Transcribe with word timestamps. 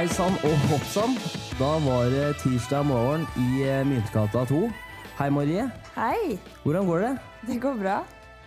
Hei 0.00 0.06
sann 0.08 0.32
og 0.48 0.54
hopp 0.70 0.84
sann. 0.88 1.12
Da 1.58 1.74
var 1.84 2.06
det 2.08 2.28
tirsdag 2.40 2.86
morgen 2.88 3.26
i 3.36 3.64
eh, 3.68 3.82
Myntgata 3.84 4.46
2. 4.48 4.60
Hei, 5.18 5.26
Marie. 5.34 5.66
Hei, 5.92 6.38
Hvordan 6.62 6.86
går 6.88 7.02
det? 7.04 7.10
det 7.50 7.56
går 7.60 7.74
bra. 7.82 7.96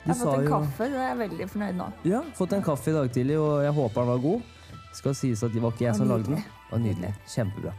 Jeg 0.03 0.09
har 0.09 0.17
sa 0.17 0.25
fått 0.31 0.39
en 0.39 0.47
jo- 0.47 0.53
kaffe, 0.55 0.88
så 0.89 0.97
jeg 0.97 1.11
er 1.11 1.20
veldig 1.20 1.47
fornøyd 1.52 1.77
nå. 1.77 1.89
Ja, 2.09 2.23
fått 2.39 2.55
en 2.57 2.66
kaffe 2.66 2.89
i 2.89 2.95
dag 2.97 3.11
tidlig, 3.13 3.38
og 3.38 3.61
jeg 3.67 3.75
håper 3.77 4.02
den 4.02 4.09
var 4.16 4.23
god. 4.25 4.41
Skal 4.97 5.13
sies 5.20 5.43
at 5.45 5.53
det 5.53 5.61
var 5.61 5.75
ikke 5.75 5.85
jeg 5.85 5.95
som 5.99 6.09
lagde 6.09 6.31
den. 6.31 6.41
Det 6.41 6.71
var 6.73 6.81
nydelig. 6.88 7.13
Kjempebra. 7.35 7.73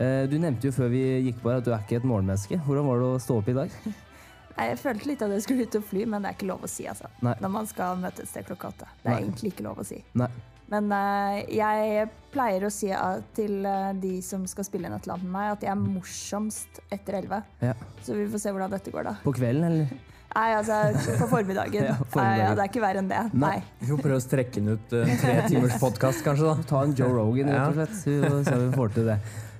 Eh, 0.00 0.24
Du 0.32 0.38
nevnte 0.40 0.64
jo 0.70 0.72
før 0.72 0.88
vi 0.96 1.04
gikk 1.28 1.42
på 1.44 1.50
her 1.52 1.60
at 1.60 1.64
du 1.68 1.72
er 1.76 1.84
ikke 1.84 2.00
et 2.00 2.08
morgenmenneske. 2.08 2.62
Hvordan 2.64 2.88
var 2.88 2.98
det 3.04 3.10
å 3.12 3.20
stå 3.20 3.38
opp 3.42 3.48
i 3.52 3.58
dag? 3.60 3.70
Nei, 4.56 4.70
Jeg 4.72 4.78
følte 4.80 5.06
litt 5.12 5.22
at 5.22 5.30
jeg 5.36 5.42
skulle 5.44 5.68
ut 5.68 5.76
og 5.76 5.84
fly, 5.84 6.04
men 6.08 6.22
det 6.24 6.32
er 6.32 6.38
ikke 6.40 6.48
lov 6.48 6.64
å 6.64 6.68
si. 6.72 6.88
altså. 6.88 7.12
Nei. 7.20 7.36
Når 7.44 7.48
man 7.60 7.66
skal 7.68 7.96
møte 8.00 8.24
et 8.24 8.28
sted 8.32 8.48
klokka 8.48 8.72
åtte. 8.72 8.88
Det 9.04 9.10
er 9.12 9.18
Nei. 9.18 9.20
egentlig 9.28 9.52
ikke 9.52 9.68
lov 9.68 9.84
å 9.84 9.86
si. 9.86 10.00
Nei. 10.16 10.30
Men 10.72 10.90
eh, 10.92 11.38
jeg 11.56 12.08
pleier 12.32 12.66
å 12.66 12.72
si 12.72 12.90
til 13.36 13.64
eh, 13.64 13.94
de 14.00 14.18
som 14.24 14.44
skal 14.48 14.66
spille 14.68 14.88
inn 14.88 14.96
et 14.96 15.06
eller 15.06 15.16
annet 15.16 15.28
med 15.28 15.34
meg, 15.38 15.54
at 15.56 15.64
jeg 15.64 15.72
er 15.72 15.80
morsomst 15.80 16.80
etter 16.92 17.18
elleve. 17.22 17.40
Ja. 17.64 17.72
Så 18.04 18.16
vi 18.18 18.28
får 18.28 18.44
se 18.44 18.52
hvordan 18.52 18.74
dette 18.76 18.92
går, 18.92 19.08
da. 19.08 19.14
På 19.24 19.32
kvelden, 19.36 19.64
eller? 19.70 20.04
Nei, 20.28 20.48
altså 20.54 21.14
på 21.22 21.30
formiddagen. 21.30 21.86
Ja, 21.88 21.94
formiddagen. 21.96 22.34
Nei, 22.34 22.42
ja, 22.44 22.50
det 22.52 22.64
er 22.66 22.70
ikke 22.70 22.82
verre 22.84 23.00
enn 23.02 23.08
det. 23.10 23.22
Nei. 23.32 23.54
Vi 23.80 23.88
får 23.88 24.02
prøve 24.04 24.18
å 24.20 24.24
strekke 24.24 24.60
den 24.60 24.74
ut 24.76 24.92
uh, 24.92 25.14
tre 25.22 25.36
timers 25.48 25.78
podkast, 25.86 26.20
kanskje. 26.26 26.50
da. 26.50 26.66
Ta 26.68 26.82
en 26.84 26.92
Joe 26.98 27.14
Rogan, 27.16 27.48
rett 27.48 27.72
og 27.72 27.78
slett. 27.80 27.96
Så 28.02 28.12
vi 28.12 28.20
får 28.28 28.58
om 28.58 28.66
vi 28.66 28.76
får 28.76 28.92
til 28.98 29.08
det. 29.08 29.16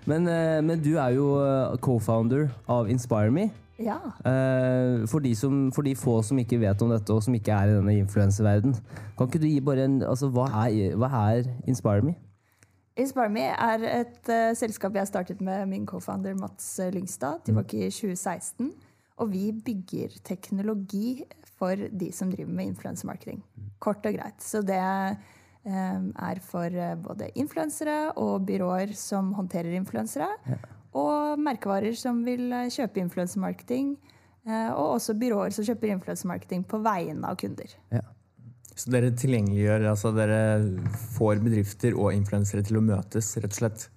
Men, 0.08 0.28
men 0.64 0.80
du 0.80 0.94
er 0.96 1.16
jo 1.16 1.24
co-founder 1.84 2.46
av 2.72 2.88
Inspire 2.92 3.32
Me. 3.32 3.48
Ja. 3.78 3.98
Uh, 4.26 5.06
For 5.08 5.22
de, 5.22 5.34
som, 5.38 5.68
for 5.74 5.86
de 5.86 5.94
få 5.96 6.18
som 6.26 6.38
ikke 6.40 6.58
vet 6.60 6.82
om 6.82 6.90
dette, 6.90 7.14
og 7.14 7.22
som 7.22 7.34
ikke 7.38 7.54
er 7.54 7.70
i 7.70 7.76
denne 7.76 7.94
influenserverdenen. 8.02 8.74
kan 9.18 9.30
ikke 9.30 9.42
du 9.42 9.46
gi 9.46 9.60
bare 9.62 9.86
en 9.86 10.00
altså, 10.02 10.30
hva, 10.34 10.48
er, 10.66 10.96
hva 10.98 11.10
er 11.30 11.46
Inspire 11.70 12.02
Me? 12.02 12.16
Inspire 12.98 13.30
Me 13.30 13.46
er 13.54 13.86
et 13.86 14.30
uh, 14.32 14.50
selskap 14.58 14.98
jeg 14.98 15.10
startet 15.10 15.40
med 15.44 15.66
min 15.70 15.86
co-founder 15.86 16.34
Mats 16.40 16.78
eh, 16.82 16.90
Lyngstad 16.94 17.44
tilbake 17.46 17.86
i 17.86 17.90
2016. 17.90 18.72
Og 19.18 19.32
vi 19.32 19.50
bygger 19.52 20.18
teknologi 20.26 21.22
for 21.58 21.74
de 21.74 22.10
som 22.14 22.30
driver 22.30 22.50
med 22.54 22.72
influensemarketing. 22.72 23.42
Kort 23.82 24.06
og 24.06 24.14
greit. 24.14 24.42
Så 24.42 24.62
det 24.62 24.78
um, 24.78 26.12
er 26.14 26.38
for 26.42 26.70
både 27.02 27.30
influensere 27.34 28.12
og 28.14 28.46
byråer 28.46 28.94
som 28.94 29.32
håndterer 29.34 29.74
influensere. 29.74 30.30
Og 30.96 31.40
merkevarer 31.42 31.96
som 31.98 32.22
vil 32.24 32.48
eh, 32.52 32.70
kjøpe 32.72 33.02
influensemarketing. 33.02 33.96
eh, 34.48 34.70
Og 34.72 34.94
også 34.96 35.16
byråer 35.18 35.52
som 35.52 35.66
kjøper 35.66 35.92
influensemarketing 35.96 36.64
på 36.68 36.80
vegne 36.84 37.28
av 37.28 37.36
kunder. 37.36 37.74
Ja. 37.92 38.04
Så 38.78 38.92
dere 38.94 39.10
tilgjengeliggjør, 39.10 39.88
altså 39.90 40.12
dere 40.14 40.40
får 41.16 41.40
bedrifter 41.42 41.96
og 41.98 42.12
influensere 42.14 42.62
til 42.62 42.78
å 42.78 42.84
møtes, 42.84 43.32
rett 43.42 43.50
og 43.50 43.58
slett. 43.58 43.88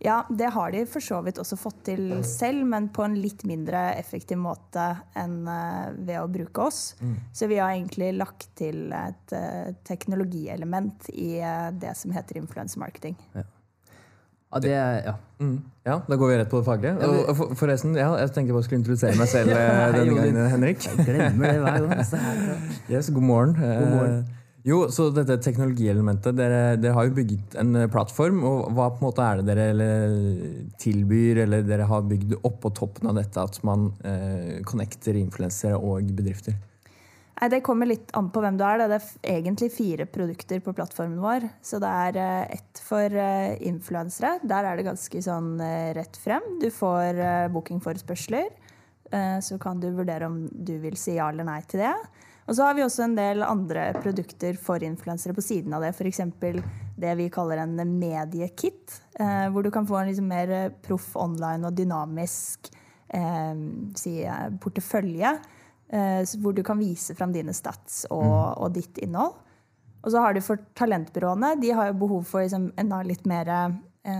Ja, 0.00 0.22
det 0.32 0.48
har 0.54 0.72
de 0.72 0.86
for 0.88 1.04
så 1.04 1.18
vidt 1.20 1.36
også 1.36 1.58
fått 1.60 1.82
til 1.90 2.22
selv, 2.24 2.64
men 2.64 2.86
på 2.88 3.04
en 3.04 3.18
litt 3.20 3.44
mindre 3.44 3.90
effektiv 4.00 4.40
måte 4.40 4.86
enn 5.12 5.44
eh, 5.44 5.92
ved 6.08 6.22
å 6.22 6.30
bruke 6.32 6.64
oss. 6.70 6.94
Så 7.36 7.50
vi 7.52 7.60
har 7.60 7.74
egentlig 7.74 8.14
lagt 8.16 8.48
til 8.56 8.88
et 8.96 9.36
teknologielement 9.84 11.12
i 11.12 11.34
det 11.76 11.92
som 12.00 12.16
heter 12.16 12.40
influensemarketing. 12.40 13.20
Ja, 13.36 13.44
det 14.58 14.72
er, 14.74 14.96
ja. 15.06 15.14
Mm. 15.38 15.60
Ja, 15.86 16.00
da 16.08 16.16
går 16.18 16.32
vi 16.32 16.38
rett 16.40 16.50
på 16.50 16.58
det 16.58 16.66
faglige. 16.66 16.96
Ja, 16.98 17.10
Og 17.30 17.36
for, 17.38 17.54
forresten, 17.54 17.94
ja, 17.96 18.10
jeg 18.18 18.32
tenkte 18.34 18.50
jeg 18.50 18.56
bare 18.58 18.66
skulle 18.66 18.80
introdusere 18.82 19.16
meg 19.20 19.30
selv 19.30 19.54
eh, 19.54 19.94
denne 19.94 20.16
gangen, 20.18 20.42
Henrik. 20.56 20.84
Jeg 20.90 21.06
glemmer 21.06 21.54
det 21.54 21.62
hver 21.62 21.86
gang. 21.86 22.04
Så 22.04 22.18
Yes, 22.92 23.10
god 23.14 23.22
morgen. 23.22 23.54
God 23.54 23.90
morgen. 23.94 24.18
Eh, 24.18 24.36
Jo, 24.66 24.82
så 24.92 25.06
dette 25.16 25.38
teknologielementet, 25.40 26.36
dere, 26.36 26.74
dere 26.76 26.92
har 26.92 27.06
jo 27.08 27.14
bygget 27.16 27.54
en 27.62 27.78
eh, 27.80 27.86
plattform. 27.88 28.42
og 28.44 28.74
Hva 28.76 28.90
på 28.92 29.00
en 29.00 29.06
måte 29.06 29.24
er 29.24 29.40
det 29.40 29.46
dere 29.48 29.68
eller, 29.72 30.16
tilbyr, 30.82 31.40
eller 31.46 31.64
dere 31.64 31.86
har 31.88 32.04
bygd 32.10 32.34
oppå 32.44 32.72
toppen 32.76 33.08
av 33.08 33.16
dette 33.16 33.40
at 33.40 33.56
man 33.64 33.88
eh, 34.04 34.58
connecter 34.68 35.16
influensere 35.16 35.78
og 35.78 36.10
bedrifter? 36.18 36.58
Nei, 37.40 37.48
Det 37.48 37.62
kommer 37.64 37.88
litt 37.88 38.10
an 38.16 38.28
på 38.30 38.42
hvem 38.44 38.58
du 38.60 38.64
er. 38.66 38.82
Det 38.84 38.98
er 39.00 39.38
egentlig 39.38 39.70
fire 39.72 40.04
produkter 40.06 40.60
på 40.60 40.74
plattformen 40.76 41.20
vår. 41.22 41.46
Så 41.64 41.80
det 41.80 41.88
er 41.88 42.18
eh, 42.20 42.56
ett 42.58 42.80
for 42.84 43.16
eh, 43.16 43.56
influensere. 43.64 44.36
Der 44.44 44.68
er 44.68 44.76
det 44.76 44.84
ganske 44.90 45.22
sånn 45.24 45.54
eh, 45.64 45.92
rett 45.96 46.18
frem. 46.20 46.44
Du 46.60 46.68
får 46.74 47.48
bookingforespørsler. 47.54 48.50
Så 49.42 49.56
kan 49.58 49.80
du 49.82 49.88
vurdere 49.90 50.28
om 50.28 50.44
du 50.46 50.76
vil 50.78 50.94
si 50.94 51.16
ja 51.16 51.24
eller 51.32 51.42
nei 51.42 51.56
til 51.66 51.80
det. 51.82 51.96
Og 52.46 52.54
så 52.54 52.68
har 52.68 52.76
vi 52.78 52.84
også 52.84 53.02
en 53.08 53.16
del 53.16 53.42
andre 53.42 53.88
produkter 53.96 54.54
for 54.54 54.84
influensere 54.86 55.34
på 55.34 55.42
siden 55.42 55.74
av 55.74 55.82
det. 55.82 55.90
F.eks. 55.96 56.20
det 56.94 57.14
vi 57.18 57.26
kaller 57.34 57.64
en 57.64 57.74
mediekit, 57.98 59.00
hvor 59.50 59.66
du 59.66 59.72
kan 59.74 59.88
få 59.88 59.98
en 59.98 60.12
liksom 60.12 60.30
mer 60.30 60.70
proff 60.86 61.08
online 61.18 61.66
og 61.66 61.74
dynamisk 61.74 62.70
si, 63.98 64.14
portefølje. 64.62 65.34
Eh, 65.90 66.22
hvor 66.38 66.54
du 66.54 66.62
kan 66.62 66.78
vise 66.78 67.16
fram 67.18 67.32
dine 67.34 67.50
stats 67.56 68.04
og, 68.14 68.62
og 68.62 68.76
ditt 68.76 69.00
innhold. 69.02 69.34
Og 70.00 70.12
så 70.14 70.22
har 70.22 70.34
du 70.36 70.40
for 70.44 70.62
talentbyråene. 70.78 71.56
De 71.60 71.72
har 71.74 71.90
jo 71.90 71.98
behov 72.04 72.28
for 72.28 72.44
liksom, 72.44 72.68
enda 72.78 73.00
litt 73.04 73.26
mer 73.28 73.50
eh, 73.50 74.14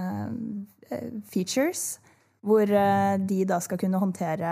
eh, 0.90 1.12
features. 1.30 2.00
Hvor 2.40 2.64
de 2.64 3.38
da 3.44 3.58
skal 3.60 3.76
kunne 3.76 3.98
håndtere 4.00 4.50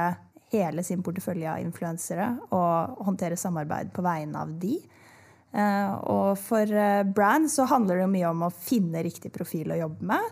hele 0.53 0.83
sin 0.85 1.01
portefølje 1.01 1.49
av 1.49 1.63
influensere 1.65 2.27
og 2.53 2.99
håndtere 3.07 3.37
samarbeid 3.41 3.95
på 3.97 4.05
vegne 4.05 4.43
av 4.45 4.51
de. 4.61 4.75
Og 6.13 6.35
for 6.37 6.69
brand 7.17 7.49
så 7.49 7.65
handler 7.71 7.97
det 7.97 8.03
jo 8.05 8.11
mye 8.13 8.29
om 8.35 8.45
å 8.45 8.53
finne 8.53 9.01
riktig 9.07 9.33
profil 9.33 9.73
å 9.73 9.81
jobbe 9.81 10.11
med. 10.13 10.29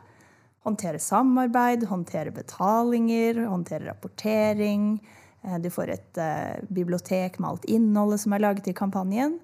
Håndtere 0.68 1.00
samarbeid, 1.00 1.88
håndtere 1.88 2.36
betalinger, 2.36 3.40
håndtere 3.48 3.88
rapportering. 3.88 4.98
Eh, 5.46 5.58
Du 5.58 5.70
får 5.70 5.90
et 5.90 6.18
eh, 6.18 6.64
bibliotek 6.68 7.38
med 7.38 7.50
alt 7.50 7.64
innholdet 7.64 8.20
som 8.20 8.32
er 8.32 8.44
laget 8.44 8.68
i 8.68 8.74
kampanjen. 8.76 9.38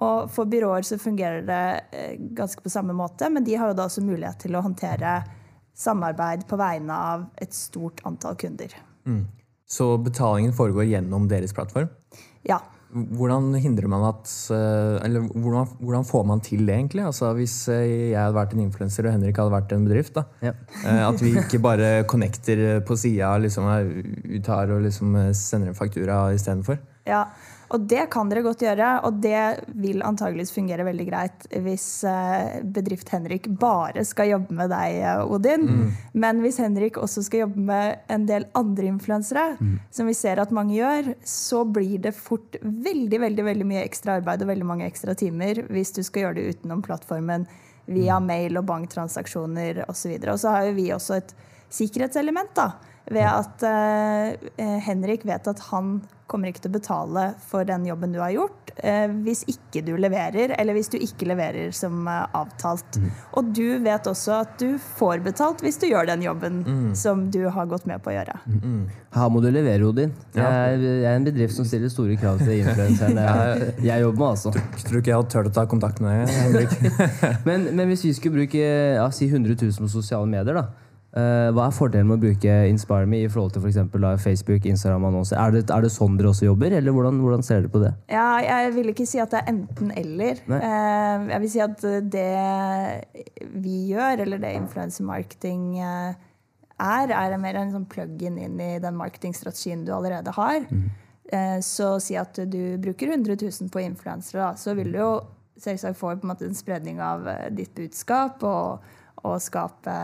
Og 0.00 0.30
for 0.32 0.48
byråer 0.48 0.86
så 0.86 0.98
fungerer 0.98 1.42
det 1.44 1.64
eh, 1.92 2.16
ganske 2.38 2.62
på 2.62 2.72
samme 2.72 2.94
måte, 2.96 3.28
men 3.30 3.44
de 3.44 3.58
har 3.58 3.72
jo 3.72 3.76
da 3.76 3.88
også 3.88 4.04
mulighet 4.06 4.40
til 4.46 4.56
å 4.56 4.64
håndtere 4.64 5.20
samarbeid 5.76 6.46
på 6.48 6.58
vegne 6.60 6.94
av 6.94 7.26
et 7.40 7.54
stort 7.56 8.02
antall 8.08 8.36
kunder. 8.36 8.74
Så 9.70 9.96
betalingen 10.02 10.52
foregår 10.52 10.88
gjennom 10.90 11.28
deres 11.30 11.54
plattform? 11.56 11.88
Ja. 12.42 12.60
Hvordan 12.90 13.52
hindrer 13.62 13.86
man 13.86 14.02
at 14.08 14.30
eh, 14.50 14.96
Eller 15.06 15.26
hvordan, 15.30 15.68
hvordan 15.78 16.06
får 16.08 16.24
man 16.26 16.40
til 16.42 16.64
det, 16.66 16.74
egentlig? 16.74 17.04
Altså 17.06 17.32
Hvis 17.36 17.54
eh, 17.70 18.10
jeg 18.10 18.18
hadde 18.18 18.34
vært 18.34 18.56
en 18.56 18.64
influenser 18.64 19.06
og 19.06 19.14
Henrik 19.14 19.38
hadde 19.38 19.54
vært 19.54 19.74
en 19.76 19.86
bedrift, 19.86 20.14
da. 20.16 20.24
Ja. 20.42 20.54
Eh, 20.82 21.02
At 21.06 21.22
vi 21.22 21.36
ikke 21.38 21.62
bare 21.62 21.90
connecter 22.10 22.80
på 22.86 22.98
sida, 22.98 23.36
liksom, 23.38 23.68
og 23.70 24.80
liksom 24.88 25.14
sender 25.38 25.70
en 25.70 25.78
faktura 25.78 26.24
istedenfor. 26.34 26.80
Ja, 27.08 27.24
og 27.70 27.86
det 27.90 28.08
kan 28.10 28.30
dere 28.30 28.42
godt 28.42 28.64
gjøre, 28.64 28.88
og 29.06 29.20
det 29.22 29.64
vil 29.78 30.02
antageligvis 30.06 30.52
fungere 30.54 30.86
veldig 30.88 31.06
greit 31.06 31.46
hvis 31.62 31.86
eh, 32.08 32.58
bedrift 32.66 33.12
Henrik 33.14 33.46
bare 33.60 34.02
skal 34.06 34.32
jobbe 34.32 34.56
med 34.58 34.72
deg, 34.72 34.98
Odin. 35.30 35.68
Odin. 35.68 35.92
Men 36.12 36.42
hvis 36.44 36.58
Henrik 36.62 36.98
også 37.00 37.24
skal 37.26 37.44
jobbe 37.44 37.64
med 37.70 38.10
en 38.10 38.26
del 38.28 38.48
andre 38.58 38.90
influensere, 38.90 39.46
som 39.94 40.10
vi 40.10 40.16
ser 40.18 40.42
at 40.42 40.54
mange 40.54 40.76
gjør, 40.76 41.12
så 41.26 41.62
blir 41.64 41.98
det 42.02 42.14
fort 42.16 42.58
veldig, 42.60 43.20
veldig, 43.22 43.46
veldig 43.46 43.68
mye 43.70 43.84
ekstra 43.84 44.18
arbeid 44.18 44.42
og 44.44 44.50
veldig 44.50 44.66
mange 44.66 44.88
ekstra 44.88 45.14
timer 45.18 45.62
hvis 45.70 45.94
du 45.96 46.02
skal 46.06 46.26
gjøre 46.26 46.40
det 46.40 46.56
utenom 46.56 46.82
plattformen 46.82 47.46
via 47.90 48.20
mail 48.22 48.58
og 48.60 48.66
banktransaksjoner 48.68 49.84
osv. 49.88 50.14
Og 50.26 50.38
så 50.42 50.54
har 50.54 50.68
jo 50.68 50.76
vi 50.78 50.90
også 50.94 51.18
et 51.20 51.34
sikkerhetselement, 51.70 52.54
da. 52.58 52.72
Ved 53.10 53.26
at 53.26 53.62
eh, 53.66 54.80
Henrik 54.86 55.24
vet 55.26 55.48
at 55.50 55.58
han 55.70 56.00
kommer 56.30 56.46
ikke 56.52 56.60
til 56.62 56.70
å 56.70 56.76
betale 56.76 57.22
for 57.42 57.66
den 57.66 57.82
jobben 57.88 58.12
du 58.14 58.20
har 58.22 58.30
gjort, 58.30 58.68
eh, 58.86 59.10
hvis 59.24 59.40
ikke 59.50 59.80
du 59.82 59.96
leverer, 59.98 60.52
eller 60.62 60.76
hvis 60.76 60.86
du 60.92 60.94
ikke 61.02 61.26
leverer 61.26 61.72
som 61.74 62.04
eh, 62.06 62.20
avtalt. 62.38 63.00
Og 63.34 63.48
du 63.56 63.80
vet 63.82 64.06
også 64.06 64.36
at 64.44 64.52
du 64.62 64.76
får 65.00 65.24
betalt 65.26 65.64
hvis 65.66 65.80
du 65.82 65.88
gjør 65.88 66.06
den 66.12 66.22
jobben 66.22 66.60
som 66.94 67.24
du 67.34 67.40
har 67.50 67.66
gått 67.66 67.88
med 67.90 67.98
på 68.04 68.12
å 68.12 68.14
gjøre. 68.14 68.36
Her 69.16 69.32
må 69.34 69.42
du 69.42 69.48
levere, 69.50 69.82
Odin. 69.90 70.12
Jeg 70.36 70.44
Ja. 70.44 70.52
er, 70.70 70.78
jeg 70.78 71.08
er 71.10 71.16
en 71.18 71.26
bedrift 71.26 71.56
som 71.56 71.66
stiller 71.66 71.90
store 71.90 72.14
krav 72.20 72.38
til 72.44 72.60
influenserne 72.60 73.26
jeg 73.90 74.04
jobber 74.04 74.20
med. 74.20 74.28
altså. 74.28 74.52
Tror 74.86 75.00
ikke 75.00 75.10
jeg 75.10 75.18
hadde 75.18 75.32
turt 75.34 75.50
å 75.50 75.56
ta 75.58 75.64
kontakt 75.66 75.98
med 76.04 76.28
deg, 76.28 76.36
Henrik. 76.44 76.78
Men, 77.48 77.66
men 77.74 77.90
hvis 77.90 78.04
vi 78.06 78.12
skulle 78.14 78.38
bruke 78.44 78.62
ja, 78.62 79.08
si 79.10 79.26
100 79.26 79.56
000 79.58 79.82
på 79.82 79.90
sosiale 79.90 80.30
medier, 80.30 80.54
da. 80.62 80.68
Eh, 81.16 81.50
hva 81.56 81.66
er 81.66 81.74
fordelen 81.74 82.06
med 82.06 82.18
å 82.18 82.22
bruke 82.22 82.52
InspireMe 82.70 83.18
i 83.24 83.28
forhold 83.28 83.52
til 83.56 83.62
for 83.64 83.70
eksempel, 83.72 84.00
da, 84.06 84.12
Facebook, 84.16 84.66
Instagram-annonser? 84.70 85.36
Er, 85.40 85.50
det- 85.56 85.70
er 85.70 85.80
det 85.82 85.90
sånn 85.90 86.16
dere 86.18 86.30
også 86.30 86.46
jobber, 86.46 86.72
eller 86.78 86.92
hvordan, 86.92 87.20
hvordan 87.24 87.42
ser 87.46 87.60
dere 87.62 87.72
på 87.74 87.82
det? 87.82 87.92
Ja, 88.12 88.38
jeg 88.44 88.74
vil 88.74 88.92
ikke 88.92 89.06
si 89.06 89.18
at 89.18 89.30
det 89.34 89.40
er 89.42 89.52
enten-eller. 89.54 90.42
Eh, 90.60 91.28
jeg 91.34 91.40
vil 91.40 91.50
si 91.50 91.60
at 91.60 91.80
det 91.80 92.28
vi 93.54 93.76
gjør, 93.92 94.20
eller 94.24 94.38
det 94.42 94.54
influencer-marketing 94.60 95.78
eh, 95.80 96.14
er, 96.80 97.12
er 97.12 97.36
mer 97.42 97.58
en 97.60 97.72
sånn 97.74 97.88
plug-in 97.90 98.38
inn 98.40 98.60
i 98.60 98.70
den 98.80 98.96
marketingstrategien 98.96 99.84
du 99.84 99.92
allerede 99.96 100.32
har. 100.36 100.64
Eh, 101.32 101.58
så 101.62 101.92
si 102.02 102.16
at 102.18 102.38
du 102.50 102.76
bruker 102.82 103.12
100 103.12 103.36
000 103.42 103.68
på 103.70 103.82
influensere, 103.84 104.54
så 104.58 104.74
vil 104.78 104.92
du 104.94 104.98
jo 105.02 105.10
selvsagt 105.60 105.98
få 106.00 106.14
på 106.16 106.24
en 106.24 106.30
måte 106.32 106.46
en 106.48 106.56
spredning 106.56 107.02
av 107.04 107.26
ditt 107.52 107.74
budskap 107.76 108.42
og, 108.48 108.80
å 109.26 109.34
skape 109.42 109.94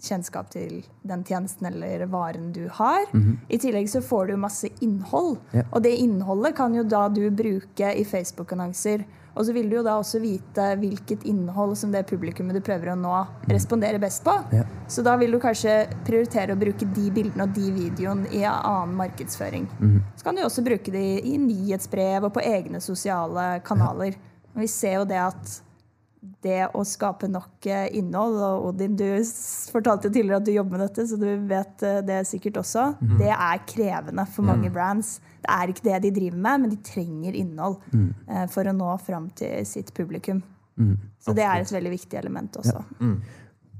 kjennskap 0.00 0.48
til 0.52 0.80
den 1.06 1.24
tjenesten 1.26 1.68
eller 1.68 2.06
varen 2.10 2.52
du 2.52 2.66
har. 2.72 3.04
Mhm. 3.12 3.38
I 3.48 3.58
tillegg 3.58 3.90
så 3.92 4.00
får 4.00 4.28
du 4.28 4.36
masse 4.36 4.68
innhold. 4.80 5.38
yeah. 5.52 5.66
Og 5.72 5.82
det 5.82 5.96
innholdet 6.00 6.56
kan 6.56 6.74
jo 6.74 6.82
da 6.82 7.08
du 7.08 7.30
bruke 7.30 7.92
i 7.92 8.04
Facebook-annonser. 8.04 9.04
Og 9.36 9.44
så 9.44 9.52
vil 9.52 9.68
du 9.68 9.76
jo 9.76 9.82
da 9.84 9.98
også 10.00 10.20
vite 10.22 10.70
hvilket 10.80 11.26
innhold 11.28 11.76
som 11.76 11.92
det 11.92 12.06
publikummet 12.08 12.56
du 12.56 12.62
prøver 12.64 12.94
å 12.94 12.96
nå, 12.96 13.26
responderer 13.50 14.00
best 14.00 14.24
på. 14.24 14.32
Yeah. 14.52 14.64
Så 14.88 15.04
da 15.04 15.16
vil 15.20 15.36
du 15.36 15.38
kanskje 15.42 15.90
prioritere 16.06 16.56
å 16.56 16.60
bruke 16.60 16.88
de 16.96 17.10
bildene 17.10 17.44
og 17.44 17.52
de 17.52 17.70
videoene 17.74 18.32
i 18.32 18.44
annen 18.48 18.96
markedsføring. 18.96 19.68
Mhm. 19.78 20.00
Så 20.16 20.24
kan 20.24 20.34
du 20.34 20.42
også 20.42 20.64
bruke 20.64 20.90
de 20.90 21.20
i 21.20 21.36
nyhetsbrev 21.36 22.24
og 22.24 22.32
på 22.32 22.40
egne 22.40 22.80
sosiale 22.80 23.60
kanaler. 23.60 24.16
Og 24.54 24.64
vi 24.64 24.66
ser 24.66 24.94
jo 25.02 25.04
det 25.04 25.20
at 25.20 25.60
det 26.44 26.66
å 26.76 26.82
skape 26.86 27.28
nok 27.30 27.66
eh, 27.70 27.86
innhold 27.98 28.36
Og 28.42 28.66
Odin, 28.70 28.96
du 28.98 29.06
fortalte 29.72 30.08
jo 30.08 30.14
tidligere 30.14 30.40
at 30.40 30.48
du 30.48 30.52
jobber 30.54 30.76
med 30.76 30.84
dette, 30.86 31.06
så 31.10 31.18
du 31.20 31.28
vet 31.48 31.86
eh, 31.86 32.02
det 32.06 32.20
sikkert 32.28 32.60
også. 32.62 32.88
Det 33.20 33.32
er 33.32 33.64
krevende 33.68 34.26
for 34.30 34.46
mange 34.46 34.70
brands. 34.72 35.16
Det 35.44 35.50
er 35.54 35.72
ikke 35.72 35.86
det 35.88 36.02
de 36.06 36.12
driver 36.20 36.42
med, 36.48 36.62
men 36.62 36.74
de 36.74 36.82
trenger 36.84 37.38
innhold 37.38 37.78
mm. 37.92 38.10
for 38.52 38.66
å 38.66 38.74
nå 38.76 38.92
fram 39.06 39.30
til 39.38 39.66
sitt 39.68 39.92
publikum. 39.96 40.42
Så 41.22 41.32
det 41.36 41.44
er 41.46 41.62
et 41.62 41.72
veldig 41.72 41.92
viktig 41.94 42.18
element 42.20 42.58
også. 42.60 42.82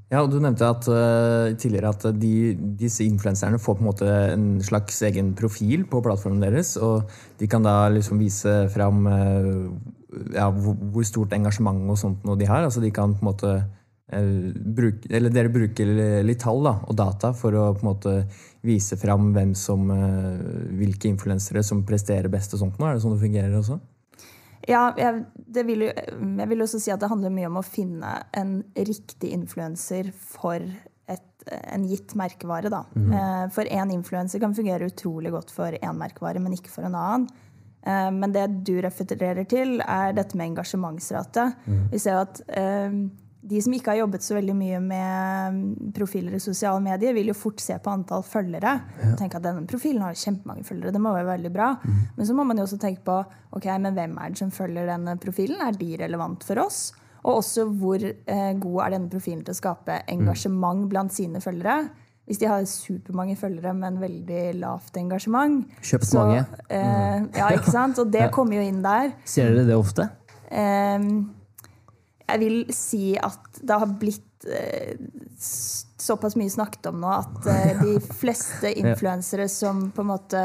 Ja, 0.07 0.21
og 0.23 0.31
Du 0.31 0.39
nevnte 0.39 0.69
at, 0.71 0.87
uh, 0.87 1.51
tidligere 1.59 1.91
at 1.91 2.05
de, 2.15 2.55
disse 2.79 3.03
influenserne 3.05 3.59
får 3.59 3.75
på 3.75 3.83
en 3.83 3.89
måte 3.89 4.11
en 4.37 4.47
slags 4.63 5.01
egen 5.09 5.33
profil 5.35 5.83
på 5.91 6.03
plattformen 6.05 6.45
deres. 6.45 6.77
Og 6.79 7.11
de 7.41 7.49
kan 7.51 7.67
da 7.67 7.89
liksom 7.91 8.21
vise 8.23 8.55
fram 8.75 9.07
eh, 9.11 9.51
ja, 10.35 10.51
hvor, 10.51 11.05
stort 11.07 11.35
engasjement 11.37 11.89
og 11.91 11.99
sånt 12.01 12.25
noe 12.27 12.39
de 12.39 12.49
har. 12.49 12.65
Altså 12.67 12.83
de 12.83 12.93
kan 12.95 13.15
på 13.17 13.25
en 13.25 13.31
måte 13.31 13.53
eh, 13.57 14.31
bruke, 14.55 15.11
eller 15.11 15.35
Dere 15.35 15.53
bruker 15.53 15.93
litt 16.27 16.43
tall 16.45 16.63
da, 16.67 16.77
og 16.87 16.97
data 16.99 17.33
for 17.37 17.57
å 17.57 17.69
på 17.77 17.85
en 17.85 17.91
måte 17.91 18.15
vise 18.67 18.99
fram 19.01 19.31
hvem 19.37 19.55
som, 19.59 19.91
eh, 19.93 20.41
hvilke 20.81 21.11
influensere 21.11 21.63
som 21.67 21.85
presterer 21.87 22.31
best. 22.33 22.55
og 22.55 22.65
sånt 22.65 22.81
noe. 22.81 22.91
Er 22.91 22.99
det 22.99 23.05
sånn 23.05 23.17
det 23.17 23.25
fungerer 23.25 23.61
også? 23.61 23.79
Ja, 24.67 24.91
jeg, 24.99 25.23
det 25.37 25.63
vil 25.69 25.87
jo, 25.87 25.93
jeg 25.95 26.51
vil 26.51 26.63
også 26.65 26.81
si 26.83 26.91
at 26.91 26.99
det 26.99 27.11
handler 27.13 27.31
mye 27.31 27.47
om 27.47 27.61
å 27.61 27.67
finne 27.67 28.17
en 28.35 28.59
riktig 28.75 29.31
influenser 29.31 30.11
for 30.11 30.59
et, 30.59 31.29
en 31.47 31.85
gitt 31.87 32.17
merkevare. 32.19 32.73
Da. 32.73 32.83
Mm. 32.99 33.13
For 33.55 33.71
én 33.71 33.93
influenser 33.95 34.43
kan 34.43 34.57
fungere 34.59 34.89
utrolig 34.91 35.31
godt 35.31 35.55
for 35.55 35.77
én 35.79 36.01
merkevare, 36.01 36.43
men 36.43 36.57
ikke 36.57 36.73
for 36.73 36.89
en 36.89 36.99
annen. 36.99 37.29
Eh, 37.87 38.11
Men 38.11 38.33
det 38.35 38.49
du 38.67 38.75
refererer 38.83 39.47
til, 39.49 39.79
er 39.81 40.13
dette 40.17 40.35
med 40.37 40.51
engasjementsrate. 40.53 41.53
Vi 41.93 41.99
ser 42.03 42.19
at 42.25 42.41
eh, 42.49 42.91
de 43.47 43.61
som 43.63 43.73
ikke 43.77 43.93
har 43.93 44.01
jobbet 44.01 44.25
så 44.27 44.35
veldig 44.35 44.55
mye 44.59 44.81
med 44.83 45.93
profiler 45.95 46.35
i 46.35 46.41
sosiale 46.43 46.81
medier, 46.83 47.15
vil 47.15 47.29
jo 47.31 47.37
fort 47.39 47.61
se 47.63 47.77
på 47.79 47.93
antall 47.93 48.25
følgere 48.27 48.73
Ja. 49.05 49.13
tenke 49.21 49.37
at 49.39 49.45
denne 49.47 49.67
profilen 49.71 50.03
har 50.03 50.15
kjempemange 50.19 50.65
følgere. 50.67 50.91
Det 50.93 51.01
må 51.01 51.13
være 51.15 51.29
veldig 51.39 51.53
bra. 51.55 51.69
Men 52.17 52.27
så 52.27 52.35
må 52.35 52.45
man 52.45 52.57
jo 52.59 52.65
også 52.67 52.81
tenke 52.83 53.05
på 53.07 53.21
ok, 53.55 53.67
men 53.79 53.95
hvem 53.95 54.19
er 54.19 54.31
det 54.35 54.39
som 54.39 54.51
følger 54.51 54.87
denne 54.91 55.15
profilen. 55.23 55.61
Er 55.63 55.79
de 55.79 55.97
relevant 55.97 56.43
for 56.43 56.59
oss? 56.59 56.93
Og 57.25 57.39
også 57.41 57.65
hvor 57.79 58.03
eh, 58.03 58.53
god 58.59 58.83
er 58.85 58.91
denne 58.97 59.11
profilen 59.11 59.45
til 59.45 59.55
å 59.55 59.61
skape 59.63 60.03
engasjement 60.09 60.89
blant 60.91 61.13
sine 61.13 61.39
følgere. 61.43 61.89
Hvis 62.27 62.41
de 62.43 62.49
har 62.51 62.65
supermange 62.67 63.37
følgere, 63.39 63.73
men 63.79 64.01
veldig 64.03 64.57
lavt 64.59 64.97
engasjement 64.99 65.63
Kjøpt 65.79 66.09
så, 66.09 66.25
mange. 66.25 66.43
Eh, 66.67 67.21
ja, 67.39 67.53
ikke 67.55 67.71
sant? 67.71 68.01
Og 68.03 68.11
det 68.17 68.31
kommer 68.35 68.59
jo 68.59 68.67
inn 68.67 68.83
der. 68.85 69.13
Ser 69.25 69.55
dere 69.55 69.69
det 69.69 69.77
ofte? 69.79 70.09
Eh, 70.51 71.07
jeg 72.27 72.43
vil 72.43 72.59
si 72.75 73.15
at 73.15 73.61
det 73.63 73.79
har 73.79 73.95
blitt 74.01 74.49
eh, 74.51 74.99
såpass 76.07 76.37
mye 76.39 76.51
snakket 76.53 76.87
om 76.91 77.01
nå 77.03 77.11
at 77.13 77.47
uh, 77.47 77.83
de 77.83 77.97
fleste 78.23 78.71
influensere 78.79 79.49
som 79.53 79.89
på 79.95 80.05
en 80.05 80.11
måte 80.15 80.43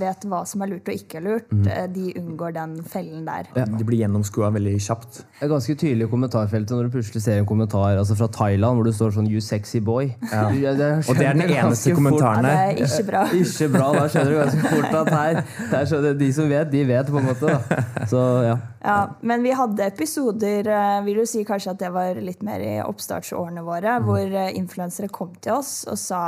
vet 0.00 0.24
hva 0.28 0.42
som 0.48 0.62
er 0.64 0.72
lurt 0.74 0.88
og 0.90 0.94
ikke 0.98 1.22
lurt, 1.24 1.48
lurt, 1.52 1.68
uh, 1.70 1.86
de 1.94 2.12
unngår 2.20 2.54
den 2.56 2.76
fellen 2.88 3.24
der. 3.26 3.48
Ja, 3.56 3.64
De 3.66 3.84
blir 3.88 4.02
gjennomskua 4.04 4.50
veldig 4.54 4.74
kjapt. 4.84 5.22
Det 5.40 5.46
er 5.48 5.52
ganske 5.54 5.74
tydelig 5.80 6.06
i 6.08 6.10
kommentarfeltet 6.12 6.76
når 6.76 6.88
du 6.90 6.94
plutselig 6.98 7.24
ser 7.24 7.40
en 7.40 7.48
kommentar 7.48 7.96
altså 7.98 8.16
fra 8.18 8.28
Thailand 8.28 8.78
hvor 8.78 8.84
du 8.88 8.92
står 8.94 9.16
sånn 9.16 9.28
'you 9.30 9.40
sexy 9.44 9.80
boy'. 9.80 10.12
Ja. 10.32 10.44
Du- 10.54 10.60
det 10.60 10.80
er- 10.80 11.02
Og 11.08 11.16
det 11.18 11.26
er 11.26 11.32
den 11.32 11.50
eneste 11.50 11.94
kommentaren 11.94 12.44
Ja, 12.44 12.50
her. 12.50 12.74
det 12.74 12.82
er 12.82 12.86
ikke 12.86 13.06
bra. 13.10 13.24
Ikke 13.44 13.68
bra. 13.72 13.88
Da 13.98 14.06
skjønner 14.08 14.30
du 14.30 14.38
ganske 14.38 14.68
fort 14.68 14.94
at 14.94 15.08
her 15.14 15.42
det 15.70 15.88
skjønner, 15.88 16.18
De 16.18 16.32
som 16.32 16.48
vet, 16.48 16.70
de 16.70 16.84
vet, 16.88 17.06
på 17.06 17.18
en 17.18 17.26
måte. 17.26 17.46
Da. 17.46 18.06
Så 18.10 18.20
ja. 18.44 18.56
Ja, 18.84 19.16
men 19.20 19.42
vi 19.42 19.52
hadde 19.56 19.86
episoder 19.88 20.66
eh, 20.68 20.98
vil 21.06 21.22
du 21.22 21.28
si 21.28 21.44
kanskje 21.48 21.72
at 21.72 21.80
det 21.80 21.88
var 21.94 22.18
litt 22.20 22.42
mer 22.44 22.60
i 22.60 22.74
oppstartsårene 22.84 23.64
våre, 23.64 23.96
hvor 24.04 24.20
eh, 24.20 24.52
influensere 24.58 25.08
kom 25.12 25.32
til 25.40 25.56
oss 25.56 25.86
og 25.88 25.96
sa 25.96 26.20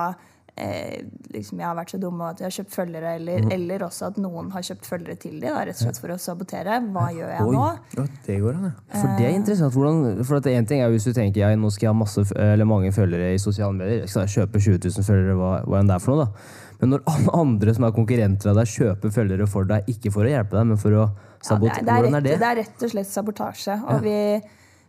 eh, 0.56 1.04
liksom, 1.34 1.60
jeg 1.60 1.68
har 1.68 1.76
vært 1.76 1.92
så 1.92 2.00
dum 2.00 2.22
at 2.24 2.40
jeg 2.40 2.48
har 2.48 2.54
kjøpt 2.56 2.72
følgere, 2.78 3.12
eller, 3.20 3.44
eller 3.52 3.84
også 3.84 4.08
at 4.08 4.20
noen 4.24 4.48
har 4.54 4.64
kjøpt 4.70 4.88
følgere 4.88 5.18
til 5.20 5.36
dem, 5.42 5.52
rett 5.52 5.76
og 5.76 5.82
slett 5.84 6.00
for 6.00 6.14
å 6.14 6.18
sabotere. 6.22 6.80
Hva 6.96 7.04
gjør 7.18 7.34
jeg 7.34 7.44
Oi. 7.44 7.58
nå? 7.58 7.68
Ja, 7.98 8.08
det 8.30 8.40
går 8.46 8.56
an, 8.56 8.66
ja. 8.70 8.74
For 8.94 9.12
det 9.20 9.28
er 9.28 9.36
interessant. 9.36 9.76
Hvordan, 9.76 10.24
for 10.24 10.40
at 10.40 10.50
en 10.54 10.72
ting 10.72 10.80
er 10.80 10.96
Hvis 10.96 11.10
du 11.10 11.12
tenker 11.12 11.44
jeg, 11.44 11.60
nå 11.60 11.74
skal 11.76 11.90
jeg 11.90 11.92
ha 11.92 12.00
masse, 12.06 12.28
eller 12.40 12.72
mange 12.72 12.96
følgere 12.96 13.34
i 13.36 13.42
sosiale 13.42 13.76
medier, 13.76 14.06
jeg 14.06 14.14
skal 14.14 14.32
kjøpe 14.38 14.64
20 14.64 14.80
000 14.96 15.10
følgere, 15.12 15.36
hva, 15.36 15.54
hva 15.68 15.84
enn 15.84 15.92
det 15.92 16.00
er 16.00 16.08
for 16.08 16.16
noe, 16.16 16.24
da. 16.24 16.64
Men 16.80 16.96
når 16.96 17.06
andre 17.44 17.76
som 17.76 17.84
er 17.84 17.96
konkurrenter 18.00 18.52
av 18.52 18.62
deg, 18.62 18.72
kjøper 18.80 19.12
følgere 19.12 19.46
for 19.48 19.68
deg, 19.68 19.88
ikke 19.92 20.16
for 20.16 20.24
å 20.24 20.32
hjelpe 20.32 20.56
deg, 20.56 20.70
men 20.72 20.80
for 20.80 21.02
å 21.04 21.08
Ja, 21.50 21.58
det, 21.62 21.70
er, 21.70 21.82
det, 21.82 21.92
er 21.92 22.04
Hvordan 22.04 22.14
rett, 22.14 22.18
er 22.18 22.28
det? 22.28 22.36
det 22.40 22.48
er 22.48 22.58
rett 22.62 22.84
og 22.86 22.92
slett 22.92 23.10
sabotasje. 23.10 23.76
Og 23.92 24.04
vi, 24.04 24.18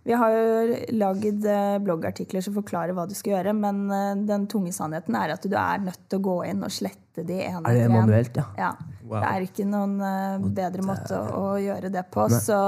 vi 0.07 0.15
har 0.15 0.35
jo 0.35 0.77
lagd 0.95 1.47
eh, 1.51 1.77
bloggartikler 1.83 2.43
som 2.45 2.55
forklarer 2.55 2.95
hva 2.95 3.07
du 3.09 3.15
skal 3.17 3.37
gjøre, 3.37 3.55
men 3.57 3.81
eh, 3.91 4.13
den 4.29 4.45
tunge 4.51 4.71
sannheten 4.75 5.17
er 5.19 5.35
at 5.35 5.43
du 5.43 5.57
er 5.59 5.81
nødt 5.83 6.05
til 6.07 6.21
å 6.21 6.25
gå 6.29 6.37
inn 6.47 6.63
og 6.63 6.71
slette 6.73 7.25
de 7.27 7.41
ene 7.43 7.63
Er 7.65 7.75
det 7.75 7.81
etter 7.83 7.95
manuelt, 7.95 8.39
ja? 8.39 8.45
Ja. 8.59 8.69
Wow. 9.03 9.17
Det 9.19 9.33
er 9.33 9.49
ikke 9.49 9.67
noen 9.67 9.97
eh, 10.03 10.47
bedre 10.61 10.87
måte 10.87 11.19
å, 11.19 11.41
å 11.41 11.57
gjøre 11.59 11.91
det 11.91 12.05
på. 12.13 12.27
Så 12.33 12.61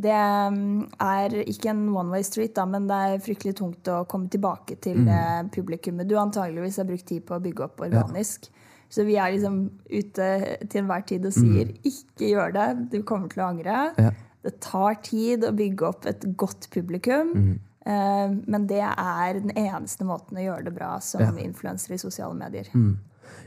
det 0.00 0.16
mm, 0.16 0.86
er 1.04 1.36
ikke 1.42 1.74
en 1.74 1.84
one 1.92 2.14
way 2.14 2.24
street, 2.24 2.54
da, 2.56 2.64
men 2.70 2.88
det 2.88 3.02
er 3.10 3.22
fryktelig 3.26 3.58
tungt 3.60 3.92
å 3.92 4.02
komme 4.08 4.32
tilbake 4.32 4.78
til 4.80 5.02
mm. 5.04 5.50
publikummet 5.52 6.08
du 6.08 6.16
antageligvis 6.16 6.80
har 6.80 6.88
brukt 6.88 7.08
tid 7.10 7.26
på 7.28 7.36
å 7.36 7.44
bygge 7.44 7.66
opp 7.66 7.84
organisk. 7.84 8.48
Så 8.90 9.04
vi 9.06 9.14
er 9.22 9.30
liksom 9.32 9.70
ute 9.86 10.28
til 10.68 10.80
enhver 10.82 11.04
tid 11.06 11.26
og 11.28 11.32
sier 11.36 11.68
ikke 11.86 12.30
gjør 12.32 12.52
det, 12.56 12.68
du 12.90 13.02
kommer 13.06 13.30
til 13.30 13.44
å 13.44 13.48
angre. 13.52 13.76
Mm. 13.96 14.04
Ja. 14.08 14.10
Det 14.42 14.54
tar 14.64 14.96
tid 15.04 15.44
å 15.46 15.52
bygge 15.54 15.86
opp 15.86 16.06
et 16.10 16.24
godt 16.36 16.70
publikum. 16.74 17.30
Mm. 17.36 17.52
eh, 17.86 18.34
Men 18.50 18.66
det 18.66 18.80
er 18.82 19.38
den 19.38 19.52
eneste 19.54 20.04
måten 20.08 20.36
å 20.40 20.42
gjøre 20.42 20.64
det 20.64 20.74
bra 20.74 20.98
som 21.00 21.20
Ja. 21.20 21.30
influenser 21.44 21.94
i 21.94 21.98
sosiale 21.98 22.34
medier. 22.34 22.66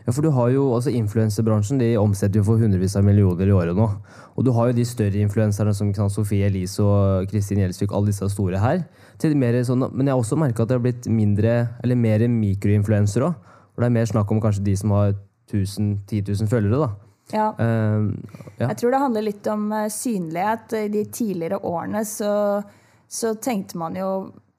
Ja, 0.06 0.12
for 0.14 0.22
du 0.22 0.30
har 0.32 0.50
jo, 0.50 0.74
altså 0.76 0.92
Influenserbransjen 0.96 1.80
de 1.80 1.96
omsetter 1.98 2.40
jo 2.40 2.44
for 2.44 2.58
hundrevis 2.58 2.96
av 2.96 3.04
millioner 3.04 3.48
i 3.48 3.52
året 3.52 3.76
nå. 3.76 3.90
Og 4.38 4.46
du 4.46 4.52
har 4.52 4.68
jo 4.68 4.74
de 4.74 4.86
større 4.86 5.20
influenserne 5.20 5.74
som 5.76 5.94
sant, 5.94 6.12
Sofie 6.12 6.46
Elise 6.48 6.80
og 6.84 7.28
Kristin 7.32 7.60
Gjelsvik, 7.60 7.92
alle 7.92 8.08
disse 8.12 8.30
store 8.32 8.60
her. 8.60 8.86
Sånn, 9.20 9.92
men 9.94 10.08
jeg 10.08 10.14
har 10.14 10.22
også 10.22 10.38
merka 10.40 10.64
at 10.64 10.70
det 10.70 10.78
har 10.78 10.84
blitt 10.84 11.08
mindre, 11.08 11.70
eller 11.84 11.96
mer 11.96 12.20
mikroinfluensere 12.28 13.28
òg. 13.28 13.36
Hvor 13.74 13.82
det 13.82 13.86
er 13.90 13.98
mer 14.00 14.06
snakk 14.06 14.32
om 14.32 14.42
kanskje 14.42 14.64
de 14.64 14.76
som 14.76 14.92
har 14.92 15.16
1000 15.52 16.06
10 16.08 16.24
000 16.28 16.52
følgere. 16.52 16.88
da. 16.88 16.92
Ja. 17.34 17.50
Uh, 17.60 18.14
ja. 18.58 18.70
Jeg 18.70 18.78
tror 18.78 18.94
det 18.94 19.02
handler 19.02 19.26
litt 19.26 19.48
om 19.52 19.68
eh, 19.72 19.90
synlighet. 19.92 20.74
I 20.78 20.88
de 20.94 21.04
tidligere 21.06 21.60
årene 21.66 22.04
så, 22.06 22.62
så 23.08 23.34
tenkte 23.36 23.80
man 23.82 23.98
jo 23.98 24.10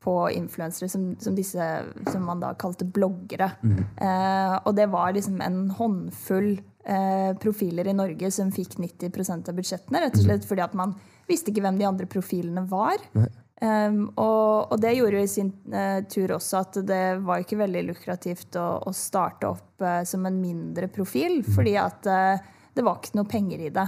på 0.04 0.14
influensere 0.30 0.88
som, 0.88 1.14
som 1.20 1.36
disse 1.36 1.66
som 2.12 2.26
man 2.28 2.42
da 2.42 2.52
kalte 2.60 2.84
bloggere. 2.84 3.50
Eh, 3.64 4.56
og 4.60 4.74
det 4.76 4.90
var 4.92 5.14
liksom 5.16 5.40
en 5.40 5.62
håndfull 5.78 6.50
uh, 6.58 7.32
profiler 7.40 7.88
i 7.88 7.96
Norge 7.96 8.28
som 8.34 8.52
fikk 8.52 8.76
90% 8.82 9.48
av 9.48 9.56
budsjettene. 9.56 10.02
Rett 10.04 10.18
og 10.20 10.26
slett 10.26 10.44
fordi 10.48 10.66
at 10.66 10.76
man 10.76 10.92
visste 11.30 11.52
ikke 11.52 11.64
hvem 11.64 11.80
de 11.80 11.88
andre 11.88 12.08
profilene 12.10 12.66
var. 12.68 13.00
Um, 13.64 14.00
og, 14.20 14.72
og 14.74 14.80
det 14.82 14.96
gjorde 14.96 15.20
jo 15.20 15.24
i 15.24 15.30
sin 15.30 15.50
uh, 15.72 16.02
tur 16.10 16.34
også 16.36 16.58
at 16.60 16.78
det 16.84 17.04
var 17.24 17.40
ikke 17.40 17.56
veldig 17.62 17.84
lukrativt 17.86 18.58
å, 18.60 18.66
å 18.84 18.92
starte 18.92 19.48
opp 19.48 19.84
uh, 19.84 20.02
som 20.04 20.26
en 20.28 20.36
mindre 20.36 20.90
profil, 20.92 21.38
fordi 21.46 21.76
at 21.80 22.08
uh, 22.10 22.50
det 22.74 22.84
var 22.84 22.98
ikke 22.98 23.16
noe 23.16 23.30
penger 23.30 23.62
i 23.62 23.70
det. 23.72 23.86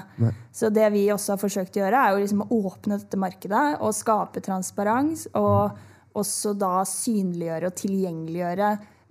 Så 0.54 0.70
det 0.70 0.86
vi 0.94 1.08
også 1.10 1.34
har 1.34 1.42
forsøkt 1.42 1.76
å 1.76 1.82
gjøre, 1.82 2.00
er 2.00 2.14
jo 2.14 2.22
liksom 2.22 2.44
å 2.44 2.60
åpne 2.70 3.00
dette 3.02 3.18
markedet 3.18 3.64
og 3.82 3.96
skape 3.98 4.40
transparens. 4.46 5.24
Og 5.34 6.14
også 6.16 6.52
da 6.54 6.84
synliggjøre 6.86 7.66
og 7.66 7.80
tilgjengeliggjøre 7.80 8.68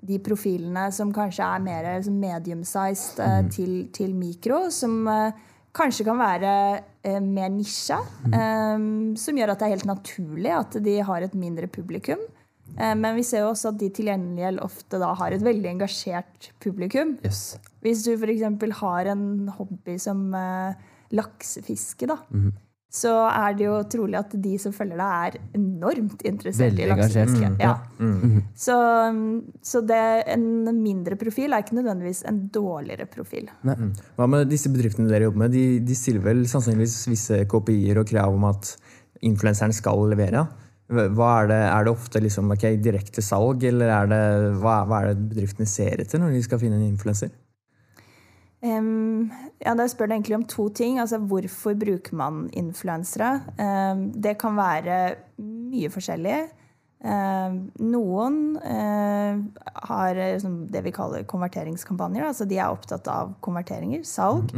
de 0.07 0.22
profilene 0.24 0.86
som 0.95 1.12
kanskje 1.13 1.43
er 1.43 1.65
mer 1.65 1.89
medium-sized 2.07 3.19
mm. 3.19 3.51
til, 3.51 3.75
til 3.91 4.15
mikro, 4.15 4.69
som 4.72 5.03
kanskje 5.75 6.07
kan 6.07 6.24
være 6.24 6.55
mer 7.21 7.51
nisje. 7.53 7.97
eh, 8.31 8.88
som 9.21 9.38
gjør 9.38 9.53
at 9.53 9.62
det 9.62 9.67
er 9.67 9.75
helt 9.77 9.89
naturlig 9.89 10.51
at 10.55 10.79
de 10.85 10.97
har 11.09 11.25
et 11.25 11.38
mindre 11.38 11.69
publikum. 11.71 12.21
Eh, 12.75 12.95
men 12.97 13.15
vi 13.15 13.24
ser 13.24 13.45
jo 13.45 13.51
også 13.53 13.71
at 13.71 13.79
de 13.79 13.89
til 13.93 14.09
gjengjeld 14.09 14.59
ofte 14.65 15.00
da 15.01 15.13
har 15.17 15.35
et 15.35 15.45
veldig 15.45 15.71
engasjert 15.75 16.51
publikum. 16.63 17.15
Yes. 17.25 17.57
Hvis 17.85 18.03
du 18.07 18.15
f.eks. 18.17 18.45
har 18.81 19.12
en 19.13 19.47
hobby 19.59 19.97
som 20.01 20.27
eh, 20.35 20.74
laksefiske, 21.15 22.09
da, 22.09 22.17
så 22.95 23.11
er 23.27 23.55
det 23.57 23.65
jo 23.65 23.75
trolig 23.91 24.17
at 24.21 24.33
de 24.39 24.55
som 24.61 24.73
følger 24.75 24.99
deg, 24.99 25.35
er 25.35 25.57
enormt 25.57 26.21
interessert 26.27 26.71
Veldig 26.71 26.85
i 26.85 26.89
laksefiske. 26.93 27.49
Mm. 27.51 27.57
Ja. 27.59 27.73
Mm. 27.99 28.37
Så, 28.55 28.77
så 29.65 29.81
det, 29.83 30.01
en 30.31 30.47
mindre 30.79 31.17
profil 31.19 31.51
er 31.51 31.65
ikke 31.65 31.75
nødvendigvis 31.79 32.23
en 32.29 32.45
dårligere 32.55 33.07
profil. 33.11 33.49
Hva 33.65 34.29
med 34.31 34.47
disse 34.51 34.71
bedriftene 34.71 35.11
dere 35.11 35.27
jobber 35.27 35.45
med? 35.45 35.55
De, 35.57 35.65
de 35.83 35.97
stiller 35.97 36.23
vel 36.23 36.45
sannsynligvis 36.49 37.01
visse 37.11 37.41
KPI-er 37.51 37.99
og 37.99 38.07
krav 38.13 38.37
om 38.37 38.47
at 38.51 38.75
influenseren 39.25 39.75
skal 39.75 40.07
levere. 40.13 40.45
Hva 40.87 41.29
er, 41.41 41.49
det, 41.49 41.61
er 41.65 41.85
det 41.87 41.95
ofte 41.95 42.21
liksom, 42.21 42.51
okay, 42.53 42.77
direkte 42.77 43.23
salg, 43.25 43.63
eller 43.65 43.89
er 43.89 44.11
det, 44.11 44.25
hva, 44.61 44.83
hva 44.87 45.01
er 45.01 45.11
det 45.11 45.31
bedriftene 45.33 45.67
ser 45.67 46.03
etter 46.03 46.21
når 46.21 46.35
de 46.37 46.43
skal 46.45 46.61
finne 46.61 46.77
en 46.77 46.91
influenser? 46.93 47.33
Um, 48.65 49.31
ja, 49.62 49.75
Da 49.77 49.86
spør 49.88 50.10
du 50.10 50.15
egentlig 50.15 50.38
om 50.38 50.45
to 50.50 50.69
ting. 50.69 51.00
Altså, 51.00 51.19
hvorfor 51.19 51.75
bruker 51.77 52.15
man 52.15 52.50
influensere? 52.53 53.41
Um, 53.60 54.12
det 54.12 54.38
kan 54.41 54.57
være 54.57 55.15
mye 55.38 55.91
forskjellig. 55.93 56.45
Um, 57.05 57.57
noen 57.91 58.57
uh, 58.57 59.38
har 59.89 60.17
liksom, 60.17 60.65
det 60.74 60.81
vi 60.88 60.95
kaller 60.95 61.27
konverteringskampanjer. 61.29 62.25
Altså 62.25 62.48
de 62.50 62.57
er 62.57 62.74
opptatt 62.74 63.07
av 63.12 63.36
konverteringer, 63.45 64.03
salg. 64.07 64.50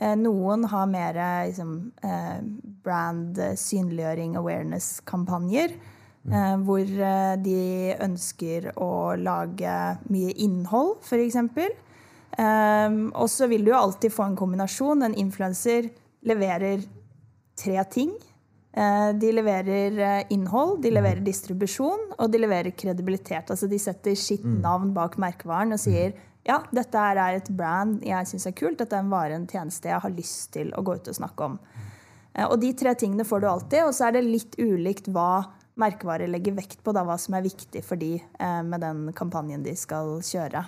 Uh, 0.00 0.14
noen 0.20 0.68
har 0.70 0.86
mer 0.86 1.18
liksom, 1.48 1.92
uh, 2.04 2.38
brand 2.84 3.40
synliggjøring, 3.58 4.36
awareness-kampanjer. 4.38 5.74
Uh, 6.30 6.56
hvor 6.68 6.84
de 7.40 7.60
ønsker 8.04 8.70
å 8.76 9.16
lage 9.16 9.76
mye 10.12 10.34
innhold, 10.36 10.98
f.eks. 11.00 11.40
Um, 12.40 13.10
og 13.12 13.28
så 13.28 13.50
vil 13.50 13.66
du 13.66 13.72
jo 13.74 13.78
alltid 13.80 14.12
få 14.14 14.24
en 14.30 14.38
kombinasjon. 14.38 15.04
En 15.04 15.16
influenser 15.18 15.90
leverer 16.26 16.84
tre 17.58 17.84
ting. 17.92 18.14
Uh, 18.70 19.10
de 19.18 19.32
leverer 19.34 19.98
uh, 19.98 20.32
innhold, 20.32 20.78
de 20.84 20.92
leverer 20.94 21.20
distribusjon, 21.26 22.06
og 22.16 22.32
de 22.32 22.40
leverer 22.40 22.76
kredibilitet. 22.78 23.50
Altså 23.50 23.68
de 23.68 23.80
setter 23.82 24.16
sitt 24.16 24.46
navn 24.46 24.94
bak 24.96 25.18
merkevaren 25.20 25.76
og 25.76 25.82
sier 25.82 26.14
ja, 26.46 26.62
dette 26.72 26.96
her 26.96 27.18
er 27.20 27.36
et 27.36 27.50
brand 27.52 27.98
jeg 28.06 28.28
syns 28.30 28.46
er 28.48 28.54
kult, 28.56 28.78
dette 28.80 28.96
er 28.96 29.04
en 29.04 29.12
vare, 29.12 29.36
en 29.36 29.48
tjeneste 29.50 29.90
jeg 29.90 30.00
har 30.00 30.14
lyst 30.14 30.54
til 30.54 30.70
å 30.72 30.84
gå 30.86 30.96
ut 30.96 31.10
og 31.12 31.18
snakke 31.18 31.50
om. 31.50 31.58
Uh, 32.32 32.46
og 32.46 32.60
de 32.62 32.72
tre 32.78 32.94
tingene 32.96 33.26
får 33.28 33.42
du 33.42 33.50
alltid, 33.50 33.84
og 33.84 33.96
så 33.96 34.08
er 34.08 34.16
det 34.16 34.28
litt 34.30 34.56
ulikt 34.56 35.10
hva 35.12 35.50
merkevarer 35.80 36.30
legger 36.30 36.56
vekt 36.56 36.80
på, 36.84 36.94
da, 36.96 37.04
hva 37.04 37.18
som 37.20 37.36
er 37.36 37.44
viktig 37.44 37.82
for 37.84 38.00
de 38.00 38.18
med 38.66 38.82
den 38.82 39.06
kampanjen 39.16 39.62
de 39.64 39.72
skal 39.78 40.18
kjøre. 40.26 40.60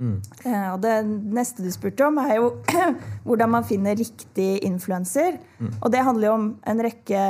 Eh, 0.00 0.68
og 0.72 0.80
det 0.82 0.94
neste 1.06 1.64
du 1.64 1.70
spurte 1.72 2.06
om, 2.06 2.18
er 2.22 2.38
jo 2.40 2.50
hvordan 3.26 3.52
man 3.54 3.66
finner 3.68 3.96
riktig 3.98 4.58
influenser. 4.66 5.38
Og 5.80 5.92
det 5.94 6.02
handler 6.06 6.28
jo 6.28 6.34
om 6.38 6.48
en 6.66 6.82
rekke 6.84 7.22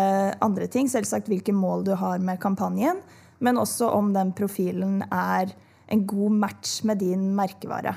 andre 0.45 0.69
ting. 0.73 0.89
Selvsagt 0.91 1.31
hvilke 1.31 1.55
mål 1.55 1.85
du 1.89 1.95
har 1.99 2.23
med 2.25 2.41
kampanjen, 2.43 3.03
men 3.45 3.61
også 3.61 3.91
om 3.93 4.13
den 4.15 4.33
profilen 4.37 5.03
er 5.11 5.53
en 5.93 6.05
god 6.09 6.41
match 6.47 6.81
med 6.89 7.03
din 7.05 7.33
merkevare. 7.37 7.95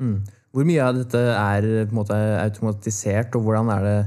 Mm. 0.00 0.20
Hvor 0.50 0.66
mye 0.66 0.82
av 0.82 0.96
dette 0.96 1.20
er 1.20 1.92
måte 1.94 2.16
automatisert, 2.40 3.36
og 3.38 3.44
hvordan 3.46 3.70
er 3.76 3.86
det 3.86 3.98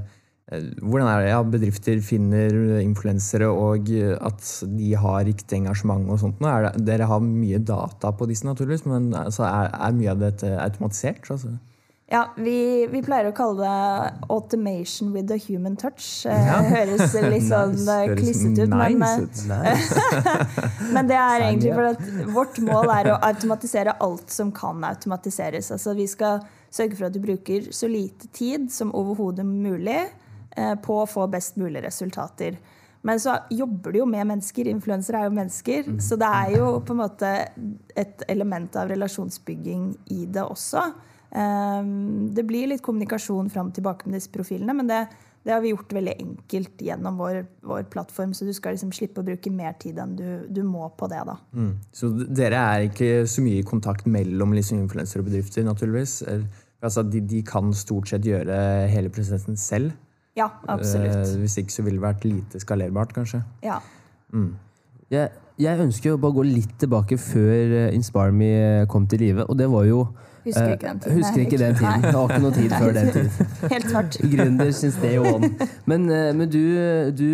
hvordan 0.81 1.09
er 1.09 1.23
det 1.23 1.31
ja, 1.31 1.41
bedrifter 1.55 1.99
finner 2.05 2.55
influensere, 2.81 3.49
og 3.49 3.89
at 4.19 4.47
de 4.77 4.93
har 4.99 5.27
riktig 5.27 5.61
engasjement? 5.61 6.09
og 6.09 6.21
sånt? 6.21 6.41
Er 6.43 6.69
det, 6.69 6.85
dere 6.87 7.09
har 7.09 7.21
mye 7.23 7.59
data 7.63 8.13
på 8.15 8.27
disse, 8.29 8.47
naturligvis, 8.47 8.87
men 8.89 9.11
altså, 9.17 9.45
er, 9.47 9.71
er, 9.73 9.95
mye 9.97 10.11
av 10.13 10.23
dette 10.23 10.49
automatisert? 10.63 11.29
Altså? 11.33 11.55
Ja, 12.13 12.27
vi, 12.37 12.85
vi, 12.91 12.99
pleier 13.01 13.31
å 13.31 13.33
kalle 13.33 13.63
det 13.63 14.27
'automation 14.29 15.13
with 15.15 15.31
a 15.33 15.37
human 15.39 15.77
touch'. 15.79 16.25
Eh, 16.29 16.45
Ja. 16.45 16.59
Høres 16.75 17.13
litt 17.15 17.47
sånn 17.47 17.73
Nice. 17.73 17.95
eh, 17.95 18.15
klissete 18.19 18.67
ut, 18.67 18.73
men, 18.75 18.99
nice 18.99 19.47
eh. 19.49 20.89
Men 20.95 21.09
det 21.09 21.17
er 21.17 21.47
egentlig 21.47 21.71
fordi 21.73 21.95
for 21.95 22.25
at 22.27 22.33
vårt 22.35 22.59
mål 22.67 22.91
er 22.99 23.11
å 23.13 23.21
automatisere 23.29 23.95
alt 24.03 24.29
som 24.29 24.51
kan 24.51 24.83
automatiseres. 24.83 25.71
Altså 25.71 25.95
Vi 25.97 26.05
skal 26.11 26.43
sørge 26.73 26.99
for 26.99 27.07
at 27.07 27.15
du 27.15 27.21
bruker 27.23 27.71
så 27.71 27.89
lite 27.89 28.27
tid 28.33 28.69
som 28.73 28.93
overhodet 28.93 29.45
mulig 29.47 30.03
eh, 30.03 30.11
på 30.85 30.97
å 31.01 31.09
få 31.09 31.27
best 31.31 31.55
mulig 31.57 31.81
resultater. 31.85 32.59
Men 33.03 33.19
så 33.19 33.35
jobber 33.51 33.91
du 33.91 33.99
jo 33.99 34.05
med 34.07 34.27
mennesker. 34.29 34.69
Influensere 34.71 35.19
er 35.19 35.27
jo 35.27 35.35
mennesker. 35.35 35.89
Så 36.01 36.15
det 36.19 36.29
er 36.29 36.53
jo 36.55 36.69
på 36.87 36.95
en 36.95 37.01
måte 37.01 37.31
et 37.99 38.23
element 38.31 38.77
av 38.79 38.93
relasjonsbygging 38.93 39.89
i 40.15 40.23
det 40.31 40.45
også. 40.45 40.85
Um, 41.33 42.29
det 42.31 42.45
blir 42.45 42.69
litt 42.69 42.83
kommunikasjon 42.85 43.49
fram 43.51 43.71
og 43.71 43.75
tilbake 43.75 44.05
med 44.05 44.19
disse 44.19 44.29
profilene, 44.29 44.75
men 44.77 44.85
det, 44.85 44.99
det 45.41 45.55
har 45.55 45.63
vi 45.63 45.71
gjort 45.71 45.95
veldig 45.97 46.13
enkelt 46.21 46.83
gjennom 46.85 47.17
vår, 47.17 47.39
vår 47.65 47.87
plattform, 47.89 48.35
så 48.37 48.45
du 48.45 48.51
skal 48.53 48.75
liksom 48.75 48.91
slippe 48.93 49.23
å 49.23 49.25
bruke 49.25 49.49
mer 49.49 49.73
tid 49.81 49.97
enn 49.99 50.13
du, 50.19 50.27
du 50.45 50.61
må 50.61 50.85
på 50.93 51.09
det. 51.09 51.23
da. 51.25 51.35
Mm. 51.57 51.71
Så 51.89 52.11
dere 52.29 52.61
er 52.61 52.85
ikke 52.85 53.25
så 53.25 53.43
mye 53.43 53.63
i 53.63 53.67
kontakt 53.67 54.05
mellom 54.05 54.53
liksom 54.53 54.83
influensere 54.83 55.25
og 55.25 55.31
bedrifter, 55.31 55.65
naturligvis? 55.65 56.19
Altså, 56.83 57.01
de, 57.07 57.23
de 57.25 57.41
kan 57.47 57.73
stort 57.75 58.13
sett 58.13 58.29
gjøre 58.29 58.55
hele 58.93 59.11
prosessen 59.11 59.57
selv? 59.57 59.97
Ja, 60.37 60.49
absolutt. 60.67 61.13
Eh, 61.13 61.39
hvis 61.43 61.59
ikke 61.61 61.73
så 61.73 61.85
ville 61.85 61.99
det 61.99 62.07
vært 62.07 62.25
lite 62.25 62.61
skalerbart, 62.61 63.13
kanskje? 63.13 63.43
Ja. 63.65 63.79
Jeg, 65.13 65.29
jeg 65.61 65.81
ønsker 65.83 66.13
jo 66.13 66.19
bare 66.21 66.33
å 66.33 66.39
gå 66.39 66.45
litt 66.47 66.73
tilbake 66.81 67.19
før 67.21 67.73
eh, 67.83 67.89
Inspire 67.93 68.33
Me 68.33 68.51
eh, 68.57 68.85
kom 68.89 69.05
til 69.09 69.21
live. 69.27 69.45
Og 69.45 69.59
det 69.59 69.69
var 69.69 69.85
jo 69.85 70.07
Husker 70.43 70.65
eh, 70.65 70.73
ikke 70.73 70.89
den 70.89 71.03
tiden. 71.03 71.19
Husker 71.19 71.43
ikke 71.43 71.59
den 71.61 71.77
tiden. 71.77 72.01
Det 72.03 72.15
var 72.17 72.33
ikke 72.33 72.41
noe 72.43 72.55
tid 72.57 72.73
før 72.73 72.97
den 72.97 73.11
tid. 73.13 73.37
Helt 73.75 73.91
svart. 73.91 74.17
Gründer 74.33 74.73
since 74.75 74.99
day 75.03 75.21
one. 75.21 75.53
Men, 75.87 76.09
men 76.09 76.49
du, 76.51 76.59
du 77.15 77.29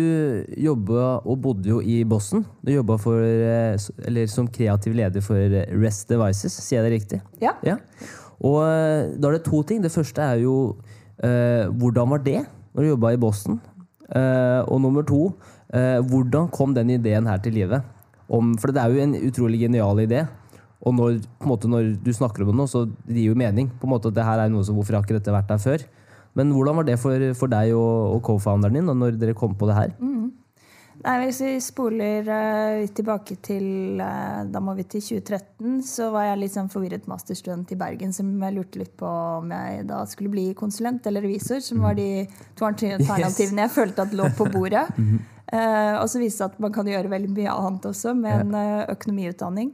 jobba 0.60 1.16
og 1.24 1.40
bodde 1.42 1.72
jo 1.72 1.80
i 1.80 2.02
Boston. 2.04 2.44
Du 2.60 2.74
jobba 2.74 3.00
for, 3.00 3.24
eller 3.24 4.30
som 4.30 4.46
kreativ 4.52 4.94
leder 5.00 5.24
for 5.24 5.58
Rest 5.80 6.12
Devices, 6.12 6.60
sier 6.60 6.82
jeg 6.82 6.86
det 6.86 6.94
riktig? 6.98 7.22
Ja. 7.42 7.56
Ja. 7.66 7.80
Og 8.46 8.62
da 8.62 9.32
er 9.32 9.40
det 9.40 9.44
to 9.48 9.64
ting. 9.66 9.82
Det 9.82 9.90
første 9.92 10.22
er 10.22 10.44
jo 10.44 10.54
eh, 11.24 11.66
hvordan 11.66 12.14
var 12.14 12.22
det 12.28 12.44
når 12.74 12.82
du 12.82 12.90
jobba 12.92 13.14
i 13.14 13.20
Boston? 13.20 13.60
Eh, 14.10 14.60
og 14.66 14.80
nummer 14.82 15.06
to, 15.06 15.34
eh, 15.72 15.98
hvordan 16.02 16.50
kom 16.50 16.74
den 16.74 16.90
ideen 16.96 17.26
her 17.26 17.38
til 17.38 17.54
live? 17.54 17.82
For 18.30 18.70
det 18.70 18.82
er 18.82 18.90
jo 18.90 19.02
en 19.02 19.14
utrolig 19.26 19.60
genial 19.60 19.96
idé. 19.98 20.26
Og 20.80 20.94
når, 20.94 21.20
måte, 21.44 21.68
når 21.68 21.96
du 22.00 22.12
snakker 22.14 22.42
om 22.42 22.52
det 22.52 22.56
nå, 22.56 22.66
så 22.70 22.86
det 22.86 23.18
gir 23.18 23.32
jo 23.34 23.38
mening. 23.38 23.68
på 23.68 23.86
en 23.86 23.92
måte 23.92 24.08
at 24.08 24.14
det 24.16 24.24
her 24.24 24.38
er 24.38 24.48
noe 24.48 24.64
som, 24.64 24.74
Hvorfor 24.74 24.96
har 24.96 25.02
ikke 25.04 25.18
dette 25.18 25.34
vært 25.34 25.48
der 25.48 25.58
før? 25.58 25.84
Men 26.34 26.52
hvordan 26.54 26.76
var 26.78 26.86
det 26.86 26.98
for, 27.02 27.18
for 27.34 27.50
deg 27.50 27.74
og, 27.74 28.14
og 28.14 28.22
co-founderen 28.22 28.78
din 28.78 28.86
da 28.86 28.94
når 28.94 29.18
dere 29.18 29.34
kom 29.34 29.54
på 29.54 29.66
det 29.66 29.76
her? 29.76 29.90
Nei, 31.00 31.14
Hvis 31.24 31.38
vi 31.40 31.50
spoler 31.64 32.26
uh, 32.28 32.82
tilbake 32.92 33.38
til 33.40 34.00
uh, 34.02 34.44
Da 34.52 34.60
må 34.60 34.74
vi 34.76 34.84
til 34.84 35.02
2013. 35.20 35.80
Så 35.86 36.10
var 36.12 36.28
jeg 36.28 36.42
litt 36.42 36.56
sånn 36.56 36.70
forvirret 36.72 37.08
masterstudent 37.08 37.72
i 37.72 37.78
Bergen 37.80 38.12
som 38.12 38.28
jeg 38.36 38.56
lurte 38.56 38.82
litt 38.82 38.92
på 39.00 39.08
om 39.40 39.54
jeg 39.54 39.86
da 39.88 40.02
skulle 40.10 40.32
bli 40.32 40.50
konsulent 40.58 41.06
eller 41.08 41.24
revisor, 41.24 41.62
som 41.64 41.80
var 41.86 41.96
de 41.96 42.26
to 42.58 42.66
alternativene 42.70 43.66
jeg 43.66 43.76
følte 43.78 44.04
at 44.04 44.16
lå 44.16 44.28
på 44.36 44.50
bordet. 44.52 44.86
Uh, 44.98 45.96
og 46.02 46.06
så 46.12 46.20
viste 46.20 46.44
det 46.44 46.52
at 46.52 46.60
man 46.66 46.76
kan 46.76 46.92
gjøre 46.92 47.12
veldig 47.12 47.32
mye 47.32 47.56
annet 47.56 47.90
også 47.92 48.14
med 48.18 48.44
en 48.44 48.60
økonomiutdanning. 48.92 49.72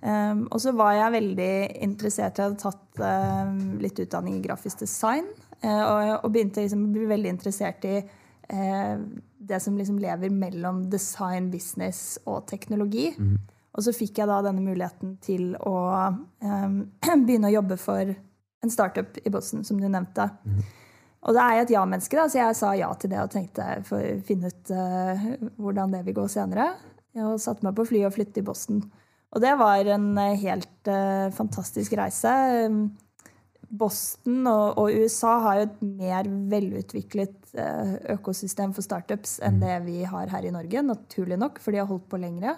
Um, 0.00 0.46
og 0.48 0.60
så 0.62 0.72
var 0.72 0.94
jeg 0.96 1.16
veldig 1.16 1.52
interessert. 1.84 2.38
Jeg 2.38 2.46
hadde 2.46 2.60
tatt 2.60 3.80
litt 3.80 3.98
utdanning 4.00 4.38
i 4.38 4.44
grafisk 4.44 4.80
design. 4.84 5.26
og, 5.60 6.24
og 6.24 6.30
begynte 6.32 6.62
liksom 6.64 6.86
å 6.86 6.92
bli 6.94 7.08
veldig 7.08 7.32
interessert 7.32 7.84
i 7.84 7.98
det 8.50 9.60
som 9.62 9.76
liksom 9.78 10.00
lever 10.02 10.32
mellom 10.34 10.82
design, 10.90 11.50
business 11.52 12.18
og 12.26 12.48
teknologi. 12.50 13.12
Og 13.76 13.86
så 13.86 13.94
fikk 13.94 14.18
jeg 14.18 14.28
da 14.30 14.40
denne 14.42 14.64
muligheten 14.64 15.14
til 15.22 15.52
å 15.62 15.76
um, 16.42 16.76
begynne 17.26 17.50
å 17.50 17.54
jobbe 17.54 17.78
for 17.80 18.12
en 18.60 18.72
startup 18.72 19.16
i 19.22 19.32
Boston, 19.32 19.62
som 19.64 19.78
du 19.80 19.86
nevnte. 19.88 20.26
Og 21.20 21.36
da 21.36 21.46
er 21.46 21.58
jeg 21.58 21.68
et 21.68 21.74
ja-menneske, 21.76 22.16
da, 22.16 22.26
så 22.28 22.40
jeg 22.40 22.56
sa 22.56 22.72
ja 22.76 22.88
til 22.96 23.12
det 23.12 23.20
og 23.22 23.32
tenkte 23.32 23.66
for 23.88 24.00
å 24.00 24.20
finne 24.26 24.50
ut 24.50 24.72
uh, 24.72 25.26
hvordan 25.60 25.94
det 25.94 26.02
vil 26.08 26.16
gå 26.16 26.26
senere. 26.32 26.72
Og 27.20 27.40
satte 27.42 27.66
meg 27.66 27.76
på 27.76 27.86
flyet 27.88 28.08
og 28.08 28.16
flyttet 28.16 28.38
til 28.38 28.46
Boston. 28.46 28.82
Og 29.30 29.42
det 29.42 29.52
var 29.58 29.86
en 29.94 30.10
eh, 30.18 30.38
helt 30.42 30.90
uh, 30.90 31.30
fantastisk 31.34 31.94
reise. 31.98 32.32
Boston 33.70 34.42
og, 34.50 34.78
og 34.82 34.90
USA 34.98 35.36
har 35.44 35.58
jo 35.58 35.66
et 35.68 35.82
mer 35.84 36.28
velutviklet 36.50 37.54
eh, 37.54 37.92
økosystem 38.16 38.74
for 38.74 38.82
startups 38.82 39.38
enn 39.46 39.60
det 39.62 39.76
vi 39.86 40.02
har 40.08 40.32
her 40.32 40.46
i 40.48 40.52
Norge, 40.54 40.82
naturlig 40.82 41.38
nok, 41.38 41.60
for 41.62 41.70
de 41.74 41.82
har 41.82 41.88
holdt 41.90 42.08
på 42.10 42.20
lengre. 42.20 42.56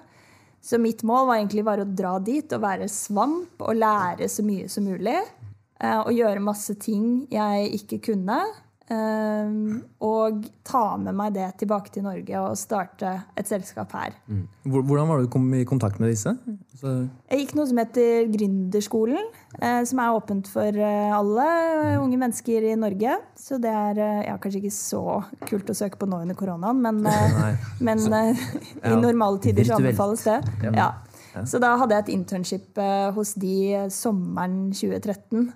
Så 0.63 0.79
mitt 0.79 1.03
mål 1.05 1.27
var 1.29 1.41
egentlig 1.41 1.65
bare 1.67 1.85
å 1.85 1.93
dra 2.01 2.17
dit 2.23 2.53
og 2.55 2.63
være 2.63 2.89
svamp 2.91 3.65
og 3.67 3.77
lære 3.77 4.29
så 4.31 4.45
mye 4.47 4.69
som 4.73 4.87
mulig. 4.87 5.19
eh, 5.83 5.99
og 6.01 6.13
gjøre 6.15 6.41
masse 6.41 6.75
ting 6.81 7.27
jeg 7.31 7.73
ikke 7.83 7.99
kunne. 8.13 8.39
Um, 8.91 9.85
og 10.03 10.43
ta 10.67 10.97
med 10.99 11.15
meg 11.15 11.37
det 11.37 11.47
tilbake 11.63 11.93
til 11.95 12.03
Norge 12.03 12.41
og 12.41 12.57
starte 12.59 13.13
et 13.39 13.47
selskap 13.47 13.93
her. 13.95 14.17
Mm. 14.27 14.43
Hvordan 14.75 15.09
var 15.09 15.21
det 15.21 15.29
du 15.29 15.33
kom 15.33 15.47
i 15.55 15.63
kontakt 15.69 16.01
med 16.03 16.11
disse? 16.11 16.33
Så, 16.81 17.07
Jeg 17.31 17.45
gikk 17.45 17.55
noe 17.57 17.69
som 17.71 17.79
heter 17.79 18.27
Gründerskolen, 18.33 19.29
eh, 19.61 19.85
som 19.89 20.03
er 20.03 20.17
åpent 20.19 20.51
for 20.51 20.67
eh, 20.75 21.15
alle 21.15 21.47
eh, 21.47 22.01
unge 22.03 22.19
mennesker 22.21 22.67
i 22.73 22.75
Norge. 22.79 23.15
Så 23.39 23.61
det 23.63 23.71
er 23.71 24.03
eh, 24.03 24.25
ja, 24.27 24.35
kanskje 24.43 24.65
ikke 24.65 24.75
så 24.75 25.05
kult 25.47 25.71
å 25.71 25.79
søke 25.79 26.01
på 26.01 26.11
nå 26.11 26.25
under 26.27 26.39
koronaen, 26.39 26.83
men, 26.83 27.07
men 27.87 28.03
i 28.03 28.97
normale 28.99 29.39
tider 29.47 29.69
så 29.69 29.79
anbefales 29.79 30.27
det. 30.27 30.41
Ja. 30.75 30.91
Så 31.49 31.63
da 31.63 31.77
hadde 31.81 31.97
jeg 31.97 32.09
et 32.09 32.17
internship 32.19 32.83
hos 33.17 33.33
de 33.41 33.87
sommeren 33.95 34.67
2013. 34.75 35.49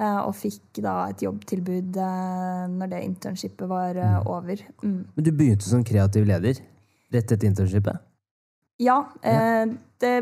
eh, 0.00 0.20
Og 0.24 0.34
fikk 0.36 0.80
da 0.84 0.94
et 1.10 1.22
jobbtilbud 1.24 1.98
eh, 2.00 2.64
når 2.72 2.92
det 2.94 3.02
internshipet 3.06 3.70
var 3.70 3.98
eh, 4.00 4.18
over. 4.26 4.62
Mm. 4.82 5.00
Men 5.14 5.26
du 5.26 5.32
begynte 5.32 5.68
som 5.68 5.84
kreativ 5.86 6.28
leder 6.28 6.62
rett 7.10 7.34
etter 7.34 7.48
internshipet? 7.48 8.00
Ja, 8.80 9.02
eh, 9.22 9.66
det 10.00 10.14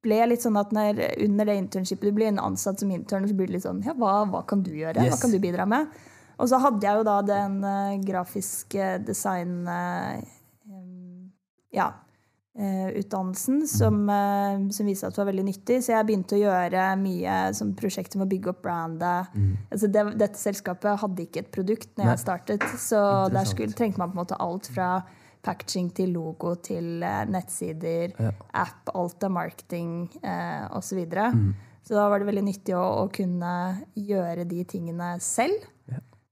ble 0.00 0.20
litt 0.30 0.44
sånn 0.44 0.56
at 0.56 0.70
når, 0.72 1.02
under 1.26 1.50
det 1.50 1.58
internshipet 1.60 2.08
du 2.08 2.16
blir 2.16 2.30
en 2.30 2.40
ansatt 2.40 2.80
som 2.80 2.92
intern, 2.94 3.26
så 3.28 3.36
blir 3.36 3.50
det 3.50 3.58
litt 3.58 3.66
sånn 3.66 3.82
Ja, 3.84 3.92
hva, 3.98 4.22
hva 4.30 4.44
kan 4.48 4.62
du 4.64 4.72
gjøre? 4.72 5.02
Yes. 5.04 5.12
Hva 5.12 5.26
kan 5.26 5.34
du 5.34 5.40
bidra 5.42 5.66
med? 5.68 5.90
Og 6.40 6.48
så 6.48 6.56
hadde 6.62 6.86
jeg 6.86 6.96
jo 6.96 7.04
da 7.04 7.18
den 7.28 7.58
grafiske 8.06 8.94
design 9.04 9.68
Ja. 11.76 11.90
Eh, 12.58 12.88
utdannelsen 13.00 13.62
som, 13.68 14.02
eh, 14.10 14.66
som 14.74 14.86
viste 14.90 15.06
at 15.06 15.14
det 15.14 15.22
var 15.22 15.30
veldig 15.30 15.46
nyttig. 15.46 15.78
Så 15.84 15.94
jeg 15.94 16.08
begynte 16.08 16.36
å 16.36 16.42
gjøre 16.42 16.88
mye 17.00 17.38
som 17.56 17.72
prosjekter 17.78 18.18
med 18.20 18.26
å 18.28 18.32
bygge 18.34 18.52
opp 18.54 18.62
brandet. 18.64 19.32
Altså 19.70 19.90
det, 19.92 20.04
dette 20.20 20.38
selskapet 20.40 21.00
hadde 21.04 21.26
ikke 21.26 21.44
et 21.44 21.52
produkt 21.54 21.90
når 21.96 22.04
Nei. 22.04 22.12
jeg 22.14 22.24
startet, 22.26 22.68
så 22.82 23.00
der 23.32 23.48
skulle, 23.48 23.76
trengte 23.76 24.02
man 24.02 24.12
på 24.12 24.18
en 24.18 24.24
måte 24.24 24.40
alt 24.40 24.70
fra 24.74 24.92
packaging 25.46 25.88
til 25.96 26.12
logo 26.12 26.54
til 26.60 27.02
eh, 27.02 27.24
nettsider, 27.30 28.12
Ja. 28.20 28.32
app, 28.52 28.90
alt 28.94 29.24
av 29.24 29.32
marketing 29.32 30.10
eh, 30.22 30.66
osv. 30.76 30.90
Så, 30.90 30.96
videre. 30.98 31.30
så 31.86 31.94
da 31.96 32.08
var 32.10 32.20
det 32.20 32.26
veldig 32.28 32.44
nyttig 32.44 32.74
å, 32.76 32.82
å 33.04 33.08
kunne 33.14 33.52
gjøre 33.94 34.44
de 34.48 34.64
tingene 34.68 35.14
selv. 35.22 35.64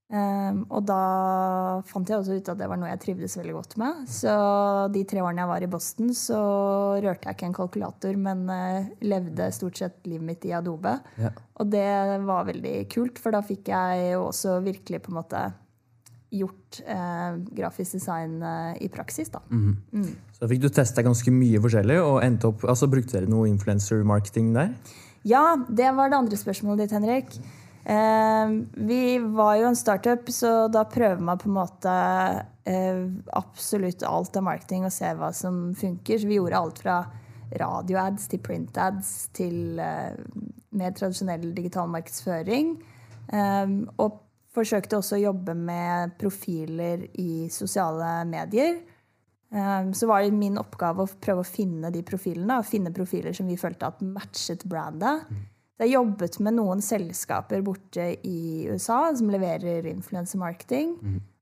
Um, 0.09 0.63
og 0.73 0.87
da 0.89 1.01
fant 1.85 2.09
jeg 2.09 2.17
også 2.17 2.39
ut 2.39 2.47
at 2.49 2.57
det 2.57 2.67
var 2.71 2.79
noe 2.81 2.89
jeg 2.89 3.01
trivdes 3.03 3.35
veldig 3.37 3.55
godt 3.59 3.75
med. 3.81 4.07
Så 4.09 4.33
de 4.95 5.03
tre 5.09 5.21
årene 5.21 5.43
jeg 5.45 5.51
var 5.51 5.67
i 5.67 5.69
Boston, 5.69 6.15
så 6.17 6.41
rørte 7.05 7.29
jeg 7.29 7.37
ikke 7.37 7.49
en 7.51 7.57
kalkulator, 7.59 8.17
men 8.17 8.47
uh, 8.49 8.89
levde 9.05 9.51
stort 9.53 9.81
sett 9.81 10.01
livet 10.09 10.25
mitt 10.31 10.47
i 10.49 10.55
Adobe. 10.57 10.95
Ja. 11.21 11.35
Og 11.61 11.69
det 11.75 11.89
var 12.25 12.49
veldig 12.49 12.75
kult, 12.95 13.21
for 13.21 13.37
da 13.37 13.45
fikk 13.45 13.69
jeg 13.75 14.15
jo 14.15 14.29
også 14.31 14.59
virkelig 14.65 15.03
på 15.05 15.13
en 15.13 15.21
måte 15.21 15.45
gjort 16.33 16.81
uh, 16.89 17.37
grafisk 17.57 18.01
design 18.01 18.41
uh, 18.41 18.73
i 18.81 18.89
praksis, 18.93 19.29
da. 19.33 19.41
så 20.37 20.49
fikk 20.49 20.65
du 20.65 20.69
testa 20.73 21.05
ganske 21.05 21.33
mye 21.33 21.61
forskjellig, 21.65 22.01
og 22.05 22.19
endte 22.25 22.49
opp, 22.49 22.65
altså 22.69 22.89
brukte 22.89 23.17
dere 23.17 23.29
noe 23.33 23.49
influencer 23.49 24.05
marketing 24.09 24.55
der? 24.57 24.73
Ja, 25.29 25.57
det 25.69 25.89
var 25.97 26.13
det 26.13 26.21
andre 26.21 26.37
spørsmålet 26.41 26.87
ditt, 26.87 26.97
Henrik. 26.97 27.41
Eh, 27.89 28.49
vi 28.73 29.19
var 29.19 29.55
jo 29.57 29.67
en 29.67 29.77
startup, 29.77 30.29
så 30.29 30.69
da 30.69 30.85
prøver 30.85 31.23
man 31.25 31.39
på 31.41 31.49
en 31.49 31.57
måte 31.57 31.93
eh, 32.69 33.01
absolutt 33.33 34.05
alt 34.05 34.37
av 34.37 34.45
marketing 34.45 34.85
og 34.85 34.93
ser 34.93 35.17
hva 35.17 35.31
som 35.33 35.71
funker. 35.79 36.21
Så 36.21 36.29
vi 36.29 36.37
gjorde 36.37 36.61
alt 36.61 36.83
fra 36.85 36.99
radioads 37.57 38.29
til 38.29 38.45
printads 38.45 39.13
til 39.37 39.81
eh, 39.81 40.21
mer 40.77 40.93
tradisjonell 41.01 41.49
digital 41.57 41.89
markedsføring. 41.89 42.77
Og 43.29 44.21
forsøkte 44.57 44.97
også 45.01 45.17
å 45.17 45.23
jobbe 45.23 45.55
med 45.57 46.15
profiler 46.21 47.03
i 47.21 47.49
sosiale 47.53 48.23
medier. 48.29 48.79
Så 49.93 50.09
var 50.09 50.25
det 50.25 50.33
min 50.37 50.57
oppgave 50.61 51.05
å 51.05 51.19
prøve 51.21 51.45
å 51.45 51.49
finne 51.49 51.91
de 51.93 52.01
profilene, 52.09 52.57
og 52.57 52.69
finne 52.69 52.93
profiler 52.97 53.37
som 53.37 53.49
vi 53.49 53.59
følte 53.61 53.89
at 53.89 54.01
matchet 54.05 54.65
brandet. 54.69 55.29
Så 55.79 55.87
jeg 55.87 55.95
jobbet 55.95 56.41
med 56.43 56.57
noen 56.57 56.81
selskaper 56.83 57.61
borte 57.63 58.09
i 58.27 58.67
USA 58.67 59.13
som 59.15 59.29
leverer 59.31 59.87
influencer 59.87 60.41
marketing. 60.43 60.97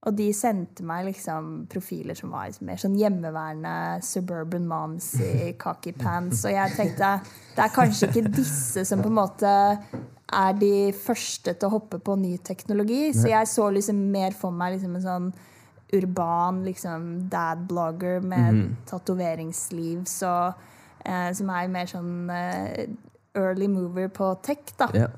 Og 0.07 0.13
de 0.15 0.27
sendte 0.37 0.85
meg 0.87 1.07
liksom 1.09 1.65
profiler 1.73 2.15
som 2.15 2.35
var 2.37 2.53
mer 2.61 2.77
sånn 2.79 2.99
hjemmeværende 3.01 4.05
suburban 4.05 4.69
moms 4.69 5.15
i 5.25 5.55
cocky 5.65 5.95
pants. 5.97 6.45
Og 6.45 6.53
jeg 6.53 6.77
tenkte 6.77 7.15
det 7.57 7.65
er 7.65 7.73
kanskje 7.73 8.11
ikke 8.13 8.35
disse 8.37 8.85
som 8.85 9.01
på 9.01 9.09
en 9.09 9.19
måte 9.23 9.55
er 10.37 10.61
de 10.61 10.93
første 10.93 11.57
til 11.57 11.71
å 11.71 11.75
hoppe 11.79 12.03
på 12.05 12.19
ny 12.21 12.37
teknologi. 12.45 13.15
Så 13.17 13.33
jeg 13.33 13.49
så 13.49 13.71
liksom 13.73 14.05
mer 14.13 14.37
for 14.37 14.53
meg 14.53 14.77
liksom 14.77 15.01
en 15.01 15.07
sånn 15.09 15.33
urban 15.97 16.61
liksom 16.67 17.29
dad-blogger 17.33 18.21
med 18.21 18.63
tatoveringsliv, 18.91 20.05
så, 20.11 20.53
eh, 21.07 21.31
som 21.33 21.51
er 21.55 21.69
mer 21.71 21.87
sånn 21.87 22.31
eh, 22.35 22.89
early 23.37 23.69
mover 23.71 24.11
på 24.13 24.33
tech, 24.47 24.75
da. 24.81 24.91
Ja. 24.97 25.09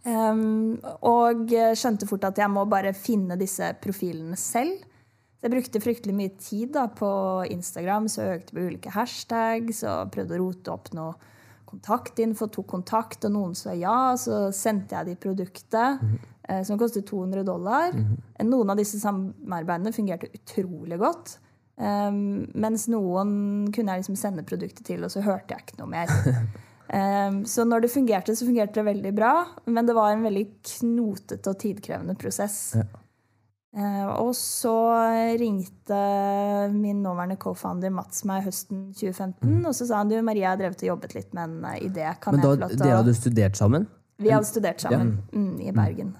Um, 0.00 0.78
og 1.04 1.50
skjønte 1.76 2.08
fort 2.08 2.24
at 2.24 2.38
jeg 2.40 2.48
må 2.52 2.64
bare 2.68 2.94
finne 2.96 3.36
disse 3.40 3.72
profilene 3.82 4.38
selv. 4.40 4.86
Så 5.40 5.48
jeg 5.48 5.54
brukte 5.54 5.80
fryktelig 5.80 6.14
mye 6.16 6.32
tid 6.36 6.74
da, 6.76 6.86
på 6.92 7.10
Instagram, 7.48 8.08
så 8.12 8.34
økte 8.36 8.56
på 8.56 8.64
ulike 8.68 8.92
hashtags 8.92 9.84
og 9.88 10.10
prøvde 10.12 10.36
å 10.36 10.40
rote 10.42 10.72
opp 10.72 10.90
noe 10.96 11.14
kontaktinfo, 11.70 12.48
tok 12.50 12.66
kontakt, 12.68 13.24
og 13.24 13.32
noen 13.32 13.54
sa 13.56 13.72
ja. 13.76 14.12
Så 14.20 14.50
sendte 14.56 14.98
jeg 14.98 15.08
de 15.08 15.16
produktet, 15.22 16.02
eh, 16.44 16.60
som 16.66 16.80
kostet 16.80 17.08
200 17.08 17.46
dollar. 17.46 17.94
Noen 18.44 18.72
av 18.74 18.80
disse 18.80 19.00
samarbeidene 19.00 19.94
fungerte 19.96 20.32
utrolig 20.34 21.00
godt. 21.00 21.38
Um, 21.80 22.44
mens 22.60 22.84
noen 22.92 23.70
kunne 23.72 23.94
jeg 23.94 24.02
liksom 24.02 24.18
sende 24.20 24.44
produktet 24.44 24.84
til, 24.84 25.06
og 25.06 25.14
så 25.14 25.24
hørte 25.24 25.56
jeg 25.56 25.64
ikke 25.64 25.80
noe 25.80 25.94
mer. 25.94 26.12
Um, 26.90 27.44
så 27.46 27.64
når 27.64 27.84
det 27.84 27.92
fungerte, 27.92 28.34
så 28.36 28.46
fungerte 28.48 28.80
det 28.80 28.86
veldig 28.88 29.12
bra. 29.14 29.34
Men 29.70 29.86
det 29.86 29.94
var 29.94 30.14
en 30.14 30.24
veldig 30.26 30.46
knotete 30.76 31.52
og 31.52 31.60
tidkrevende 31.62 32.16
prosess. 32.18 32.58
Ja. 32.78 32.88
Uh, 33.70 34.08
og 34.18 34.32
så 34.34 34.74
ringte 35.38 35.98
min 36.74 37.04
nåværende 37.04 37.36
co-founder 37.38 37.92
Mats 37.94 38.24
meg 38.26 38.42
høsten 38.48 38.88
2015. 38.98 39.60
Og 39.62 39.76
så 39.78 39.86
sa 39.86 40.00
han 40.02 40.10
du, 40.10 40.16
Maria 40.26 40.50
har 40.50 40.58
drevet 40.58 40.82
og 40.82 40.90
jobbet 40.90 41.14
litt 41.14 41.30
med 41.36 41.46
en 41.46 41.68
uh, 41.68 41.76
idé. 41.78 42.08
Kan 42.22 42.34
Men 42.34 42.42
da, 42.42 42.56
jeg 42.56 42.58
få 42.58 42.64
lov 42.64 42.74
til 42.74 42.82
dere 42.82 42.98
hadde 43.04 43.16
studert 43.20 43.62
sammen? 43.62 43.86
Vi 44.20 44.34
hadde 44.34 44.50
studert 44.50 44.82
sammen 44.82 45.14
mm, 45.30 45.54
i 45.62 45.70
Bergen. 45.72 46.10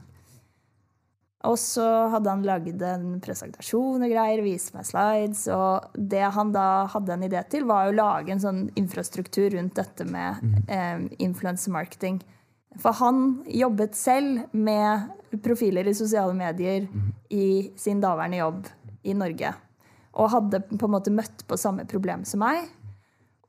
Og 1.48 1.56
så 1.56 1.84
hadde 2.12 2.28
han 2.28 2.42
lagd 2.44 2.82
en 2.84 3.14
presentasjon 3.24 4.02
og 4.04 4.12
greier, 4.12 4.42
vist 4.44 4.74
meg 4.74 4.84
slides. 4.84 5.46
Og 5.54 5.96
det 5.96 6.26
han 6.36 6.52
da 6.52 6.84
hadde 6.92 7.14
en 7.14 7.24
idé 7.24 7.40
til, 7.48 7.64
var 7.68 7.88
å 7.88 7.96
lage 7.96 8.34
en 8.34 8.42
sånn 8.42 8.60
infrastruktur 8.76 9.48
rundt 9.54 9.78
dette 9.78 10.04
med 10.04 10.42
eh, 10.68 11.06
influencer 11.24 11.72
marketing. 11.72 12.20
For 12.78 12.92
han 13.00 13.40
jobbet 13.48 13.96
selv 13.98 14.52
med 14.52 15.40
profiler 15.42 15.88
i 15.88 15.96
sosiale 15.96 16.36
medier 16.36 16.86
i 17.32 17.72
sin 17.78 18.04
daværende 18.04 18.42
jobb 18.42 18.70
i 19.08 19.16
Norge. 19.16 19.56
Og 20.20 20.32
hadde 20.34 20.60
på 20.68 20.84
en 20.84 20.94
måte 20.98 21.14
møtt 21.14 21.46
på 21.48 21.58
samme 21.58 21.88
problem 21.88 22.26
som 22.28 22.44
meg. 22.44 22.68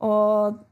Og 0.02 0.62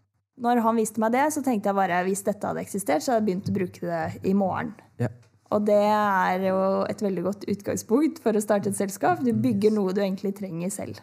når 0.41 0.65
han 0.65 0.79
viste 0.81 1.03
meg 1.03 1.13
det, 1.15 1.29
så 1.35 1.45
tenkte 1.45 1.69
jeg 1.69 1.77
bare 1.77 2.01
hvis 2.07 2.25
dette 2.25 2.49
hadde 2.49 2.65
eksistert, 2.65 3.05
så 3.05 3.13
hadde 3.13 3.27
jeg 3.27 3.29
begynt 3.29 3.51
å 3.53 3.59
bruke 3.61 3.91
det 3.93 4.31
i 4.31 4.33
morgen. 4.33 4.73
Ja. 5.03 5.13
Og 5.51 5.65
det 5.67 5.79
er 5.83 6.45
jo 6.47 6.59
et 6.91 7.01
veldig 7.03 7.25
godt 7.27 7.47
utgangspunkt 7.51 8.21
for 8.23 8.37
å 8.37 8.43
starte 8.43 8.71
et 8.71 8.79
selskap. 8.79 9.23
Du 9.25 9.33
bygger 9.35 9.75
noe 9.75 9.95
du 9.97 10.03
egentlig 10.03 10.37
trenger 10.39 10.71
selv. 10.71 11.01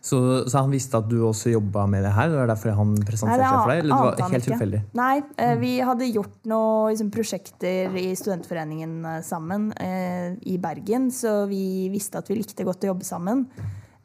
Så, 0.00 0.18
så 0.48 0.62
han 0.62 0.70
visste 0.72 1.00
at 1.00 1.08
du 1.10 1.18
også 1.26 1.50
jobba 1.50 1.84
med 1.90 2.04
det 2.06 2.12
her? 2.14 2.30
Det 2.30 2.38
var 2.38 2.48
derfor 2.48 2.76
han 2.78 2.94
presenterte 3.02 3.42
Nei, 3.42 3.42
det 3.42 3.50
seg 3.50 3.58
for 3.58 3.72
deg? 3.72 3.80
Eller 3.82 3.90
det 3.90 4.22
var 4.22 4.34
helt 4.34 4.46
tilfeldig? 4.48 4.80
Nei, 4.96 5.14
eh, 5.42 5.54
vi 5.60 5.72
hadde 5.84 6.08
gjort 6.08 6.48
noen 6.48 6.92
liksom, 6.94 7.10
prosjekter 7.12 7.98
i 7.98 8.06
studentforeningen 8.16 8.94
eh, 9.10 9.20
sammen 9.26 9.68
eh, 9.82 10.38
i 10.48 10.56
Bergen, 10.62 11.10
så 11.14 11.40
vi 11.50 11.62
visste 11.92 12.22
at 12.22 12.30
vi 12.30 12.38
likte 12.38 12.66
godt 12.68 12.86
å 12.86 12.92
jobbe 12.92 13.08
sammen. 13.08 13.44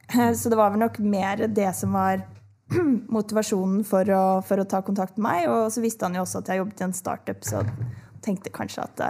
Eh, 0.09 0.33
Så 0.35 0.51
det 0.51 0.59
var 0.59 0.73
vel 0.73 0.83
nok 0.83 0.97
mer 1.05 1.45
det 1.47 1.69
som 1.77 1.93
var 1.95 2.25
motivasjonen 3.17 3.85
for 3.87 4.09
å, 4.17 4.23
for 4.43 4.63
å 4.63 4.67
ta 4.67 4.81
kontakt 4.83 5.19
med 5.19 5.29
meg. 5.29 5.45
Og 5.53 5.69
så 5.71 5.83
visste 5.85 6.09
han 6.09 6.17
jo 6.17 6.25
også 6.25 6.41
at 6.41 6.51
jeg 6.51 6.63
jobbet 6.63 6.81
i 6.81 6.87
en 6.89 6.97
startup, 6.97 7.45
så 7.45 7.61
tenkte 8.25 8.51
kanskje 8.55 8.89
at 8.89 9.05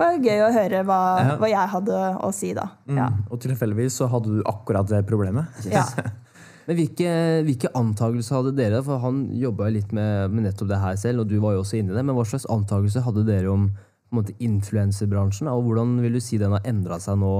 det 0.00 0.06
var 0.06 0.24
gøy 0.24 0.42
å 0.46 0.50
høre 0.54 0.80
hva, 0.88 1.00
Ja. 1.20 1.36
hva 1.40 1.48
jeg 1.52 1.72
hadde 1.74 2.00
å 2.24 2.32
si, 2.32 2.54
da. 2.56 2.70
Ja. 2.88 3.10
Mm. 3.12 3.20
Og 3.30 3.40
tilfeldigvis 3.44 4.00
så 4.00 4.08
hadde 4.10 4.38
du 4.38 4.42
akkurat 4.48 4.88
det 4.88 5.04
problemet. 5.08 5.60
Ja. 5.68 5.84
Men 6.66 6.76
hvilke, 6.78 7.12
hvilke 7.46 7.70
antakelser 7.74 8.38
hadde 8.38 8.54
dere? 8.56 8.80
For 8.86 9.00
han 9.02 9.24
jobba 9.34 9.68
jo 9.68 9.74
litt 9.74 9.92
med, 9.96 10.30
med 10.30 10.46
nettopp 10.46 10.68
det 10.70 10.78
her 10.80 10.98
selv, 11.00 11.24
og 11.24 11.30
du 11.32 11.38
var 11.42 11.56
jo 11.56 11.64
også 11.64 11.80
inni 11.80 11.96
det. 11.96 12.04
Men 12.06 12.14
hva 12.16 12.24
slags 12.28 12.46
antakelser 12.52 13.04
hadde 13.06 13.26
dere 13.26 13.50
om 13.50 13.68
på 13.74 14.14
en 14.14 14.20
måte, 14.20 14.36
influenserbransjen? 14.42 15.50
Og 15.50 15.64
hvordan 15.66 15.96
vil 16.04 16.16
du 16.16 16.22
si 16.22 16.38
den 16.38 16.54
har 16.54 16.64
endra 16.68 17.00
seg 17.02 17.18
nå? 17.20 17.32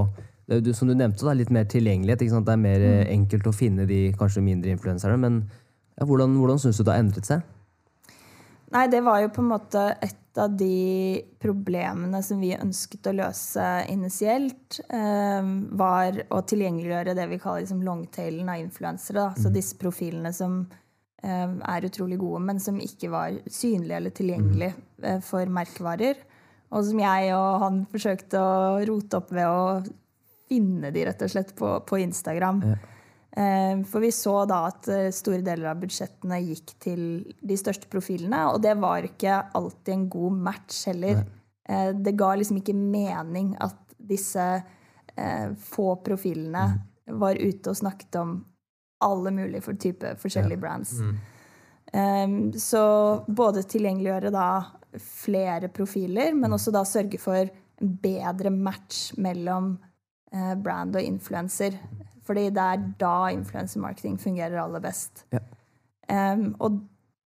Det 0.51 0.57
er 0.59 0.64
du- 0.66 0.75
som 0.75 0.88
du 0.88 0.94
nevnte, 0.99 1.23
da, 1.23 1.33
litt 1.33 1.51
mer 1.55 1.64
tilgjengelighet. 1.64 2.23
Ikke 2.27 2.35
sant? 2.35 2.46
Det 2.46 2.57
er 2.57 2.64
mer 2.64 2.81
mm. 2.83 3.11
enkelt 3.14 3.46
å 3.46 3.55
finne 3.55 3.87
de 3.87 4.01
kanskje 4.18 4.42
mindre 4.42 4.75
influenserne. 4.75 5.18
Men 5.18 5.40
ja, 5.94 6.07
hvordan, 6.07 6.35
hvordan 6.40 6.59
syns 6.59 6.81
du 6.81 6.85
det 6.85 6.92
har 6.92 7.03
endret 7.05 7.31
seg? 7.31 7.46
Nei, 8.71 8.87
det 8.91 9.01
var 9.03 9.21
jo 9.25 9.31
på 9.35 9.43
en 9.43 9.51
måte 9.51 9.85
et 9.99 10.39
av 10.39 10.53
de 10.55 11.23
problemene 11.43 12.21
som 12.23 12.39
vi 12.43 12.53
ønsket 12.55 13.09
å 13.11 13.15
løse 13.19 13.65
initielt, 13.91 14.79
eh, 14.89 15.49
var 15.81 16.21
å 16.31 16.43
tilgjengeliggjøre 16.47 17.17
det 17.19 17.27
vi 17.33 17.41
kaller 17.43 17.65
liksom 17.65 17.83
longtailen 17.87 18.53
av 18.53 18.61
influensere. 18.63 19.25
Altså 19.33 19.51
disse 19.51 19.79
profilene 19.81 20.33
som 20.33 20.61
eh, 21.23 21.57
er 21.75 21.89
utrolig 21.89 22.21
gode, 22.23 22.45
men 22.47 22.63
som 22.63 22.79
ikke 22.81 23.11
var 23.11 23.41
synlige 23.51 23.99
eller 23.99 24.15
tilgjengelige 24.15 24.75
eh, 25.03 25.19
for 25.27 25.51
merkevarer. 25.51 26.23
Og 26.71 26.87
som 26.87 27.03
jeg 27.03 27.35
og 27.35 27.65
han 27.65 27.83
forsøkte 27.91 28.39
å 28.39 28.79
rote 28.87 29.19
opp 29.19 29.35
ved 29.35 29.51
å 29.51 29.83
finne 30.51 30.95
de 30.95 31.05
rett 31.09 31.27
og 31.27 31.33
slett 31.33 31.51
på, 31.59 31.75
på 31.87 31.99
Instagram. 32.07 32.63
Ja. 32.71 32.79
Eh, 33.37 33.85
for 33.85 34.01
vi 34.01 34.12
så 34.12 34.45
da 34.51 34.64
at 34.66 34.88
eh, 34.90 35.09
store 35.14 35.43
deler 35.47 35.71
av 35.71 35.79
budsjettene 35.85 36.40
gikk 36.43 36.75
til 36.83 37.03
de 37.47 37.59
største 37.59 37.87
profilene, 37.90 38.43
og 38.51 38.59
det 38.64 38.75
var 38.83 39.07
ikke 39.07 39.37
alltid 39.55 39.93
en 39.95 40.09
god 40.11 40.40
match 40.49 40.83
heller. 40.90 41.21
Nei. 41.21 41.40
Eh, 41.71 41.90
det 41.95 42.16
ga 42.19 42.33
liksom 42.35 42.59
ikke 42.61 42.77
mening 42.77 43.55
at 43.62 43.79
disse 44.11 44.51
få 45.61 45.85
profilene 46.01 46.62
mm. 46.71 47.16
var 47.21 47.37
ute 47.37 47.73
og 47.73 47.77
snakket 47.77 48.16
om 48.16 48.31
alle 49.05 49.33
mulige 49.35 49.61
for 49.66 49.77
type 49.77 50.14
forskjellige 50.23 50.57
ja. 50.57 50.61
brands. 50.62 50.93
Mm. 51.03 52.55
Så 52.57 52.81
både 53.29 53.66
tilgjengeliggjøre 53.69 54.31
da 54.33 54.47
flere 55.03 55.69
profiler, 55.75 56.31
men 56.38 56.55
også 56.57 56.73
da 56.73 56.87
sørge 56.88 57.21
for 57.21 57.51
bedre 58.07 58.55
match 58.55 59.11
mellom 59.21 59.75
brand 60.62 60.97
og 60.97 61.05
influenser. 61.05 61.77
Fordi 62.31 62.47
det 62.55 62.62
er 62.62 62.88
da 63.01 63.14
influensemarketing 63.35 64.21
fungerer 64.23 64.61
aller 64.62 64.83
best. 64.85 65.25
Ja. 65.35 65.43
Um, 66.11 66.53
og 66.62 66.79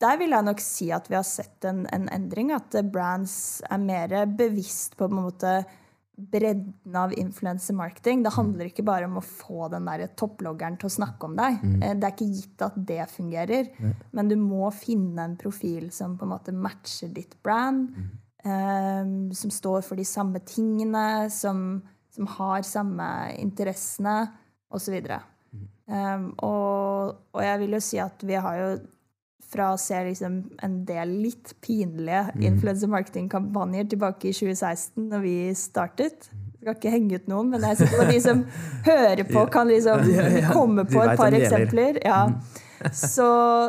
der 0.02 0.18
vil 0.20 0.34
jeg 0.34 0.44
nok 0.44 0.60
si 0.60 0.90
at 0.92 1.06
vi 1.08 1.16
har 1.16 1.24
sett 1.26 1.64
en, 1.68 1.86
en 1.94 2.08
endring. 2.12 2.52
At 2.52 2.76
brands 2.92 3.62
er 3.70 3.80
mer 3.80 4.16
bevisst 4.28 4.98
på, 4.98 5.06
på 5.06 5.10
en 5.10 5.22
måte 5.30 5.54
bredden 6.12 6.96
av 6.96 7.14
influensemarketing. 7.16 8.22
Det 8.22 8.34
handler 8.34 8.68
ikke 8.68 8.84
bare 8.86 9.08
om 9.08 9.16
å 9.18 9.24
få 9.24 9.70
den 9.72 9.86
der 9.88 10.04
topploggeren 10.18 10.76
til 10.80 10.90
å 10.90 10.96
snakke 10.98 11.28
om 11.28 11.38
deg. 11.38 11.62
Mm. 11.62 11.78
Eh, 11.78 11.94
det 11.96 12.08
er 12.08 12.16
ikke 12.16 12.32
gitt 12.36 12.66
at 12.66 12.76
det 12.92 13.06
fungerer, 13.14 13.70
ja. 13.72 13.94
men 14.12 14.28
du 14.28 14.36
må 14.40 14.68
finne 14.76 15.24
en 15.24 15.38
profil 15.40 15.88
som 15.94 16.18
på 16.18 16.28
en 16.28 16.34
måte 16.34 16.54
matcher 16.54 17.14
ditt 17.16 17.38
brand. 17.44 17.88
Mm. 17.96 18.10
Um, 18.42 19.10
som 19.38 19.52
står 19.54 19.84
for 19.86 19.94
de 19.94 20.04
samme 20.06 20.40
tingene, 20.42 21.30
som, 21.30 21.76
som 22.10 22.26
har 22.26 22.64
samme 22.66 23.06
interessene 23.38 24.16
osv. 24.72 24.98
Um, 25.86 26.32
og, 26.38 27.14
og 27.32 27.44
jeg 27.44 27.62
vil 27.62 27.76
jo 27.76 27.82
si 27.84 28.00
at 28.00 28.24
vi 28.26 28.38
har 28.40 28.58
jo 28.60 28.72
fra 29.52 29.72
å 29.74 29.80
se 29.80 29.98
liksom 30.06 30.38
en 30.64 30.78
del 30.88 31.12
litt 31.26 31.52
pinlige 31.64 32.22
mm. 32.32 32.44
influencer 32.48 32.90
marketing-kampanjer 32.92 33.90
tilbake 33.92 34.30
i 34.30 34.34
2016, 34.36 35.08
når 35.10 35.24
vi 35.24 35.36
startet. 35.58 36.30
Jeg 36.32 36.62
skal 36.62 36.76
ikke 36.78 36.92
henge 36.94 37.20
ut 37.20 37.30
noen, 37.30 37.50
men 37.52 37.66
jeg 37.68 37.82
synes 37.82 37.96
på 38.00 38.08
de 38.08 38.20
som 38.24 38.44
hører 38.86 39.24
på, 39.28 39.46
kan 39.52 39.68
liksom 39.68 40.06
komme 40.52 40.86
på 40.88 41.02
et 41.04 41.16
par 41.20 41.36
eksempler. 41.36 42.00
Ja. 42.06 42.24
Mm. 42.30 42.38
Så, 42.82 43.28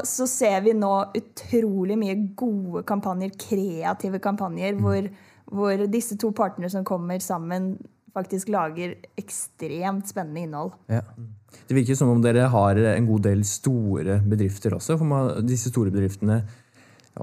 så, 0.09 0.25
ser 0.25 0.63
vi 0.65 0.73
nå 0.73 0.93
utrolig 1.19 1.99
mye 2.01 2.15
gode 2.39 2.81
kampanjer, 2.89 3.35
kreative 3.37 4.21
kampanjer, 4.23 4.77
mm. 4.77 4.85
hvor, 4.85 5.09
hvor 5.53 5.83
disse 5.91 6.17
to 6.21 6.31
partene 6.33 6.71
som 6.71 6.87
kommer 6.87 7.21
sammen, 7.21 7.75
faktisk 8.13 8.51
lager 8.53 8.95
ekstremt 9.19 10.09
spennende 10.11 10.45
innhold. 10.45 10.75
Ja. 10.91 11.01
Det 11.67 11.77
virker 11.77 11.97
som 11.97 12.11
om 12.13 12.21
dere 12.21 12.49
har 12.49 12.79
en 12.93 13.07
god 13.07 13.25
del 13.27 13.43
store 13.47 14.19
bedrifter 14.25 14.75
også. 14.77 14.97
for 14.97 15.09
man, 15.09 15.31
Disse 15.47 15.71
store 15.71 15.93
bedriftene 15.93 16.41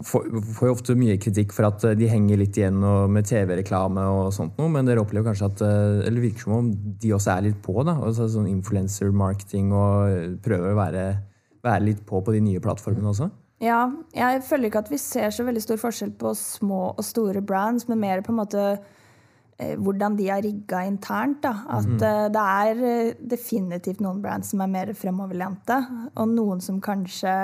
får, 0.06 0.28
får 0.54 0.68
jo 0.68 0.74
ofte 0.74 0.96
mye 0.98 1.16
kritikk 1.22 1.54
for 1.54 1.68
at 1.70 1.86
de 1.98 2.10
henger 2.10 2.38
litt 2.38 2.58
igjen 2.58 2.78
med 3.10 3.26
TV-reklame, 3.26 4.06
og 4.06 4.30
sånt 4.34 4.58
noe, 4.58 4.70
men 4.70 4.86
dere 4.86 5.02
opplever 5.02 5.30
kanskje 5.30 5.50
at 5.50 5.64
eh, 5.66 6.06
eller 6.08 6.26
virker 6.26 6.46
som 6.46 6.56
om 6.58 6.70
de 7.02 7.14
også 7.16 7.34
er 7.34 7.48
litt 7.48 7.60
på. 7.64 7.74
da, 7.86 7.96
altså 7.98 8.28
sånn 8.30 8.50
Influencer-marketing 8.50 9.74
og 9.74 10.38
prøver 10.44 10.72
å 10.72 10.78
være, 10.78 11.04
være 11.66 11.86
litt 11.86 12.06
på 12.06 12.22
på 12.22 12.34
de 12.34 12.42
nye 12.44 12.62
plattformene 12.62 13.14
også? 13.14 13.30
Ja, 13.60 13.90
jeg 14.16 14.40
føler 14.46 14.70
ikke 14.70 14.86
at 14.86 14.94
vi 14.94 14.96
ser 15.02 15.34
så 15.36 15.44
veldig 15.44 15.60
stor 15.60 15.82
forskjell 15.82 16.14
på 16.16 16.32
små 16.38 16.94
og 16.94 17.04
store 17.04 17.42
brands, 17.44 17.90
men 17.90 18.00
mer 18.00 18.22
på 18.24 18.32
en 18.32 18.40
måte 18.40 18.64
Eh, 18.70 18.78
hvordan 19.80 20.16
de 20.18 20.28
er 20.32 20.44
rigga 20.44 20.84
internt. 20.88 21.42
Da. 21.44 21.54
At 21.78 21.88
mm. 21.88 21.98
det 22.34 22.44
er 22.44 22.84
eh, 22.90 23.10
definitivt 23.32 24.00
noen 24.04 24.22
brands 24.24 24.52
som 24.54 24.62
er 24.64 24.72
mer 24.72 24.94
fremoverlente, 24.96 25.80
og 26.14 26.32
noen 26.32 26.62
som 26.64 26.80
kanskje 26.84 27.34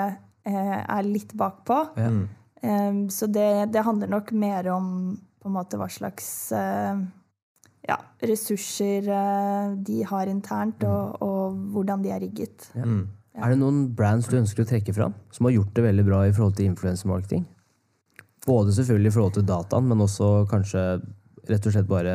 er 0.47 1.03
litt 1.03 1.33
bakpå. 1.35 1.81
Mm. 1.99 2.21
Um, 2.61 3.09
så 3.09 3.27
det, 3.27 3.69
det, 3.73 3.83
handler 3.85 4.09
nok 4.09 4.31
mer 4.31 4.67
om 4.73 5.17
på 5.41 5.49
en 5.49 5.55
måte 5.55 5.77
hva 5.77 5.85
slags 5.91 6.49
uh, 6.55 6.97
ja, 7.85 7.97
ressurser 8.25 9.05
uh, 9.11 9.75
de 9.77 10.01
har 10.07 10.31
internt, 10.31 10.81
mm. 10.81 10.89
og, 10.89 11.21
og, 11.21 11.59
hvordan 11.75 12.03
de 12.03 12.11
er 12.15 12.23
rigget. 12.25 12.71
Ja. 12.73 12.85
Mm. 12.85 13.05
Er 13.37 13.53
det 13.53 13.59
noen 13.61 13.83
brands 13.93 14.25
du 14.31 14.39
ønsker 14.39 14.65
å 14.65 14.69
trekke 14.71 14.95
fram, 14.97 15.13
som 15.29 15.45
har 15.45 15.53
gjort 15.59 15.75
det 15.77 15.83
veldig 15.85 16.07
bra 16.07 16.23
i 16.25 16.33
forhold 16.33 16.55
til 16.57 16.71
influensemarketing? 16.71 17.45
Både 18.47 18.73
selvfølgelig 18.73 19.11
i 19.11 19.13
forhold 19.13 19.35
til 19.35 19.45
dataen, 19.45 19.85
men 19.91 20.01
også 20.01 20.47
kanskje 20.49 20.85
rett 21.51 21.67
og 21.67 21.75
slett 21.75 21.89
bare 21.89 22.13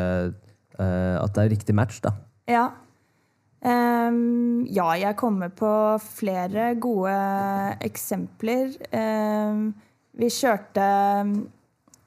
uh, 0.78 1.16
at 1.22 1.34
det 1.36 1.44
er 1.44 1.52
riktig 1.54 1.76
match, 1.76 2.00
da. 2.04 2.14
Ja. 2.50 2.66
Um, 3.62 4.64
ja, 4.66 4.88
jeg 4.98 5.14
kommer 5.20 5.52
på 5.54 5.70
flere 6.02 6.72
gode 6.82 7.14
eksempler. 7.86 8.74
Um, 8.90 9.68
vi 10.18 10.28
kjørte 10.28 10.86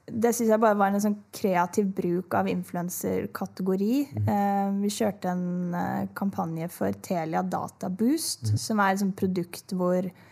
Det 0.06 0.30
syns 0.36 0.52
jeg 0.52 0.62
bare 0.62 0.76
var 0.78 0.92
en 0.92 1.02
sånn 1.02 1.16
kreativ 1.34 1.88
bruk 1.96 2.36
av 2.38 2.46
influenserkategori. 2.52 3.96
Mm. 4.20 4.28
Um, 4.28 4.76
vi 4.84 4.92
kjørte 4.94 5.32
en 5.32 5.74
uh, 5.74 6.04
kampanje 6.14 6.68
for 6.70 6.94
Telia 7.02 7.42
Databoost, 7.42 8.52
mm. 8.52 8.60
som 8.68 8.84
er 8.84 8.92
et 8.92 9.02
sånt 9.02 9.18
produkt 9.18 9.74
hvor 9.74 10.06
Eh, 10.06 10.22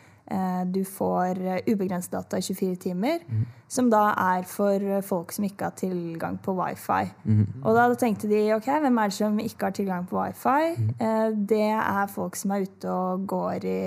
du 0.73 0.81
får 0.89 1.41
eh, 1.43 1.59
ubegrenset 1.69 2.13
data 2.13 2.39
i 2.39 2.43
24 2.43 2.77
timer, 2.87 3.25
mm. 3.29 3.45
som 3.69 3.91
da 3.93 4.07
er 4.17 4.47
for 4.49 4.85
folk 5.05 5.33
som 5.37 5.45
ikke 5.45 5.69
har 5.69 5.77
tilgang 5.77 6.39
på 6.43 6.55
wifi. 6.57 7.11
Mm. 7.25 7.47
Og 7.63 7.77
da 7.77 7.87
tenkte 8.01 8.31
de 8.31 8.43
ok, 8.57 8.71
hvem 8.85 9.01
er 9.03 9.13
det 9.13 9.19
som 9.19 9.39
ikke 9.43 9.69
har 9.69 9.77
tilgang 9.77 10.07
på 10.09 10.19
wifi? 10.21 10.75
Mm. 10.79 11.43
Det 11.49 11.67
er 11.77 12.13
folk 12.13 12.37
som 12.41 12.55
er 12.57 12.65
ute 12.65 12.91
og 12.91 13.27
går 13.29 13.69
i 13.69 13.81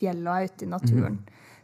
fjellet 0.00 0.28
og 0.28 0.36
er 0.36 0.52
ute 0.52 0.64
i 0.64 0.72
naturen. 0.72 1.18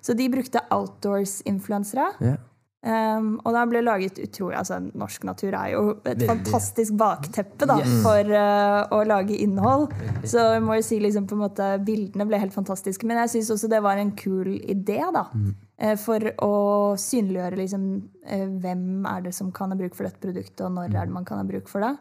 Så 0.05 0.13
de 0.13 0.29
brukte 0.29 0.61
outdoors-influensere. 0.71 2.11
Yeah. 2.21 2.43
Um, 2.85 3.39
og 3.49 3.55
da 3.57 3.63
ble 3.65 3.81
laget 3.81 4.19
utrolig 4.21 4.59
altså 4.61 4.77
Norsk 4.85 5.23
natur 5.25 5.55
er 5.57 5.71
jo 5.73 5.85
et 6.03 6.19
Veldig. 6.19 6.27
fantastisk 6.29 6.93
bakteppe 7.01 7.65
da, 7.71 7.79
yes. 7.81 7.95
for 8.05 8.33
uh, 8.37 8.81
å 8.93 8.99
lage 9.09 9.39
innhold. 9.41 9.87
Veldig. 9.97 10.29
Så 10.29 10.43
jeg 10.53 10.65
må 10.67 10.77
jo 10.77 10.85
si 10.85 10.99
liksom, 11.01 11.25
på 11.31 11.39
en 11.39 11.45
måte, 11.47 11.69
bildene 11.87 12.27
ble 12.29 12.43
helt 12.43 12.53
fantastiske. 12.53 13.09
Men 13.09 13.23
jeg 13.23 13.33
syns 13.37 13.55
også 13.57 13.71
det 13.73 13.81
var 13.87 14.01
en 14.03 14.13
kul 14.21 14.59
idé. 14.59 15.01
da, 15.17 15.25
mm. 15.33 15.55
uh, 15.81 15.95
For 16.03 16.29
å 16.45 16.53
synliggjøre 17.01 17.63
liksom, 17.63 17.89
uh, 18.29 18.47
hvem 18.67 18.85
er 19.15 19.25
det 19.31 19.33
som 19.39 19.55
kan 19.55 19.73
ha 19.73 19.81
bruk 19.81 19.97
for 19.97 20.11
dette 20.11 20.21
produktet, 20.21 20.67
og 20.67 20.77
når 20.77 20.91
mm. 20.91 20.99
er 21.01 21.09
det 21.09 21.17
man 21.17 21.29
kan 21.31 21.41
ha 21.41 21.49
bruk 21.49 21.73
for 21.73 21.89
det. 21.89 21.95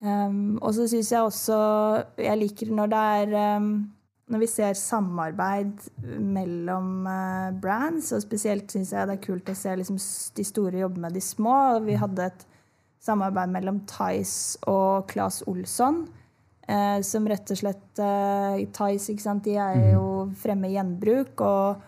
Um, 0.00 0.56
og 0.64 0.72
så 0.72 0.86
syns 0.88 1.10
jeg 1.12 1.20
også 1.20 1.56
Jeg 2.16 2.38
liker 2.40 2.70
når 2.72 2.88
det 2.88 3.00
er 3.20 3.58
um, 3.60 3.66
når 4.30 4.44
vi 4.44 4.48
ser 4.50 4.78
samarbeid 4.78 5.88
mellom 6.06 7.06
uh, 7.08 7.50
brands, 7.62 8.12
og 8.14 8.22
spesielt 8.22 8.70
syns 8.70 8.92
jeg 8.94 9.08
det 9.10 9.16
er 9.18 9.24
kult 9.24 9.50
å 9.50 9.56
se 9.58 9.74
liksom, 9.80 9.98
de 10.36 10.46
store 10.46 10.84
jobbe 10.84 11.02
med 11.02 11.16
de 11.18 11.22
små. 11.24 11.56
Vi 11.82 11.96
mm. 11.96 12.00
hadde 12.04 12.28
et 12.30 12.46
samarbeid 13.02 13.50
mellom 13.50 13.82
Tice 13.90 14.60
og 14.70 15.10
Claes 15.10 15.42
Olsson. 15.50 16.04
Uh, 16.70 17.00
som 17.02 17.26
rett 17.26 17.50
og 17.50 17.58
slett 17.58 17.98
uh, 17.98 18.54
Tice 18.70 19.10
ikke 19.10 19.24
sant? 19.24 19.42
de 19.42 19.56
er 19.58 19.80
mm. 19.80 19.86
jo 19.96 20.06
fremme 20.38 20.70
i 20.70 20.76
gjenbruk. 20.76 21.42
Og, 21.42 21.86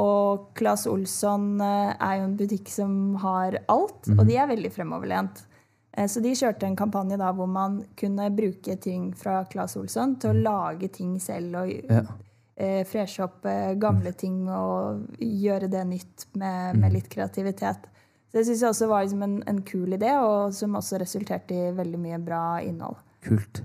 og 0.00 0.50
Claes 0.56 0.86
Olsson 0.88 1.58
er 1.60 2.22
jo 2.22 2.28
en 2.30 2.38
butikk 2.40 2.72
som 2.72 3.18
har 3.20 3.60
alt, 3.66 4.08
og 4.16 4.24
de 4.24 4.40
er 4.40 4.48
veldig 4.48 4.72
fremoverlent. 4.72 5.44
Eh, 5.92 6.08
så 6.08 6.22
de 6.24 6.34
kjørte 6.36 6.66
en 6.68 6.76
kampanje 6.78 7.18
da 7.20 7.30
hvor 7.36 7.48
man 7.50 7.82
kunne 7.98 8.30
bruke 8.34 8.76
ting 8.80 9.10
fra 9.18 9.42
Claes 9.50 9.76
Olsson 9.80 10.16
til 10.20 10.32
å 10.32 10.38
mm. 10.38 10.42
lage 10.46 10.92
ting 10.94 11.16
selv 11.20 11.62
og 11.62 11.72
ja. 11.72 12.02
eh, 12.56 12.82
freshe 12.88 13.24
opp 13.26 13.46
eh, 13.48 13.74
gamle 13.80 14.14
mm. 14.14 14.18
ting 14.18 14.38
og 14.48 15.20
gjøre 15.20 15.68
det 15.72 15.84
nytt 15.90 16.28
med, 16.32 16.78
med 16.78 16.88
mm. 16.88 16.94
litt 16.96 17.10
kreativitet. 17.12 17.88
Så 18.32 18.38
Det 18.38 18.46
syns 18.48 18.64
jeg 18.64 18.72
også 18.72 18.88
var 18.88 19.04
liksom 19.04 19.22
en, 19.26 19.38
en, 19.50 19.60
kul 19.68 19.92
idé, 19.92 20.14
og 20.16 20.54
som 20.56 20.78
også 20.78 21.02
resulterte 21.02 21.52
i 21.52 21.72
veldig 21.76 21.98
mye 22.00 22.20
bra 22.24 22.44
innhold. 22.64 22.96
Kult. 23.26 23.60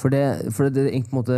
For, 0.00 0.10
det, 0.10 0.50
for 0.52 0.66
det, 0.66 0.88
det, 0.88 1.12
måte, 1.14 1.36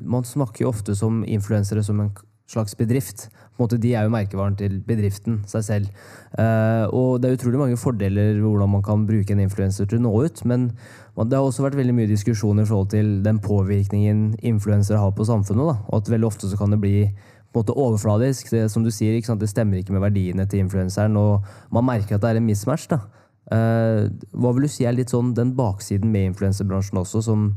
Man 0.00 0.24
snakker 0.24 0.64
jo 0.64 0.70
ofte 0.72 0.96
som 0.96 1.20
influensere 1.28 1.84
som 1.84 2.00
en 2.00 2.14
slags 2.50 2.74
bedrift. 2.78 3.28
Måte, 3.60 3.78
de 3.78 3.92
er 3.94 4.02
jo 4.02 4.10
merkevaren 4.10 4.56
til 4.58 4.80
bedriften 4.82 5.42
seg 5.46 5.62
selv. 5.62 5.90
Uh, 6.34 6.90
og 6.90 7.20
det 7.22 7.28
er 7.28 7.36
utrolig 7.36 7.60
mange 7.60 7.78
fordeler 7.78 8.40
hvordan 8.42 8.72
man 8.72 8.82
kan 8.82 9.04
bruke 9.06 9.30
en 9.30 9.44
influenser 9.44 9.86
til 9.86 10.00
å 10.00 10.06
nå 10.08 10.14
ut. 10.26 10.42
Men 10.50 10.72
det 11.14 11.38
har 11.38 11.46
også 11.46 11.62
vært 11.62 11.78
veldig 11.78 11.94
mye 11.94 12.10
diskusjon 12.10 12.58
i 12.58 12.66
forhold 12.66 12.90
til 12.96 13.12
den 13.22 13.38
påvirkningen 13.44 14.32
influensere 14.42 14.98
har 14.98 15.14
på 15.14 15.28
samfunnet. 15.28 15.70
Da. 15.70 15.76
Og 15.86 16.02
at 16.02 16.10
veldig 16.10 16.26
ofte 16.26 16.50
så 16.50 16.58
kan 16.58 16.74
det 16.74 16.80
bli 16.82 16.96
på 17.06 17.60
en 17.60 17.62
måte 17.62 17.78
overfladisk. 17.78 18.50
Det, 18.50 18.64
som 18.72 18.82
du 18.82 18.90
sier, 18.90 19.20
det 19.22 19.50
stemmer 19.52 19.78
ikke 19.78 19.94
med 19.94 20.02
verdiene 20.02 20.48
til 20.50 20.64
influenseren, 20.64 21.14
og 21.16 21.46
man 21.70 21.86
merker 21.86 22.16
at 22.16 22.24
det 22.26 22.34
er 22.34 22.42
en 22.42 22.48
mismatch. 22.50 22.88
da. 22.90 23.04
Uh, 23.44 24.10
hva 24.34 24.54
vil 24.56 24.66
du 24.66 24.72
si 24.72 24.86
er 24.88 24.96
litt 24.96 25.12
sånn 25.12 25.34
den 25.36 25.52
baksiden 25.54 26.10
med 26.10 26.32
influenserbransjen 26.32 26.98
også, 26.98 27.22
som, 27.22 27.52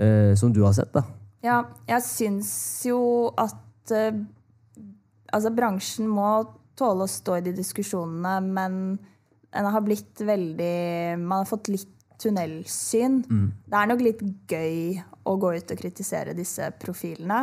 uh, 0.00 0.32
som 0.32 0.54
du 0.56 0.62
har 0.64 0.72
sett? 0.72 0.94
da? 0.96 1.04
Ja, 1.44 1.64
jeg 1.88 2.04
syns 2.08 2.52
jo 2.88 3.02
at 3.36 3.92
altså 5.32 5.52
bransjen 5.54 6.10
må 6.10 6.30
tåle 6.78 7.06
å 7.06 7.10
stå 7.10 7.38
i 7.38 7.46
de 7.46 7.54
diskusjonene, 7.56 8.36
men 8.40 8.76
en 9.50 9.66
har 9.74 9.82
blitt 9.82 10.20
veldig 10.22 11.18
Man 11.18 11.42
har 11.42 11.48
fått 11.48 11.68
litt 11.72 11.96
tunnelsyn. 12.20 13.22
Det 13.66 13.76
er 13.76 13.88
nok 13.88 14.02
litt 14.04 14.20
gøy 14.50 15.00
å 15.24 15.36
gå 15.40 15.52
ut 15.56 15.72
og 15.72 15.80
kritisere 15.80 16.34
disse 16.36 16.70
profilene, 16.80 17.40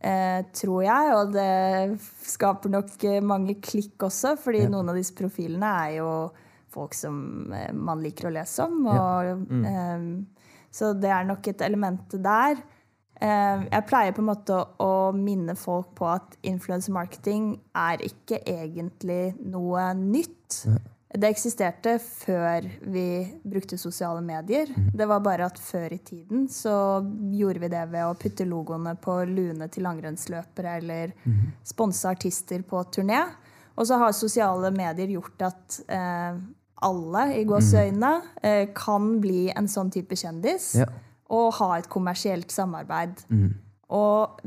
eh, 0.00 0.44
tror 0.54 0.84
jeg. 0.84 1.14
Og 1.18 1.32
det 1.34 1.98
skaper 2.30 2.70
nok 2.70 3.04
eh, 3.04 3.20
mange 3.20 3.56
klikk 3.60 4.06
også, 4.06 4.36
fordi 4.40 4.66
noen 4.70 4.92
av 4.92 4.98
disse 4.98 5.14
profilene 5.18 5.72
er 5.86 5.96
jo 5.98 6.10
folk 6.74 6.94
som 6.94 7.52
eh, 7.52 7.72
man 7.72 8.02
liker 8.02 8.28
å 8.30 8.34
lese 8.34 8.66
om. 8.66 8.86
Og, 8.86 9.48
eh, 9.66 10.62
så 10.74 10.92
det 10.94 11.10
er 11.10 11.26
nok 11.26 11.50
et 11.50 11.66
element 11.66 12.18
der. 12.18 12.58
Eh, 13.24 13.60
Jeg 13.72 13.86
pleier 13.88 14.12
på 14.16 14.20
en 14.20 14.28
måte 14.28 14.56
å 14.84 15.12
minne 15.16 15.54
folk 15.56 15.94
på 15.96 16.08
at 16.12 16.36
influence-marketing 16.44 17.54
er 17.74 18.02
ikke 18.04 18.42
egentlig 18.44 19.34
noe 19.40 19.92
nytt. 19.96 20.64
Det 21.14 21.28
eksisterte 21.30 21.92
før 22.02 22.66
vi 22.90 23.06
brukte 23.46 23.78
sosiale 23.78 24.20
medier. 24.20 24.66
Det 24.92 25.06
var 25.06 25.20
bare 25.22 25.46
at 25.46 25.60
før 25.62 25.92
i 25.94 26.00
tiden 26.02 26.48
så 26.50 26.74
gjorde 27.38 27.62
vi 27.62 27.68
det 27.70 27.84
ved 27.92 28.02
å 28.08 28.16
putte 28.18 28.44
logoene 28.50 28.96
på 29.00 29.20
luene 29.30 29.68
til 29.70 29.86
langrennsløpere 29.86 30.74
eller 30.80 31.14
sponse 31.62 32.10
artister 32.10 32.66
på 32.66 32.82
turné. 32.90 33.22
Og 33.78 33.86
så 33.86 33.96
har 34.02 34.12
sosiale 34.14 34.72
medier 34.74 35.14
gjort 35.14 35.46
at 35.46 35.80
eh, 35.88 36.34
alle 36.82 37.24
i 37.38 37.44
gåseøynene 37.46 38.12
eh, 38.42 38.68
kan 38.74 39.20
bli 39.22 39.46
en 39.54 39.70
sånn 39.70 39.90
type 39.94 40.18
kjendis 40.18 40.74
Ja. 40.82 40.90
Og 41.34 41.54
ha 41.60 41.70
et 41.78 41.90
kommersielt 41.92 42.52
samarbeid. 42.54 43.24
Og 43.94 44.40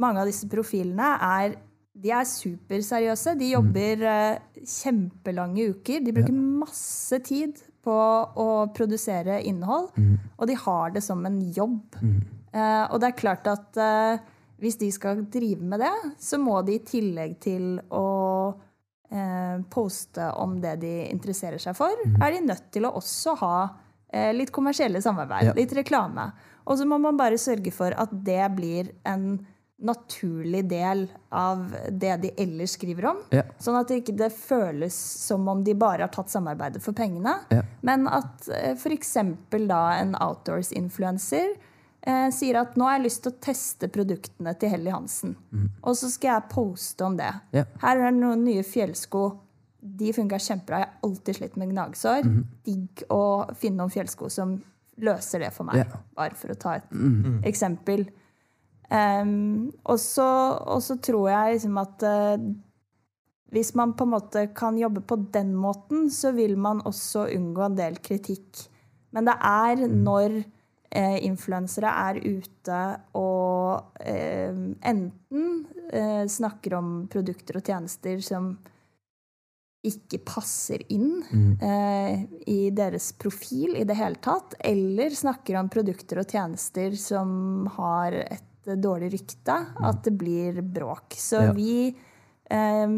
mange 0.00 0.22
av 0.22 0.30
disse 0.30 0.48
profilene 0.50 1.14
er 1.24 1.58
de 2.00 2.12
er 2.14 2.24
superseriøse. 2.28 3.34
De 3.36 3.50
jobber 3.52 4.04
mm. 4.06 4.64
kjempelange 4.64 5.66
uker. 5.74 6.00
De 6.04 6.14
bruker 6.16 6.36
masse 6.36 7.18
tid 7.26 7.58
på 7.84 7.96
å 8.40 8.48
produsere 8.76 9.40
innhold. 9.48 9.90
Og 10.38 10.48
de 10.48 10.56
har 10.64 10.94
det 10.94 11.02
som 11.04 11.24
en 11.28 11.40
jobb. 11.52 11.98
Eh, 12.52 12.84
og 12.90 13.00
det 13.02 13.10
er 13.10 13.20
klart 13.20 13.50
at 13.50 13.80
eh, 13.80 14.22
hvis 14.60 14.78
de 14.80 14.90
skal 14.92 15.24
drive 15.32 15.64
med 15.64 15.80
det, 15.80 15.92
så 16.20 16.40
må 16.40 16.60
de 16.66 16.76
i 16.76 16.84
tillegg 16.84 17.36
til 17.42 17.78
å 17.94 18.08
eh, 19.10 19.60
poste 19.72 20.30
om 20.40 20.58
det 20.62 20.76
de 20.82 20.94
interesserer 21.08 21.62
seg 21.62 21.76
for, 21.78 21.94
er 22.20 22.34
de 22.34 22.42
nødt 22.48 22.68
til 22.74 22.88
å 22.88 22.94
også 23.00 23.36
ha 23.40 23.54
litt 24.34 24.50
kommersielle 24.52 25.00
samarbeid, 25.02 25.44
Ja. 25.50 25.52
litt 25.54 25.72
reklame. 25.76 26.32
Og 26.66 26.78
så 26.78 26.84
må 26.86 26.98
man 27.00 27.16
bare 27.16 27.38
sørge 27.38 27.72
for 27.72 27.94
at 27.96 28.10
det 28.12 28.42
blir 28.56 28.90
en 29.06 29.46
naturlig 29.80 30.68
del 30.68 31.06
av 31.32 31.62
det 31.88 32.16
de 32.20 32.30
ellers 32.42 32.74
skriver 32.76 33.06
om. 33.14 33.16
Ja. 33.32 33.42
Sånn 33.58 33.78
at 33.80 33.88
det 33.88 34.02
ikke 34.02 34.16
det 34.18 34.28
føles 34.36 34.92
som 35.24 35.48
om 35.48 35.62
de 35.64 35.72
bare 35.74 36.04
har 36.04 36.12
tatt 36.12 36.28
samarbeidet 36.28 36.82
for 36.84 36.92
pengene. 36.92 37.38
Ja. 37.48 37.62
Men 37.80 38.06
at 38.12 38.48
eh, 38.52 38.74
f.eks. 38.76 39.14
da 39.70 39.80
en 39.96 40.14
outdoors-influencer 40.20 41.54
eh, 42.02 42.28
sier 42.34 42.60
at 42.60 42.76
nå 42.76 42.84
har 42.88 42.98
jeg 42.98 43.06
lyst 43.06 43.22
til 43.24 43.32
å 43.32 43.40
teste 43.40 43.88
produktene 43.92 44.52
til 44.60 44.72
Helly 44.74 44.92
Hansen. 44.92 45.36
Og 45.82 45.96
så 45.96 46.10
skal 46.12 46.34
jeg 46.36 46.50
poste 46.52 47.06
om 47.08 47.16
det. 47.16 47.32
Ja. 47.56 47.64
Her 47.82 47.96
er 48.04 48.10
det 48.10 48.20
noen 48.20 48.44
nye 48.44 48.62
fjellsko. 48.66 49.24
De 49.80 50.12
funka 50.12 50.38
kjempebra. 50.38 50.82
Jeg 50.82 50.88
har 50.88 51.08
alltid 51.08 51.38
slitt 51.38 51.60
med 51.60 51.70
gnagsår. 51.72 52.26
Digg 52.66 53.04
å 53.12 53.22
finne 53.58 53.80
noen 53.82 53.92
fjellsko 53.92 54.28
som 54.32 54.58
løser 55.00 55.46
det 55.46 55.52
for 55.54 55.68
meg. 55.68 55.80
yeah. 55.80 56.00
Bare 56.16 56.36
for 56.36 56.52
å 56.52 56.58
ta 56.60 56.74
et 56.76 56.90
eksempel. 57.48 58.04
Em, 58.90 59.70
og 59.86 60.00
så 60.02 60.26
og 60.66 60.82
så 60.82 60.98
tror 60.98 61.30
jeg 61.30 61.54
liksom 61.54 61.78
at 61.78 62.04
uh, 62.04 62.48
hvis 63.50 63.74
man 63.78 63.94
på 63.98 64.06
en 64.06 64.14
måte 64.14 64.46
kan 64.54 64.78
jobbe 64.78 65.02
på 65.02 65.16
den 65.34 65.54
måten, 65.58 66.10
så 66.10 66.32
vil 66.36 66.56
man 66.58 66.82
også 66.86 67.26
unngå 67.34 67.64
en 67.66 67.78
del 67.78 67.98
kritikk. 68.02 68.66
Men 69.10 69.26
det 69.26 69.36
er 69.42 69.86
når 69.90 70.36
eh, 70.38 71.16
influensere 71.26 71.90
er 72.06 72.20
ute 72.22 72.82
og 73.18 73.98
eh, 73.98 74.54
enten 74.92 75.48
eh, 75.90 76.26
snakker 76.30 76.76
om 76.78 76.92
produkter 77.10 77.58
og 77.58 77.66
tjenester 77.66 78.22
som 78.22 78.52
ikke 79.86 80.18
passer 80.28 80.82
inn 80.92 81.22
eh, 81.62 82.26
i 82.52 82.68
deres 82.76 83.12
profil 83.16 83.78
i 83.80 83.84
det 83.88 83.96
hele 83.96 84.20
tatt, 84.20 84.54
eller 84.60 85.10
snakker 85.16 85.56
om 85.56 85.70
produkter 85.72 86.20
og 86.20 86.28
tjenester 86.28 86.92
som 87.00 87.64
har 87.78 88.12
et 88.26 88.74
dårlig 88.76 89.08
rykte, 89.14 89.56
at 89.80 90.02
det 90.04 90.12
blir 90.20 90.60
bråk. 90.62 91.16
Så 91.16 91.40
Ja. 91.46 91.52
vi 91.56 91.88
eh, 92.50 92.88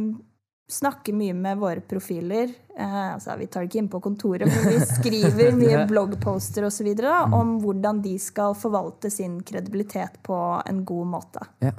snakker 0.72 1.14
mye 1.14 1.34
med 1.34 1.58
våre 1.58 1.80
profiler. 1.80 2.50
Eh, 2.78 3.14
altså, 3.14 3.36
vi 3.38 3.46
tar 3.46 3.62
det 3.62 3.70
ikke 3.70 3.78
inn 3.84 3.88
på 3.92 4.00
kontoret, 4.02 4.48
men 4.48 4.68
vi 4.74 4.80
skriver 4.98 5.54
mye 5.54 5.86
bloggposter 5.86 6.66
og 6.66 6.72
så 6.72 6.82
videre, 6.84 7.14
om 7.32 7.60
hvordan 7.62 8.02
de 8.02 8.16
skal 8.18 8.54
forvalte 8.58 9.10
sin 9.10 9.38
kredibilitet 9.46 10.18
på 10.26 10.62
en 10.66 10.82
god 10.84 11.06
måte. 11.14 11.46
Ja. 11.62 11.76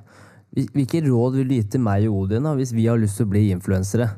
Hvilke 0.53 1.01
råd 1.01 1.39
vil 1.39 1.47
du 1.49 1.55
gi 1.55 1.63
til 1.75 1.81
meg 1.81 2.05
og 2.07 2.27
Odin 2.27 2.45
da, 2.45 2.53
hvis 2.55 2.71
vi 2.77 2.85
har 2.85 2.99
lyst 3.01 3.17
til 3.17 3.25
å 3.25 3.31
bli 3.33 3.47
influensere? 3.51 4.11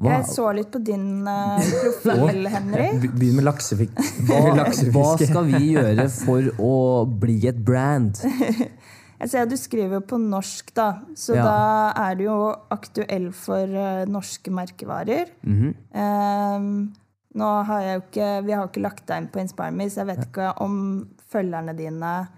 Hva, 0.00 0.14
Jeg 0.14 0.30
så 0.32 0.46
litt 0.56 0.70
på 0.72 0.80
din 0.80 1.26
uh, 1.28 1.60
profil, 2.00 2.46
Henrik. 2.48 3.02
Begynn 3.12 3.36
med 3.36 3.44
laksefisk. 3.44 3.98
hva, 4.30 4.38
hva 4.94 5.10
skal 5.20 5.50
vi 5.50 5.74
gjøre 5.74 6.06
for 6.14 6.48
å 6.56 6.76
bli 7.20 7.36
et 7.50 7.60
brand? 7.60 8.16
Jeg 9.20 9.28
ser 9.28 9.42
at 9.44 9.50
du 9.52 9.58
skriver 9.60 10.00
på 10.00 10.16
norsk, 10.16 10.70
da. 10.72 10.88
Så 11.12 11.34
Ja. 11.36 11.44
da 11.44 12.08
er 12.08 12.16
du 12.16 12.24
jo 12.24 12.38
aktuell 12.72 13.28
for 13.36 13.68
uh, 13.68 14.08
norske 14.08 14.48
merkevarer. 14.48 15.28
Mm 15.44 15.58
-hmm. 15.60 16.56
um, 16.56 16.94
nå 17.34 17.50
har 17.68 17.80
jeg 17.80 17.94
jo 17.94 18.02
ikke, 18.06 18.46
Vi 18.46 18.52
har 18.52 18.62
jo 18.62 18.68
ikke 18.68 18.82
lagt 18.82 19.06
deg 19.06 19.22
inn 19.22 19.28
på 19.28 19.40
Inspire 19.40 19.70
Me, 19.70 19.90
så 19.90 20.00
jeg 20.00 20.06
vet 20.06 20.24
ikke 20.24 20.52
om 20.60 21.06
følgerne 21.30 21.76
dine 21.76 22.28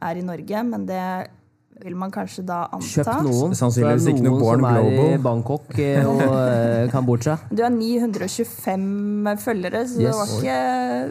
er 0.00 0.16
i 0.16 0.22
Norge, 0.22 0.62
men 0.62 0.86
det 0.86 1.28
vil 1.84 1.96
man 1.98 2.12
kanskje 2.14 2.44
da 2.48 2.64
anta. 2.74 2.86
Kjøpt 2.90 3.24
noen. 3.26 3.56
Sannsynligvis 3.58 4.06
ikke 4.12 4.24
noe 4.26 4.40
Born 4.40 4.62
Global. 4.62 4.84
noen 4.84 4.94
som 4.98 5.08
er 5.08 5.16
i 5.16 5.24
Bangkok 5.24 5.80
eh, 5.84 6.06
og 6.08 6.22
eh, 6.34 6.84
Kambodsja. 6.92 7.38
Du 7.54 7.64
har 7.64 7.74
925 7.74 9.34
følgere, 9.44 9.82
så 9.88 10.00
det, 10.02 10.14
var 10.18 10.32
ikke, 10.38 10.56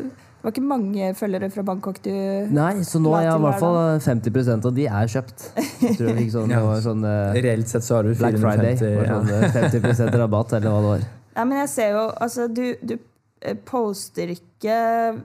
det 0.07 0.47
var 0.47 0.55
ikke 0.55 0.65
mange 0.67 1.11
følgere 1.17 1.49
fra 1.53 1.65
Bangkok 1.69 1.99
du 2.05 2.11
Nei, 2.57 2.71
så 2.87 3.01
nå 3.03 3.13
er 3.17 3.27
jeg 3.27 3.39
i 3.39 3.43
hvert 3.45 3.61
fall 3.63 3.79
50% 4.07 4.69
av 4.69 4.77
de 4.77 4.87
er 5.01 5.13
kjøpt. 5.15 5.45
Jeg 5.57 5.97
tror 5.99 6.09
jeg 6.11 6.17
fikk 6.21 6.33
sånn, 6.35 6.53
Ja. 6.57 6.63
sånn 6.83 7.05
uh, 7.07 7.37
Reelt 7.47 7.71
sett 7.71 7.87
så 7.87 7.99
har 7.99 8.09
du 8.09 8.15
Black 8.15 8.39
Friday. 8.41 8.79
450 8.79 8.97
ja. 9.07 9.21
sånn 9.21 9.29
eh, 9.37 9.77
50% 9.77 10.19
rabatt, 10.23 10.57
eller 10.59 10.73
hva 10.75 10.81
det 10.81 10.91
var. 10.95 11.07
Ja, 11.37 11.43
men 11.45 11.59
jeg 11.61 11.69
ser 11.69 11.91
jo 11.93 12.03
Altså, 12.17 12.47
du, 12.49 12.63
du 12.81 12.95
poster 13.69 14.31
ikke 14.33 14.77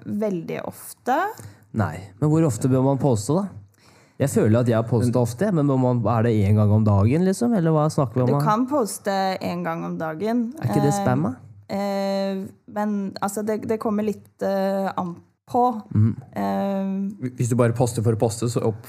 veldig 0.05 0.59
ofte. 0.69 1.17
Nei, 1.81 1.97
men 2.21 2.29
hvor 2.29 2.45
ofte 2.45 2.69
bør 2.69 2.85
man 2.85 2.99
poste, 3.01 3.33
da? 3.33 3.62
Jeg 4.21 4.31
føler 4.31 4.61
at 4.61 4.69
jeg 4.69 4.77
har 4.77 4.87
postet 4.87 5.17
ofte, 5.17 5.49
men 5.53 5.67
må 5.67 5.77
man, 5.81 6.03
er 6.19 6.23
det 6.29 6.33
én 6.47 6.55
gang 6.59 6.71
om 6.71 6.85
dagen, 6.85 7.25
liksom? 7.27 7.55
Eller 7.57 7.75
hva 7.75 7.89
snakker 7.91 8.21
vi 8.21 8.27
om? 8.27 8.35
Du 8.39 8.45
kan 8.45 8.67
poste 8.71 9.11
én 9.43 9.65
gang 9.65 9.85
om 9.85 9.97
dagen. 9.99 10.53
Er 10.61 10.69
ikke 10.71 10.85
det 10.85 10.93
spam, 10.95 11.23
da? 11.29 11.33
Eh, 11.73 12.43
men 12.77 13.15
altså, 13.25 13.43
det, 13.43 13.63
det 13.69 13.81
kommer 13.81 14.05
litt 14.07 14.45
eh, 14.45 14.91
an 15.01 15.15
på. 15.49 15.65
Mm. 15.95 16.13
Eh, 16.37 17.33
Hvis 17.41 17.51
du 17.51 17.57
bare 17.59 17.73
poster 17.77 18.05
for 18.05 18.15
å 18.15 18.21
poste, 18.21 18.49
så, 18.53 18.63
opp, 18.69 18.87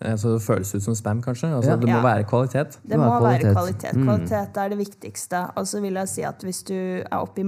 så 0.00 0.34
det 0.34 0.42
føles 0.42 0.72
det 0.72 0.80
ut 0.80 0.86
som 0.88 0.96
spam, 0.98 1.20
kanskje. 1.22 1.52
Altså, 1.52 1.74
Ja. 1.74 1.76
Det 1.76 1.90
må 1.90 1.98
Ja. 2.00 2.02
være 2.02 2.24
kvalitet. 2.28 2.78
det 2.82 2.98
må 2.98 3.10
være 3.20 3.52
kvalitet. 3.52 3.92
kvalitet. 3.94 4.48
Mm. 4.56 4.62
Er 4.64 4.68
det 4.74 4.78
viktigste. 4.78 5.44
Og 5.56 5.66
så 5.68 5.80
vil 5.84 5.94
jeg 6.00 6.08
si 6.08 6.22
at 6.24 6.40
hvis 6.42 6.62
du 6.64 6.74
er 7.04 7.18
oppe 7.20 7.44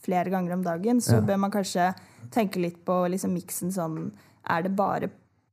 flere 0.00 0.30
ganger 0.32 0.54
om 0.56 0.62
dagen, 0.64 1.00
så 1.04 1.20
Ja. 1.20 1.20
bør 1.20 1.38
man 1.38 1.50
kanskje 1.50 1.94
tenke 2.32 2.56
litt 2.56 2.84
på 2.84 3.04
liksom 3.10 3.34
miksen 3.36 3.70
sånn 3.70 4.10
Er 4.48 4.62
det 4.62 4.74
bare 4.74 5.10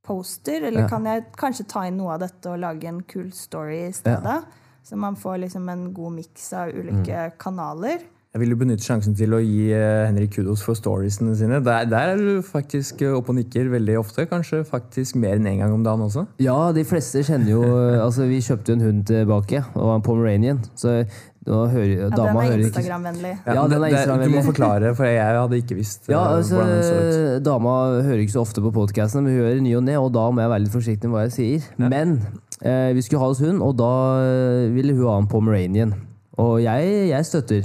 poster, 0.08 0.63
eller 0.67 0.86
Ja. 0.86 0.88
kan 0.88 1.06
jeg 1.06 1.26
kanskje 1.38 1.67
ta 1.67 1.84
inn 1.88 1.98
noe 2.00 2.13
av 2.15 2.22
dette 2.24 2.50
og 2.50 2.60
lage 2.63 2.86
en 2.88 3.02
kul 3.04 3.32
story 3.36 3.88
i 3.89 3.91
stedet? 3.93 4.43
Så 4.88 4.96
man 4.96 5.15
får 5.20 5.41
liksom 5.43 5.67
en 5.70 5.89
god 5.93 6.13
miks 6.15 6.54
av 6.56 6.70
ulike 6.72 7.12
Mm. 7.28 7.32
kanaler. 7.38 8.00
Jeg 8.34 8.41
vil 8.41 8.50
jo 8.52 8.56
benytte 8.60 8.84
sjansen 8.86 9.15
til 9.17 9.32
å 9.34 9.39
gi 9.41 9.72
eh, 9.74 10.06
Henrik 10.06 10.32
kudos 10.36 10.62
for 10.62 10.76
storiesene 10.76 11.34
sine. 11.36 11.60
Der, 11.63 11.86
der 11.89 12.12
er 12.13 12.17
du 12.17 12.41
faktisk 12.46 13.02
eh, 13.02 13.15
oppe 13.17 13.30
og 13.34 13.36
nikker 13.39 13.70
veldig 13.72 13.96
ofte. 13.98 14.28
Kanskje 14.30 14.63
faktisk 14.67 15.15
mer 15.15 15.36
enn 15.39 15.48
én 15.48 15.58
gang 15.58 15.74
om 15.74 15.84
dagen 15.84 16.02
også. 16.06 16.28
Ja, 16.39 16.72
de 16.72 16.84
fleste 16.86 17.24
kjenner 17.26 17.50
jo 17.50 17.63
Altså, 17.63 18.28
vi 18.28 18.38
kjøpte 18.39 18.67
jo 18.70 18.74
en 18.76 18.82
hund 18.86 19.06
tilbake, 19.08 19.63
og 19.76 19.96
en 19.96 20.02
pomeranian. 20.06 20.60
Så 20.76 21.08
hører, 21.47 21.91
Ja, 21.97 22.10
den 22.10 22.38
er 22.38 22.57
Instagram-vennlig. 22.67 23.33
Ja, 23.45 23.67
den 23.67 23.83
er 23.83 23.89
det- 23.89 24.23
Du 24.27 24.36
må 24.36 24.43
forklare, 24.43 24.95
for 24.95 25.05
jeg 25.05 25.21
hadde 25.23 25.62
ikke 25.62 25.75
visst 25.77 26.07
Ja, 26.10 26.23
eh, 26.23 26.38
altså, 26.38 26.55
hvordan 26.55 26.67
den 26.67 26.83
så 26.83 27.38
ut. 27.38 27.43
Dama 27.43 27.69
hører 28.03 28.19
ikke 28.23 28.36
så 28.36 28.41
ofte 28.41 28.62
på 28.62 28.73
podkasten, 28.73 29.23
men 29.23 29.33
hun 29.33 29.41
hører 29.45 29.62
ny 29.62 29.75
og 29.75 29.83
ne, 29.83 29.95
og 29.97 30.12
da 30.13 30.29
må 30.31 30.41
jeg 30.41 30.49
være 30.49 30.63
litt 30.65 30.71
forsiktig 30.75 31.03
med 31.10 31.15
hva 31.15 31.23
jeg 31.29 31.31
sier. 31.38 31.63
Men 31.77 32.21
eh, 32.62 32.93
vi 32.93 33.01
skulle 33.01 33.19
ha 33.19 33.27
oss 33.29 33.39
hund, 33.39 33.62
og 33.62 33.77
da 33.77 33.91
eh, 34.21 34.69
ville 34.73 34.93
hun 34.93 35.05
ha 35.07 35.17
en 35.19 35.27
pomeranian. 35.27 35.93
Og 36.38 36.62
jeg, 36.62 37.10
jeg 37.10 37.25
støtter. 37.25 37.63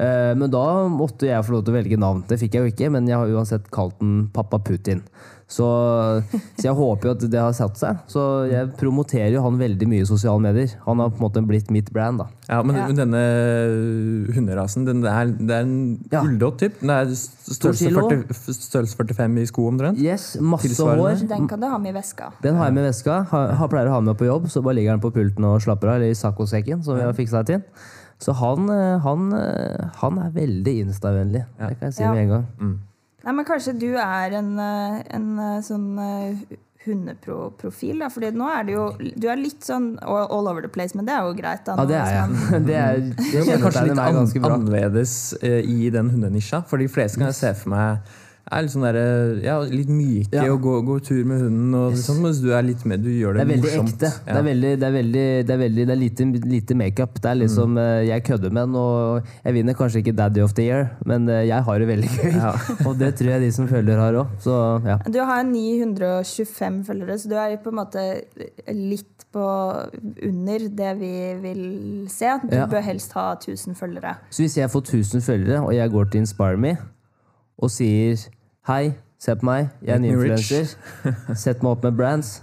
Eh, 0.00 0.34
men 0.34 0.50
da 0.50 0.88
måtte 0.88 1.26
jeg 1.28 1.44
få 1.44 1.52
lov 1.52 1.64
til 1.66 1.74
å 1.74 1.76
velge 1.76 1.98
navn. 2.00 2.24
Det 2.26 2.38
fikk 2.40 2.54
jeg 2.56 2.62
jo 2.64 2.70
ikke, 2.72 2.90
men 2.90 3.06
jeg 3.06 3.16
har 3.16 3.26
uansett 3.28 3.70
kalt 3.70 3.98
den 4.00 4.28
Pappa 4.32 4.58
Putin. 4.58 5.02
Så, 5.46 5.66
så 6.56 6.64
jeg 6.64 6.74
håper 6.74 7.04
jo 7.10 7.12
at 7.14 7.24
det 7.30 7.38
har 7.38 7.52
satt 7.52 7.76
seg. 7.78 7.98
Så 8.10 8.22
jeg 8.50 8.70
promoterer 8.80 9.30
jo 9.36 9.42
han 9.44 9.58
veldig 9.60 9.86
mye 9.90 10.02
i 10.02 10.08
sosiale 10.08 10.40
medier. 10.40 10.72
Han 10.86 10.98
har 11.02 11.10
på 11.12 11.20
en 11.20 11.24
måte 11.26 11.42
blitt 11.46 11.68
mitt 11.70 11.90
brand. 11.92 12.18
da. 12.22 12.26
Ja, 12.48 12.62
men, 12.62 12.76
Ja. 12.76 12.86
men 12.88 12.96
denne 12.96 13.20
hunderasen, 14.34 14.86
den 14.88 15.04
er, 15.04 15.26
det 15.26 15.50
er 15.54 15.60
en 15.66 15.98
Ja. 16.10 16.22
bulldog 16.24 16.56
typ? 16.58 16.80
Den 16.80 16.90
er 16.90 17.12
størrelse, 17.14 17.92
40, 17.92 18.54
størrelse 18.56 18.96
45 18.96 19.38
i 19.42 19.46
sko 19.46 19.66
omtrent? 19.68 19.98
Yes, 20.00 20.36
Masse 20.40 20.74
hår. 20.80 21.26
Den 21.28 21.46
kan 21.48 21.60
du 21.60 21.68
ha 21.68 21.78
med 21.78 21.94
i 21.94 21.98
veska. 21.98 22.32
Den 22.42 22.56
har 22.56 22.66
jeg 22.70 22.74
med 22.74 22.84
i 22.84 22.88
veska. 22.88 23.20
Ha, 23.30 23.44
har 23.60 23.68
pleier 23.68 23.88
å 23.92 23.98
ha 23.98 24.00
med 24.00 24.16
på 24.18 24.26
jobb, 24.26 24.48
så 24.48 24.62
bare 24.64 24.74
ligger 24.80 24.96
den 24.96 25.04
på 25.04 25.12
pulten 25.12 25.44
og 25.44 25.60
slapper 25.60 25.88
av. 25.92 25.94
Eller 26.00 26.10
i 26.10 26.18
saccosekken, 26.18 26.82
som 26.84 26.96
vi 26.96 27.02
har 27.02 27.12
fiksa 27.12 27.44
til. 27.46 27.62
Så 28.18 28.32
han, 28.34 28.68
eh, 28.70 28.98
han, 29.04 29.32
eh, 29.34 29.90
han 30.00 30.18
er 30.18 30.30
veldig 30.30 30.74
Insta-vennlig. 30.86 31.44
Det 31.58 31.78
kan 31.78 31.90
jeg 31.90 31.94
si 31.94 32.02
Ja. 32.02 32.12
med 32.12 32.22
en 32.22 32.28
gang. 32.28 32.80
Nei, 33.24 33.32
men 33.32 33.46
kanskje 33.48 33.74
du 33.80 33.90
er 33.96 34.36
en, 34.40 34.52
eh, 34.60 35.00
en 35.16 35.28
eh, 35.40 35.60
sånn 35.64 35.86
eh, 36.02 36.58
hundeprofil, 36.84 38.02
da. 38.02 38.10
Fordi 38.12 38.30
nå 38.36 38.48
er 38.52 38.66
det 38.68 38.74
jo 38.74 38.88
Du 39.16 39.28
er 39.32 39.40
litt 39.40 39.64
sånn 39.64 39.94
all 40.04 40.50
over 40.50 40.60
the 40.60 40.68
place, 40.68 40.92
men 40.96 41.08
det 41.08 41.14
er 41.16 41.24
jo 41.24 41.32
greit. 41.38 41.64
Da, 41.64 41.78
Ja, 41.80 41.86
det 41.88 42.00
er 42.02 42.12
jeg. 42.18 42.50
Det, 42.68 42.76
er, 42.80 43.00
det 43.08 43.32
Det 43.32 43.56
er 43.56 43.62
kanskje 43.62 43.86
litt 43.88 44.02
an, 44.04 44.20
annerledes 44.50 45.16
i 45.40 45.88
den 45.94 46.12
hundenisja. 46.12 46.60
For 46.68 46.82
de 46.82 46.90
fleste 46.92 47.20
kan 47.20 47.30
jeg 47.32 47.40
se 47.40 47.54
for 47.62 47.72
meg 47.72 48.14
er 48.52 48.62
litt, 48.62 48.70
sånn 48.74 48.82
der, 48.84 48.96
ja, 49.42 49.54
litt 49.64 49.88
myke 49.88 50.34
Ja. 50.36 50.52
og 50.52 50.60
gå, 50.62 50.74
går, 50.84 51.00
tur 51.06 51.24
med 51.24 51.40
hunden. 51.40 51.74
Og 51.74 51.94
sånn, 51.96 52.20
mens 52.22 52.40
du 52.42 52.50
er 52.52 52.62
litt 52.62 52.84
med, 52.84 53.02
du 53.02 53.08
gjør 53.08 53.34
Det 53.38 53.40
det, 53.40 53.44
er 53.44 53.52
veldig 53.54 53.70
morsomt. 53.70 53.94
ekte. 53.94 54.10
Det 54.24 54.28
Ja. 54.28 54.38
er, 54.38 54.42
veldig, 54.44 54.72
det 54.80 54.86
er, 54.88 54.92
veldig, 54.92 55.24
det 55.46 55.50
er, 55.54 55.60
veldig, 55.64 55.86
det 55.86 55.94
er 55.94 56.00
lite, 56.00 56.26
lite 56.44 56.74
makeup. 56.76 57.14
Det 57.20 57.30
er 57.30 57.34
liksom 57.40 57.70
mm. 57.72 58.06
Jeg 58.06 58.24
kødder 58.24 58.50
med 58.52 58.62
den, 58.68 58.74
og 58.76 59.22
jeg 59.44 59.54
vinner 59.54 59.74
kanskje 59.74 60.02
ikke 60.04 60.16
Daddy 60.16 60.40
of 60.44 60.52
the 60.54 60.62
Year, 60.68 60.90
men 61.06 61.28
eh, 61.28 61.46
jeg 61.48 61.62
har 61.64 61.78
det 61.78 61.88
veldig 61.88 62.10
gøy. 62.18 62.32
Ja. 62.36 62.52
og 62.88 62.98
det 62.98 63.14
tror 63.16 63.30
jeg 63.32 63.40
de 63.40 63.50
som 63.52 63.68
følger, 63.68 63.96
har 63.98 64.12
òg. 64.12 64.84
Ja. 64.84 64.98
Du 65.08 65.18
har 65.24 65.42
925 65.42 66.84
følgere, 66.84 67.18
så 67.18 67.28
du 67.28 67.34
er 67.36 67.56
på 67.64 67.72
en 67.72 67.78
måte 67.80 68.04
litt 68.74 69.24
på 69.34 69.44
under 70.22 70.58
det 70.68 70.92
vi 71.00 71.12
vil 71.42 72.08
se. 72.12 72.28
Du 72.44 72.54
Ja. 72.56 72.66
bør 72.66 72.82
helst 72.82 73.12
ha 73.14 73.34
1000 73.34 73.74
følgere. 73.74 74.16
Så 74.30 74.42
hvis 74.44 74.56
jeg 74.56 74.70
får 74.70 74.82
1000 74.84 75.20
følgere, 75.22 75.60
og 75.64 75.74
jeg 75.74 75.90
går 75.90 76.04
til 76.10 76.20
Inspire 76.20 76.56
Me 76.56 76.76
og 77.58 77.70
sier 77.72 78.18
hei, 78.68 78.94
se 79.20 79.36
på 79.38 79.46
meg, 79.48 79.70
jeg 79.82 79.94
er 79.94 80.00
en 80.00 80.08
influenser, 80.08 80.74
sett 81.38 81.62
meg 81.62 81.76
opp 81.76 81.86
med 81.86 81.96
brands, 81.98 82.36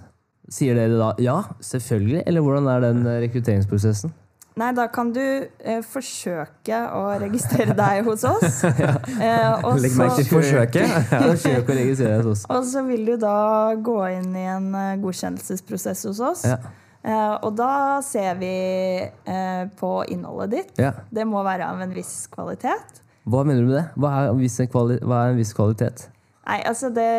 sier 0.51 0.77
dere 0.77 0.97
da 0.99 1.11
ja, 1.21 1.37
selvfølgelig? 1.63 2.23
Eller 2.27 2.43
hvordan 2.43 2.67
er 2.71 2.83
den 2.89 3.05
eh, 3.05 3.21
rekrutteringsprosessen? 3.25 4.13
Nei, 4.59 4.73
da 4.75 4.83
kan 4.91 5.13
du 5.15 5.21
eh, 5.23 5.79
forsøke 5.87 6.81
å 6.91 7.05
registrere 7.21 7.71
deg 7.77 8.01
hos 8.03 8.25
oss. 8.27 8.59
eh, 8.67 9.63
og, 9.63 9.79
Legg 9.79 9.95
merke 9.95 10.17
til 10.19 10.27
så, 10.27 10.33
forsøket. 10.33 10.95
Forsøk 11.29 11.71
å 11.71 11.77
registrere 11.77 12.17
deg 12.17 12.27
hos 12.27 12.43
oss. 12.43 12.43
og 12.51 12.67
så 12.67 12.83
vil 12.89 13.07
du 13.07 13.15
da 13.21 13.37
gå 13.79 13.97
inn 14.17 14.35
i 14.35 14.45
en 14.51 14.67
eh, 14.75 14.97
godkjennelsesprosess 15.03 16.03
hos 16.09 16.19
oss. 16.33 16.43
Ja. 16.51 16.59
Eh, 17.01 17.35
og 17.41 17.55
da 17.57 18.01
ser 18.05 18.35
vi 18.41 18.55
eh, 19.01 19.63
på 19.79 19.93
innholdet 20.11 20.57
ditt. 20.57 20.73
Ja. 20.83 20.93
Det 21.09 21.25
må 21.25 21.45
være 21.47 21.71
av 21.71 21.81
en 21.81 21.95
viss 21.95 22.27
kvalitet. 22.33 23.00
Hva 23.29 23.43
mener 23.45 23.61
du 23.61 23.69
med 23.69 23.77
det? 23.77 23.87
Hva 24.01 24.11
er, 24.17 24.29
en 24.33 24.39
viss 24.41 24.57
kvali 24.71 24.97
hva 25.05 25.25
er 25.27 25.33
en 25.35 25.37
viss 25.41 25.53
kvalitet? 25.53 26.07
Nei, 26.47 26.61
altså 26.65 26.89
det 26.89 27.09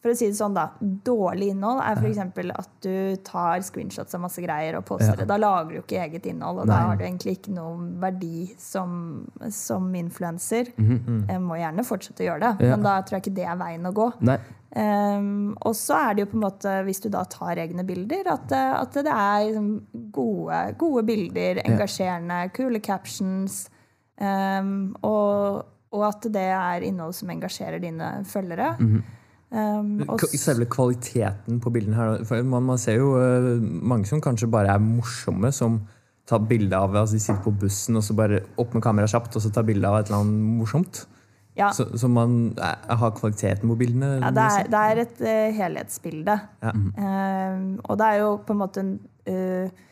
For 0.00 0.12
å 0.14 0.16
si 0.16 0.28
det 0.30 0.36
sånn, 0.38 0.54
da. 0.54 0.68
Dårlig 0.80 1.48
innhold 1.50 1.80
er 1.82 1.98
f.eks. 1.98 2.20
at 2.54 2.68
du 2.84 3.16
tar 3.26 3.60
screenshots 3.66 4.14
av 4.14 4.20
masse 4.22 4.40
greier 4.44 4.76
og 4.78 4.84
poster 4.86 5.12
Ja. 5.12 5.16
det. 5.18 5.26
Da 5.26 5.36
lager 5.36 5.72
du 5.74 5.80
ikke 5.80 5.98
eget 6.04 6.28
innhold, 6.30 6.60
og 6.62 6.68
Nei. 6.68 6.76
da 6.76 6.82
har 6.86 6.96
du 7.00 7.02
egentlig 7.04 7.34
ikke 7.40 7.54
noen 7.56 7.88
verdi 8.00 8.46
som, 8.56 9.26
som 9.50 9.88
influenser. 9.98 10.70
Jeg 10.78 11.40
må 11.42 11.58
gjerne 11.58 11.84
fortsette 11.84 12.22
å 12.22 12.28
gjøre 12.30 12.44
det. 12.44 12.68
Ja. 12.68 12.76
men 12.76 12.86
da 12.86 12.94
tror 13.02 13.18
jeg 13.18 13.24
ikke 13.26 13.36
det 13.40 13.48
er 13.50 13.58
veien 13.64 13.90
å 13.90 13.92
gå. 13.98 14.08
Nei. 14.30 14.38
Um, 14.76 15.56
og 15.64 15.74
så 15.74 15.98
er 15.98 16.14
det 16.14 16.22
jo 16.26 16.30
på 16.34 16.38
en 16.38 16.44
måte, 16.46 16.72
hvis 16.86 17.00
du 17.02 17.08
da 17.10 17.24
tar 17.24 17.56
egne 17.66 17.82
bilder, 17.88 18.28
at, 18.30 18.52
at 18.52 18.92
det 19.02 19.10
er 19.12 19.46
liksom 19.48 19.70
gode, 20.14 20.62
gode 20.78 21.02
bilder, 21.08 21.62
engasjerende, 21.66 22.44
kule 22.54 22.78
captions. 22.84 23.64
Um, 24.20 24.96
og, 25.04 25.64
og 25.92 26.04
at 26.08 26.24
det 26.32 26.46
er 26.56 26.84
innhold 26.88 27.12
som 27.18 27.28
engasjerer 27.34 27.80
dine 27.82 28.10
følgere. 28.24 28.70
Um, 29.50 30.00
og 30.08 30.18
K- 30.22 30.30
s- 30.32 30.40
Selve 30.42 30.66
kvaliteten 30.72 31.60
på 31.62 31.70
bildene 31.74 31.94
her 31.98 32.24
for 32.26 32.42
man, 32.42 32.64
man 32.66 32.80
ser 32.82 32.96
jo 32.98 33.12
uh, 33.14 33.50
mange 33.62 34.08
som 34.08 34.20
kanskje 34.24 34.48
bare 34.50 34.72
er 34.74 34.82
morsomme, 34.82 35.52
som 35.54 35.82
tar 36.26 36.40
bilde 36.48 36.74
av 36.74 36.96
altså 36.98 37.14
De 37.14 37.22
sitter 37.22 37.44
på 37.44 37.52
bussen 37.60 37.94
og 37.96 38.02
så 38.02 38.16
bare 38.18 38.40
opp 38.58 38.72
med 38.74 38.82
kameraet 38.82 39.12
kjapt 39.12 39.36
og 39.38 39.44
så 39.44 39.52
tar 39.54 39.62
bilde 39.68 39.86
av 39.86 40.00
et 40.00 40.08
eller 40.10 40.24
annet 40.24 40.56
morsomt. 40.58 41.04
ja, 41.56 41.68
Så, 41.72 41.86
så 41.96 42.08
man 42.10 42.56
er, 42.58 42.80
har 42.98 43.12
kvaliteten 43.14 43.68
på 43.70 43.76
bildene. 43.78 44.16
ja, 44.18 44.30
det, 44.34 44.48
er, 44.56 44.66
det 44.74 44.80
er 44.90 45.02
et 45.04 45.20
uh, 45.22 45.56
helhetsbilde. 45.60 46.38
Ja. 46.66 46.72
Um, 46.74 47.76
og 47.86 48.00
det 48.00 48.06
er 48.10 48.18
jo 48.24 48.32
på 48.48 48.56
en 48.56 48.58
måte 48.64 48.82
en 48.82 48.90
uh, 49.30 49.84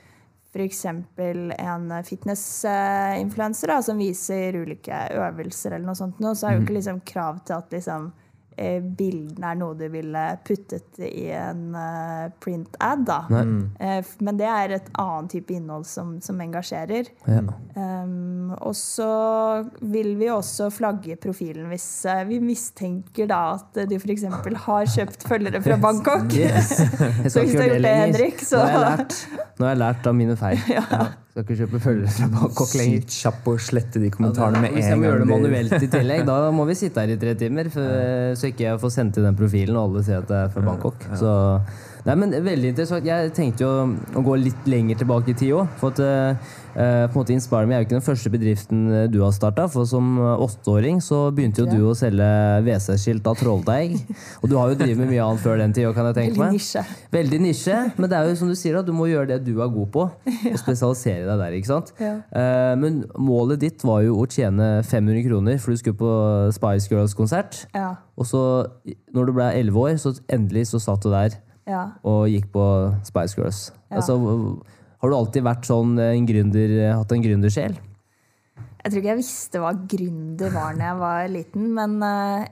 F.eks. 0.54 0.84
en 0.86 1.94
fitnessinfluenser 2.06 3.72
som 3.82 3.98
viser 3.98 4.54
ulike 4.62 5.00
øvelser, 5.18 5.74
eller 5.74 5.88
noe 5.88 5.98
sånt, 5.98 6.20
så 6.22 6.46
er 6.46 6.54
jo 6.54 6.62
ikke 6.62 6.76
liksom 6.78 7.00
krav 7.08 7.40
til 7.46 7.58
at 7.58 7.74
liksom, 7.74 8.12
bildene 8.98 9.50
er 9.50 9.58
noe 9.60 9.74
du 9.78 9.84
ville 9.92 10.22
puttet 10.46 10.98
i 11.04 11.26
en 11.34 11.74
eh, 11.74 12.28
print-ad. 12.42 13.04
da. 13.08 13.18
Eh, 13.80 13.98
f- 14.00 14.16
men 14.24 14.36
det 14.40 14.46
er 14.48 14.74
et 14.78 14.90
annet 15.00 15.30
type 15.34 15.54
innhold 15.56 15.84
som, 15.90 16.16
som 16.24 16.40
engasjerer. 16.44 17.10
Ja. 17.26 17.42
Um, 17.74 18.52
og 18.60 18.74
så 18.78 19.08
vil 19.80 20.12
vi 20.20 20.28
også 20.30 20.68
flagge 20.70 21.16
profilen 21.20 21.66
hvis 21.72 21.88
eh, 22.10 22.22
vi 22.28 22.38
mistenker 22.44 23.26
da 23.30 23.40
at 23.56 23.82
du 23.90 23.96
f.eks. 23.98 24.24
har 24.68 24.86
kjøpt 24.94 25.26
følgere 25.28 25.62
fra 25.64 25.76
Bangkok. 25.86 26.30
Yes. 26.32 26.78
Yes. 26.80 27.30
Så 27.34 27.40
hvis 27.42 27.52
du 27.54 27.60
har 27.60 27.68
gjort 27.72 27.82
det. 27.84 27.96
Henrik, 28.04 28.40
så 28.44 28.58
Nå 28.60 28.64
har 28.64 28.74
jeg 28.74 28.84
lært, 28.84 29.14
Nå 29.58 29.64
har 29.66 29.72
jeg 29.74 29.80
lært 29.82 30.06
av 30.10 30.14
mine 30.22 30.36
feil. 30.40 30.60
Ja. 30.74 31.04
Skal 31.35 31.42
ikke 31.42 31.64
kjøpe 31.64 31.79
følgere 31.83 32.11
fra 32.14 32.27
Bangkok 32.31 32.75
lenger. 32.79 33.01
Sykt 33.03 33.14
kjapp 33.25 33.49
og 33.51 33.62
slette 33.66 33.99
de 33.99 34.11
kommentarene 34.14 34.61
med 34.62 34.77
Hvis 34.77 34.85
jeg 34.87 34.99
må 35.01 35.09
gjøre 35.09 35.23
det 35.25 35.31
manuelt 35.33 35.73
i 35.83 35.88
tillegg, 35.90 36.20
da 36.29 36.37
må 36.55 36.66
vi 36.68 36.77
sitte 36.79 37.03
her 37.03 37.11
i 37.11 37.16
tre 37.18 37.33
timer. 37.40 37.70
For, 37.75 37.97
så 38.38 38.51
ikke 38.53 38.68
jeg 38.68 38.79
får 38.85 38.92
sendt 38.94 39.18
inn 39.18 39.27
den 39.27 39.40
profilen, 39.40 39.75
og 39.75 39.88
alle 39.88 40.05
ser 40.07 40.20
at 40.23 40.31
det 40.31 40.37
er 40.44 40.53
fra 40.55 40.62
Bangkok. 40.68 41.09
Så, 41.18 41.33
nei, 42.07 42.16
men 42.23 42.37
Veldig 42.38 42.70
interessant. 42.70 43.09
Jeg 43.11 43.33
tenkte 43.35 43.66
jo 43.66 43.73
å 44.14 44.23
gå 44.29 44.37
litt 44.44 44.70
lenger 44.70 45.03
tilbake 45.03 45.35
i 45.35 45.37
tid 45.42 45.57
òg. 45.57 45.75
For 45.83 45.90
at 45.90 46.55
eh, 46.74 47.04
på 47.08 47.14
en 47.14 47.20
måte 47.20 47.34
Inspire 47.34 47.68
Me 47.68 47.76
er 47.76 47.82
jo 47.82 47.87
ikke 47.88 47.96
den 47.96 48.04
første 48.04 48.30
bedriften 48.32 48.82
eh, 48.90 49.06
du 49.10 49.20
har 49.22 49.32
starta. 49.34 49.66
For 49.72 49.88
som 49.88 50.16
eh, 50.18 50.42
åtteåring 50.44 51.00
så 51.04 51.28
begynte 51.34 51.64
jo 51.64 51.68
du 51.70 51.88
å 51.90 51.94
selge 51.98 52.26
WC-skilt 52.66 53.30
av 53.30 53.38
trolldeig. 53.40 53.96
Og 54.42 54.50
du 54.50 54.56
har 54.58 54.72
jo 54.72 54.78
drevet 54.80 55.00
med 55.00 55.12
mye 55.12 55.24
annet 55.24 55.44
før 55.44 55.62
den 55.62 55.74
tid 55.76 55.90
kan 55.94 56.10
jeg 56.10 56.18
tenke 56.18 56.40
Veldig 56.40 56.58
nisje. 56.58 56.84
Veldig 57.14 57.40
nisje, 57.44 57.78
men 57.98 58.10
det 58.10 58.18
er 58.18 58.30
jo 58.30 58.38
som 58.42 58.50
du 58.50 58.56
sier 58.58 58.78
da, 58.78 58.84
du 58.87 58.92
må 58.96 59.08
gjøre 59.10 59.30
det 59.34 59.40
du 59.46 59.54
er 59.62 59.72
god 59.72 59.90
på, 59.94 60.06
og 60.52 60.58
spesialisere 60.60 61.24
deg 61.28 61.42
der. 61.44 61.58
ikke 61.58 61.70
sant? 61.70 61.94
Ja. 62.02 62.14
Men 62.80 63.02
målet 63.20 63.62
ditt 63.62 63.84
var 63.87 64.02
jo 64.04 64.18
å 64.22 64.26
tjene 64.30 64.82
500 64.82 65.24
kroner, 65.28 65.58
for 65.62 65.74
du 65.74 65.80
skulle 65.80 65.98
på 66.00 66.12
Spice 66.56 66.90
Girls-konsert. 66.90 67.64
Ja, 67.76 67.94
Og 68.18 68.28
så, 68.28 68.40
når 69.14 69.28
du 69.28 69.34
ble 69.37 69.50
11 69.62 69.80
år, 69.84 69.96
så 70.00 70.14
endelig 70.32 70.68
så 70.72 70.82
satt 70.82 71.04
du 71.04 71.10
der 71.12 71.38
ja. 71.68 71.84
og 72.06 72.28
gikk 72.30 72.50
på 72.54 72.64
Spice 73.06 73.38
Girls. 73.38 73.60
Altså, 73.90 74.16
har 75.04 75.12
du 75.12 75.18
alltid 75.20 75.44
vært 75.46 75.68
sånn 75.68 75.98
en 76.00 76.26
gründer, 76.28 76.78
hatt 76.96 77.12
en 77.14 77.24
gründersjel? 77.28 77.76
Jeg 78.84 78.92
tror 78.92 79.00
ikke 79.00 79.08
jeg 79.14 79.16
visste 79.22 79.60
hva 79.62 79.70
gründer 79.88 80.50
var 80.52 80.74
da 80.76 80.90
jeg 80.90 80.96
var 81.00 81.28
liten, 81.32 81.70
men 81.72 81.94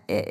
jeg, 0.09 0.31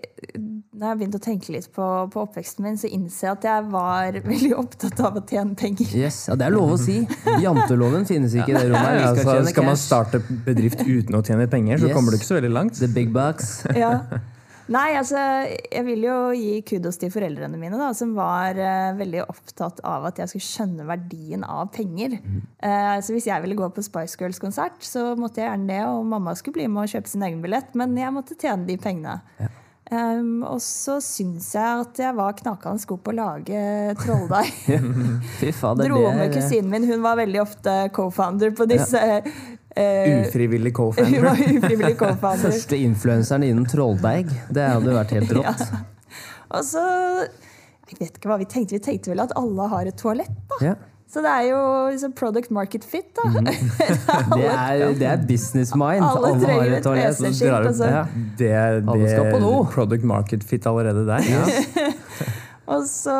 når 0.74 0.88
jeg 0.88 0.98
begynte 0.98 1.20
å 1.20 1.24
tenke 1.28 1.54
litt 1.54 1.68
på, 1.76 1.90
på 2.10 2.24
oppveksten 2.24 2.66
min, 2.66 2.80
så 2.82 2.90
innser 2.90 3.28
jeg 3.28 3.36
at 3.36 3.46
jeg 3.46 3.68
var 3.76 4.18
veldig 4.32 4.50
opptatt 4.64 5.04
av 5.06 5.20
å 5.20 5.24
tjene 5.30 5.54
penger. 5.60 5.94
Yes, 5.94 6.24
ja, 6.32 6.40
Det 6.42 6.48
er 6.48 6.56
lov 6.56 6.74
å 6.74 6.80
si. 6.82 6.98
Janteloven 7.44 8.10
finnes 8.10 8.34
ikke 8.34 8.50
i 8.50 8.58
det 8.58 8.66
rommet. 8.72 8.98
Ja, 8.98 9.14
skal 9.14 9.36
altså, 9.36 9.54
skal 9.54 9.70
man 9.70 9.78
starte 9.78 10.24
bedrift 10.48 10.82
uten 10.82 11.20
å 11.20 11.22
tjene 11.28 11.46
penger, 11.54 11.84
så 11.84 11.92
Yes. 11.92 11.96
kommer 12.00 12.10
du 12.16 12.18
ikke 12.18 12.32
så 12.32 12.40
veldig 12.40 12.54
langt. 12.58 12.82
The 12.82 12.90
big 12.98 13.14
bucks. 13.14 13.60
Ja. 13.78 14.00
Nei, 14.72 14.94
altså, 14.96 15.20
jeg 15.52 15.84
vil 15.84 16.06
jo 16.06 16.18
gi 16.38 16.62
kudos 16.68 17.00
til 17.02 17.12
foreldrene 17.12 17.60
mine, 17.60 17.76
da, 17.80 17.90
som 17.98 18.14
var 18.16 18.56
uh, 18.56 18.92
veldig 19.00 19.26
opptatt 19.26 19.82
av 19.88 20.08
at 20.08 20.22
jeg 20.22 20.32
skulle 20.32 20.48
skjønne 20.48 20.88
verdien 20.88 21.44
av 21.44 21.72
penger. 21.76 22.16
Eh, 22.62 22.98
så 23.04 23.16
hvis 23.16 23.28
jeg 23.28 23.44
ville 23.44 23.58
gå 23.60 23.68
på 23.74 23.84
Spice 23.84 24.20
Girls-konsert, 24.20 24.80
så 24.86 25.12
måtte 25.20 25.42
jeg 25.42 25.50
gjerne 25.50 25.74
det, 25.74 25.82
og 25.90 26.06
mamma 26.08 26.36
skulle 26.40 26.62
bli 26.62 26.70
med 26.72 26.86
og 26.86 26.94
kjøpe 26.94 27.12
sin 27.12 27.26
egen 27.28 27.42
billett, 27.44 27.76
men 27.76 27.98
jeg 28.00 28.16
måtte 28.16 28.38
tjene 28.40 28.70
de 28.70 28.78
pengene. 28.80 29.20
Um, 29.92 30.46
og 30.48 30.62
så 30.64 31.02
syns 31.04 31.50
jeg 31.52 31.80
at 31.84 31.98
jeg 32.00 32.16
var 32.16 32.36
knakende 32.38 32.88
god 32.88 33.00
på 33.04 33.12
å 33.12 33.16
lage 33.18 33.64
trolldeig. 34.00 34.54
Dro 35.82 36.06
med 36.16 36.32
kusinen 36.32 36.72
min. 36.72 36.88
Hun 36.88 37.04
var 37.04 37.20
veldig 37.20 37.42
ofte 37.44 37.74
co-founder 37.98 38.54
på 38.56 38.70
disse 38.72 39.02
Eh, 39.76 40.28
Ufrivillig 40.28 40.74
co-founder. 40.76 41.32
ufrivillig. 41.58 41.96
Første 42.20 42.78
influenseren 42.78 43.46
innen 43.48 43.66
trolldeig. 43.72 44.28
Det 44.52 44.66
hadde 44.74 44.96
vært 44.98 45.14
helt 45.16 45.32
rått. 45.38 45.66
Og 46.56 46.66
så 46.68 46.82
Jeg 47.92 48.00
vet 48.00 48.16
ikke 48.18 48.28
hva 48.32 48.40
vi 48.42 48.48
tenkte. 48.52 48.76
Vi 48.76 48.84
tenkte 48.84 49.14
vel 49.14 49.22
at 49.24 49.32
alle 49.40 49.68
har 49.72 49.88
et 49.88 49.96
toalett, 50.00 50.34
da. 50.52 50.58
Ja. 50.72 50.74
Så 51.12 51.20
det 51.20 51.28
er 51.28 51.46
jo 51.50 51.62
liksom 51.92 52.14
product 52.16 52.52
market 52.56 52.86
fit, 52.88 53.10
da. 53.20 53.26
Mm. 53.28 53.48
Det 54.38 54.46
er, 54.48 54.84
det 54.96 55.08
er 55.10 55.26
business 55.28 55.74
mind. 55.76 56.06
Alle 56.08 56.30
Alle 56.30 56.52
har 56.54 56.62
et 56.70 56.78
et 56.78 56.86
toalett. 56.86 57.18
WC-skilt. 57.20 57.50
drar 57.52 57.68
Altså. 57.68 57.90
Ja. 57.92 58.04
Det, 58.40 58.52
Alle 58.94 59.10
skal 59.10 59.28
på 59.34 59.42
do. 59.44 59.52
product 59.74 60.08
market 60.08 60.44
fit 60.48 60.68
allerede 60.72 61.04
der. 61.10 61.28
Ja. 61.28 61.42
Og 62.72 62.86
så 62.88 63.14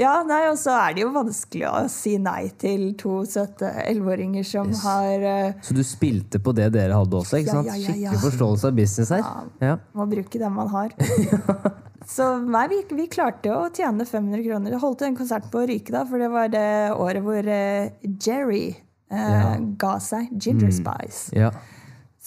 Ja, 0.00 0.14
nei, 0.26 0.40
og 0.48 0.56
så 0.60 0.72
er 0.78 0.94
det 0.96 1.02
jo 1.04 1.10
vanskelig 1.14 1.66
å 1.68 1.82
si 1.92 2.14
nei 2.22 2.48
til 2.60 2.94
to 3.00 3.20
søte 3.28 3.68
elleveåringer 3.84 4.46
som 4.46 4.70
Yes. 4.70 4.82
har 4.86 5.24
uh, 5.26 5.52
Så 5.66 5.74
du 5.76 5.82
spilte 5.84 6.40
på 6.40 6.54
det 6.56 6.70
dere 6.76 6.96
hadde 6.96 7.18
også? 7.20 7.40
ikke 7.42 7.52
Ja, 7.52 7.58
sant? 7.58 7.68
ja, 7.68 7.76
ja. 7.76 7.92
Skikkelig 7.92 8.22
forståelse 8.24 8.70
av 8.70 8.76
business 8.78 9.12
her. 9.14 9.24
Ja. 9.60 9.76
Må 9.94 10.06
bruke 10.10 10.38
den 10.40 10.52
man 10.56 10.68
har. 10.72 10.94
Så 12.10 12.24
nei, 12.42 12.64
vi, 12.72 12.78
vi 12.96 13.04
klarte 13.12 13.52
å 13.54 13.66
tjene 13.76 14.06
500 14.08 14.42
kroner. 14.46 14.72
Jeg 14.74 14.80
holdt 14.82 15.02
en 15.06 15.16
konsert 15.18 15.50
på 15.52 15.60
ryke, 15.68 15.92
da, 15.94 16.00
for 16.08 16.18
det 16.18 16.30
var 16.32 16.48
det 16.50 16.64
året 16.96 17.22
hvor 17.22 17.44
uh, 17.44 17.90
Jerry 18.24 18.64
eh, 19.12 19.52
ga 19.78 19.92
seg. 20.02 20.30
Ginger 20.40 20.72
Spice. 20.74 21.28
Ja. 21.36 21.52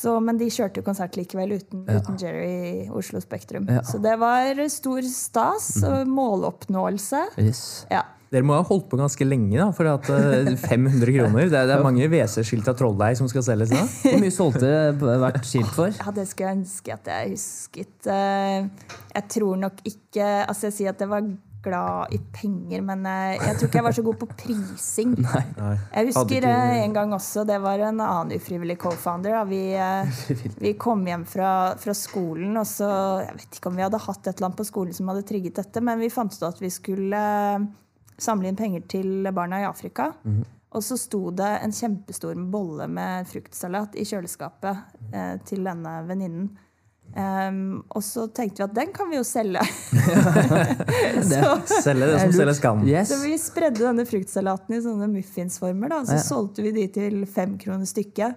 Så, 0.04 0.18
men 0.24 0.40
de 0.42 0.50
kjørte 0.52 0.82
jo 0.82 0.86
konsert 0.88 1.16
likevel 1.20 1.56
uten, 1.62 1.86
uten 1.88 2.18
Jerry 2.20 2.50
i 2.84 2.90
Oslo 2.92 3.22
Spektrum. 3.24 3.70
Ja. 3.72 3.84
Så 3.88 4.02
det 4.04 4.18
var 4.20 4.60
stor 4.74 5.06
stas 5.08 5.70
og 5.88 6.04
måloppnåelse. 6.12 7.22
Yes. 7.40 7.64
Ja. 7.92 8.04
Dere 8.34 8.42
må 8.50 8.56
ha 8.58 8.64
holdt 8.66 8.88
på 8.90 8.98
ganske 8.98 9.26
lenge 9.28 9.60
da, 9.60 9.68
for 9.78 9.86
at 9.92 10.08
eh, 10.10 10.48
500 10.58 11.12
kroner 11.14 11.52
Det 11.52 11.54
er, 11.60 11.68
det 11.70 11.76
er 11.76 11.84
mange 11.86 12.08
WC-skilt 12.10 12.66
av 12.72 12.80
trolldeig 12.80 13.14
som 13.20 13.28
skal 13.30 13.46
selges 13.46 13.70
da. 13.70 13.84
Hvor 13.86 14.18
mye 14.24 14.34
solgte 14.34 14.72
hvert 14.98 15.38
skilt 15.46 15.70
for? 15.76 15.94
Ja, 16.02 16.14
det 16.18 16.26
skulle 16.32 16.50
jeg 16.50 16.62
ønske 16.64 16.96
at 16.98 17.12
jeg 17.14 17.36
husket. 17.36 18.10
Eh, 18.10 18.90
Jeg 19.14 19.28
tror 19.38 19.62
nok 19.68 19.84
ikke 19.86 20.26
Altså, 20.48 20.72
jeg 20.72 20.78
sier 20.80 20.96
at 20.96 21.04
det 21.06 21.12
var 21.14 21.28
glad 21.64 22.14
i 22.16 22.20
penger, 22.36 22.82
men 22.86 23.06
eh, 23.10 23.36
jeg 23.38 23.58
tror 23.58 23.70
ikke 23.70 23.80
jeg 23.80 23.88
var 23.88 23.98
så 23.98 24.06
god 24.06 24.20
på 24.22 24.30
prising. 24.44 25.14
Nei. 25.26 25.44
Jeg 25.94 26.10
husker 26.10 26.48
eh, 26.50 26.80
en 26.84 26.96
gang 26.96 27.16
også, 27.16 27.46
det 27.50 27.60
var 27.64 27.82
en 27.82 28.02
annen 28.04 28.34
ufrivillig 28.38 28.78
co-founder. 28.82 29.38
Vi, 29.50 29.62
eh, 29.80 30.24
vi 30.62 30.74
kom 30.80 31.06
hjem 31.08 31.28
fra, 31.30 31.52
fra 31.80 31.96
skolen, 31.98 32.58
og 32.60 32.68
så 32.70 32.90
Jeg 33.24 33.38
vet 33.38 33.60
ikke 33.60 33.72
om 33.72 33.78
vi 33.80 33.86
hadde 33.86 34.02
hatt 34.02 34.28
et 34.28 34.34
eller 34.36 34.50
annet 34.50 34.60
på 34.60 34.68
skolen 34.68 34.96
som 34.96 35.12
hadde 35.12 35.28
trigget 35.30 35.62
dette, 35.62 35.84
men 35.84 36.02
vi 36.02 36.12
fant 36.14 36.34
ut 36.34 36.50
at 36.50 36.60
vi 36.62 36.72
skulle 36.74 37.22
samle 38.22 38.50
inn 38.50 38.60
penger 38.60 38.84
til 38.90 39.32
barna 39.34 39.64
i 39.64 39.68
Afrika. 39.68 40.12
Og 40.74 40.82
så 40.82 40.98
sto 40.98 41.28
det 41.36 41.50
en 41.62 41.74
kjempestor 41.74 42.38
bolle 42.50 42.88
med 42.90 43.30
fruktsalat 43.30 43.98
i 44.00 44.06
kjøleskapet 44.10 45.14
eh, 45.14 45.36
til 45.46 45.66
denne 45.68 46.00
venninnen. 46.10 46.50
Em, 47.16 47.84
og 47.94 48.02
så 48.02 48.24
tenkte 48.34 48.64
vi 48.64 48.66
at 48.66 48.74
den 48.74 48.94
kan 48.96 49.10
vi 49.12 49.20
jo 49.20 49.24
selge. 49.28 49.62
så, 51.30 51.82
Selge 51.84 52.08
det 52.10 52.20
som 52.24 52.34
selges 52.34 52.60
kan. 52.64 52.82
Yes. 52.88 53.10
så 53.12 53.20
vi 53.22 53.36
spredde 53.38 53.84
denne 53.86 54.06
fruktsalaten 54.10 54.76
i 54.78 54.82
sånne 54.82 55.10
muffinsformer. 55.14 55.90
Da. 55.94 56.02
Så 56.10 56.18
Ja. 56.18 56.24
solgte 56.26 56.66
vi 56.66 56.72
de 56.76 56.88
til 56.96 57.26
fem 57.30 57.58
kroner 57.62 57.86
stykket. 57.90 58.36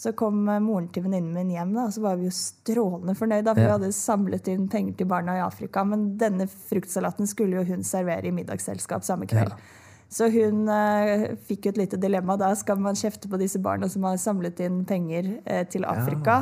Så 0.00 0.12
kom 0.16 0.46
eh, 0.48 0.60
moren 0.64 0.88
til 0.92 1.04
venninnen 1.04 1.32
min 1.36 1.50
hjem, 1.52 1.74
da, 1.76 1.82
og 1.88 1.92
så 1.92 2.00
var 2.00 2.16
vi 2.16 2.28
jo 2.28 2.32
strålende 2.32 3.12
fornøyd. 3.18 3.44
Da, 3.44 3.52
for 3.54 3.60
Ja. 3.60 3.66
vi 3.66 3.74
hadde 3.78 3.92
samlet 3.96 4.48
inn 4.48 4.68
penger 4.72 4.96
til 4.96 5.06
barna 5.10 5.36
i 5.36 5.42
Afrika. 5.44 5.84
Men 5.84 6.16
denne 6.20 6.46
fruktsalaten 6.48 7.26
skulle 7.28 7.60
jo 7.60 7.64
hun 7.74 7.82
servere 7.84 8.24
i 8.28 8.32
middagsselskap 8.32 9.04
samme 9.04 9.26
kveld. 9.28 9.52
Så 10.10 10.26
hun 10.34 10.64
uh, 10.66 11.28
fikk 11.46 11.68
jo 11.68 11.74
et 11.74 11.82
lite 11.84 11.98
dilemma. 12.02 12.34
Da 12.40 12.50
skal 12.58 12.80
man 12.82 12.98
kjefte 12.98 13.30
på 13.30 13.38
disse 13.38 13.60
barna 13.62 13.86
som 13.88 14.02
har 14.08 14.16
samlet 14.18 14.58
inn 14.66 14.80
penger 14.88 15.36
uh, 15.46 15.62
til 15.70 15.86
Afrika. 15.86 16.40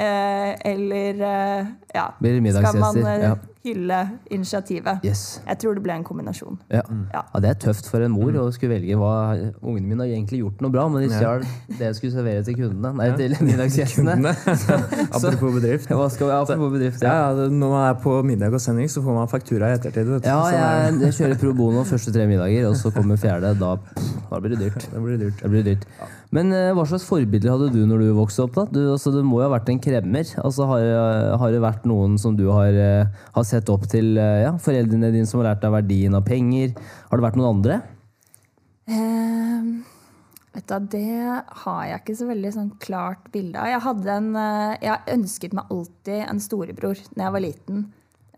Eller 0.00 1.20
eh, 1.20 1.66
ja, 1.94 2.06
Blir 2.20 2.40
det 2.40 2.52
skal 2.54 2.78
man 2.78 2.94
middagsgjester? 2.94 3.08
eh, 3.10 3.22
Ja. 3.28 3.34
Hylle 3.64 3.96
initiativet? 4.32 5.02
Yes. 5.04 5.40
Jeg 5.46 5.58
tror 5.60 5.74
det 5.76 5.82
ble 5.84 5.92
en 5.98 6.04
kombinasjon. 6.06 6.56
Ja. 6.72 6.80
Ja. 7.12 7.20
ja, 7.34 7.40
Det 7.44 7.50
er 7.50 7.58
tøft 7.66 7.88
for 7.90 8.00
en 8.00 8.14
mor 8.14 8.32
å 8.40 8.46
skulle 8.54 8.78
velge 8.78 8.96
hva 8.96 9.10
Ungene 9.60 9.84
mine 9.90 10.00
har 10.06 10.08
egentlig 10.14 10.40
gjort 10.40 10.62
noe 10.64 10.72
bra, 10.72 10.86
men 10.88 11.04
de 11.04 11.10
stjal 11.12 11.44
det 11.76 11.90
jeg 11.90 11.98
skulle 11.98 12.14
servere 12.14 12.44
til 12.46 12.56
kundene. 12.56 12.94
Nei, 12.96 13.10
til 13.20 13.36
middagsgjestene. 13.50 14.32
Apropos 15.16 15.52
bedrift. 15.58 15.90
Hva 15.92 16.08
skal 16.14 16.30
vi 16.30 16.36
apropos 16.38 16.72
bedrift? 16.78 17.04
Ja, 17.04 17.12
Ja. 17.12 17.28
ja, 17.36 17.48
når 17.52 17.74
man 17.74 17.84
er 17.90 18.00
på 18.00 18.16
middag 18.24 18.56
og 18.56 18.64
sending, 18.64 18.88
så 18.88 19.02
får 19.04 19.18
man 19.20 19.28
faktura 19.28 19.68
i 19.68 19.76
ettertid. 19.76 20.08
Vet 20.14 20.24
du. 20.24 20.30
Ja, 20.30 20.40
Sånn 20.40 20.56
er 20.56 20.80
jeg, 20.86 21.00
jeg 21.04 21.18
kjører 21.20 21.40
pro 21.44 21.52
bono 21.60 21.84
første 21.84 22.14
tre 22.16 22.26
middager, 22.30 22.70
og 22.70 22.76
så 22.80 22.94
kommer 22.96 23.20
fjerde. 23.20 23.52
Da, 23.60 23.74
da 24.30 24.40
blir 24.40 24.56
det 24.56 24.62
dyrt. 24.70 24.88
Det 24.94 25.04
blir 25.04 25.20
dyrt. 25.26 25.44
Det 25.44 25.52
blir 25.52 25.68
dyrt. 25.68 25.86
Men 26.34 26.52
eh, 26.54 26.70
hva 26.76 26.84
slags 26.86 27.06
forbilder 27.08 27.50
hadde 27.50 27.70
du 27.74 27.80
når 27.90 28.04
du 28.04 28.10
vokste 28.14 28.44
opp? 28.44 28.54
da? 28.54 28.64
Du, 28.70 28.80
altså, 28.92 29.10
du 29.10 29.24
må 29.26 29.40
jo 29.40 29.48
ha 29.48 29.54
vært 29.56 29.70
en 29.72 29.80
kremmer. 29.82 30.28
Altså, 30.38 30.66
har, 30.70 30.84
eh, 30.86 31.30
har 31.42 31.54
det 31.54 31.62
vært 31.64 31.88
noen 31.90 32.14
som 32.22 32.36
du 32.38 32.46
har, 32.54 32.70
eh, 32.70 33.22
har 33.34 33.46
sett 33.48 33.70
opp 33.72 33.88
til? 33.90 34.12
eh, 34.14 34.44
ja, 34.44 34.52
Foreldrene 34.62 35.10
dine 35.10 35.26
som 35.26 35.42
har 35.42 35.50
lært 35.50 35.64
deg 35.64 35.74
verdien 35.74 36.14
av 36.14 36.22
penger? 36.28 36.76
Har 37.10 37.18
det 37.18 37.26
vært 37.26 37.40
noen 37.40 37.56
andre? 37.56 37.80
Ehm, 38.90 39.82
vet 40.54 40.70
du, 40.70 40.86
det 40.94 41.42
har 41.64 41.82
jeg 41.88 42.00
ikke 42.00 42.18
så 42.22 42.30
veldig 42.30 42.52
sånn 42.54 42.72
klart 42.82 43.26
bilde 43.34 43.58
av. 43.58 43.70
Jeg, 43.74 43.84
hadde 43.88 44.18
en, 44.20 44.30
eh, 44.38 44.76
jeg 44.86 45.16
ønsket 45.18 45.56
meg 45.58 45.74
alltid 45.74 46.28
en 46.28 46.42
storebror 46.46 47.02
når 47.16 47.24
jeg 47.26 47.34
var 47.38 47.44
liten. 47.48 47.88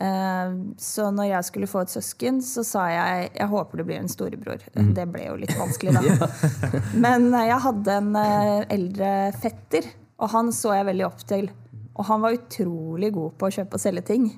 Ehm, 0.02 0.74
så 0.78 1.10
når 1.14 1.28
jeg 1.30 1.48
skulle 1.48 1.70
få 1.70 1.84
et 1.84 1.92
søsken, 1.92 2.40
så 2.44 2.64
sa 2.66 2.86
jeg 2.90 3.30
jeg 3.36 3.50
håper 3.52 3.78
du 3.78 3.86
blir 3.86 4.00
en 4.00 4.10
storebror. 4.10 4.64
Det 4.72 5.06
ble 5.12 5.28
jo 5.28 5.38
litt 5.38 5.54
vanskelig, 5.58 5.94
da. 5.94 6.28
Men 7.04 7.30
eh, 7.30 7.48
jeg 7.50 7.64
hadde 7.68 7.98
en 8.00 8.12
eh, 8.18 8.56
eldre 8.78 9.12
fetter, 9.42 9.86
og 10.22 10.32
han 10.34 10.52
så 10.54 10.76
jeg 10.78 10.90
veldig 10.90 11.06
opp 11.06 11.22
til. 11.28 11.50
Og 11.92 12.06
han 12.08 12.22
var 12.24 12.38
utrolig 12.38 13.12
god 13.14 13.38
på 13.38 13.48
å 13.48 13.56
kjøpe 13.58 13.78
og 13.78 13.82
selge 13.82 14.06
ting. 14.14 14.28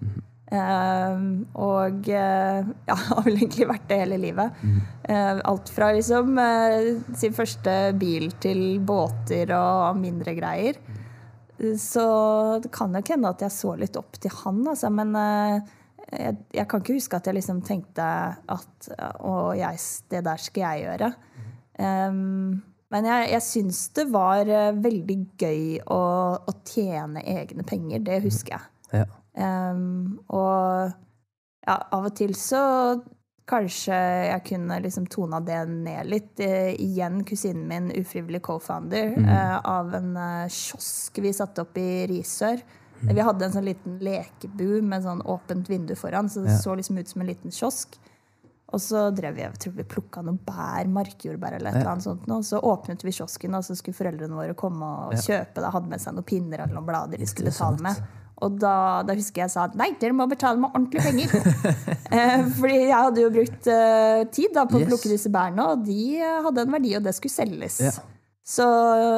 Uh, 0.54 1.40
og 1.58 2.04
uh, 2.12 2.66
ja, 2.86 2.94
har 3.08 3.22
vel 3.24 3.38
egentlig 3.40 3.66
vært 3.66 3.86
det 3.90 3.96
hele 4.02 4.18
livet. 4.22 4.58
Uh, 5.08 5.40
alt 5.48 5.70
fra 5.72 5.88
liksom 5.96 6.36
sin 7.16 7.34
første 7.34 7.94
bil 7.98 8.28
til 8.42 8.60
båter 8.84 9.54
og 9.56 9.98
mindre 10.02 10.36
greier. 10.36 10.78
Så 11.78 12.04
det 12.62 12.72
kan 12.74 12.92
nok 12.92 13.08
hende 13.14 13.30
at 13.30 13.42
jeg 13.44 13.54
så 13.54 13.74
litt 13.78 13.96
opp 14.00 14.18
til 14.20 14.32
han, 14.42 14.62
altså. 14.66 14.90
Men 14.90 15.14
eh, 15.18 15.72
jeg, 16.10 16.36
jeg 16.56 16.68
kan 16.70 16.82
ikke 16.82 16.98
huske 16.98 17.18
at 17.18 17.30
jeg 17.30 17.38
liksom 17.38 17.62
tenkte 17.66 18.04
at 18.04 18.88
Å, 18.94 19.34
jeg, 19.56 19.80
det 20.12 20.24
der 20.26 20.42
skal 20.42 20.66
jeg 20.66 20.86
gjøre. 20.86 21.10
Um, 21.74 22.62
men 22.94 23.08
jeg, 23.08 23.30
jeg 23.32 23.42
syns 23.42 23.78
det 23.96 24.04
var 24.14 24.46
eh, 24.46 24.76
veldig 24.78 25.16
gøy 25.40 25.62
å, 25.90 26.02
å 26.38 26.52
tjene 26.68 27.24
egne 27.34 27.64
penger. 27.66 28.04
Det 28.06 28.20
husker 28.26 28.58
jeg. 28.58 29.00
Ja. 29.00 29.06
Um, 29.34 30.20
og 30.30 30.92
ja, 31.64 31.74
av 31.74 32.06
og 32.06 32.14
til 32.14 32.36
så 32.38 32.60
kanskje 33.48 33.96
jeg 34.28 34.44
kunne 34.48 34.78
liksom 34.80 35.06
tona 35.12 35.40
det 35.44 35.58
ned 35.68 36.06
litt. 36.08 36.40
Eh, 36.40 36.72
igjen 36.80 37.24
kusinen 37.28 37.66
min, 37.68 37.90
ufrivillig 38.00 38.42
co-founder 38.46 39.12
eh, 39.20 39.58
av 39.68 39.94
en 39.94 40.16
eh, 40.16 40.48
kiosk 40.48 41.18
vi 41.24 41.32
satte 41.36 41.64
opp 41.66 41.76
i 41.78 42.06
Risør. 42.10 42.62
Vi 43.04 43.20
hadde 43.20 43.44
en 43.44 43.52
sånn 43.52 43.66
liten 43.68 43.98
lekebu 44.00 44.80
med 44.82 45.02
sånn 45.04 45.20
åpent 45.28 45.68
vindu 45.68 45.92
foran, 45.98 46.30
så 46.32 46.40
det 46.40 46.54
Ja. 46.54 46.58
så 46.62 46.74
liksom 46.78 46.98
ut 46.98 47.08
som 47.08 47.20
en 47.20 47.26
liten 47.28 47.50
kiosk. 47.52 47.98
Og 48.72 48.80
så 48.80 49.10
drev 49.14 49.34
vi, 49.36 49.42
jeg 49.42 49.58
tror 49.60 49.74
vi 49.76 49.84
plukka 49.84 50.22
noen 50.24 50.38
bær, 50.42 50.88
markjordbær 50.88 51.58
eller 51.58 51.70
et 51.70 51.76
eller 51.82 51.90
annet 51.92 52.02
sånt. 52.02 52.24
nå. 52.26 52.40
Så 52.42 52.58
åpnet 52.64 53.04
vi 53.04 53.12
kiosken, 53.12 53.54
og 53.54 53.62
så 53.62 53.76
skulle 53.76 53.94
foreldrene 53.94 54.34
våre 54.34 54.54
komme 54.54 54.82
og 55.06 55.12
kjøpe. 55.20 55.60
Da 55.60 55.70
hadde 55.70 55.88
med 55.92 56.00
seg 56.00 56.14
noen 56.16 56.24
pinner 56.26 56.64
eller 56.64 56.74
noen 56.74 56.86
blader 56.88 57.18
de 57.18 57.26
skulle 57.26 57.52
ta 57.52 57.70
med. 57.76 58.00
Og 58.44 58.58
da, 58.60 58.74
da 59.08 59.16
husker 59.16 59.44
jeg 59.44 59.52
sa 59.54 59.66
at 59.68 59.76
nei, 59.78 59.90
dere 60.00 60.16
må 60.16 60.26
betale 60.30 60.60
meg 60.60 60.74
ordentlige 60.74 61.04
penger. 61.08 61.36
eh, 62.16 62.42
fordi 62.58 62.80
jeg 62.80 62.96
hadde 62.96 63.24
jo 63.24 63.30
brukt 63.34 63.70
eh, 63.72 64.24
tid 64.34 64.52
da, 64.56 64.66
på 64.70 64.80
å 64.82 64.88
plukke 64.88 65.12
disse 65.12 65.32
bærene, 65.32 65.70
og 65.74 65.86
de 65.86 66.00
eh, 66.20 66.42
hadde 66.44 66.66
en 66.66 66.76
verdi, 66.76 66.92
og 66.98 67.06
det 67.06 67.16
skulle 67.16 67.34
selges. 67.34 67.80
Ja. 67.84 67.94
Så 68.44 68.66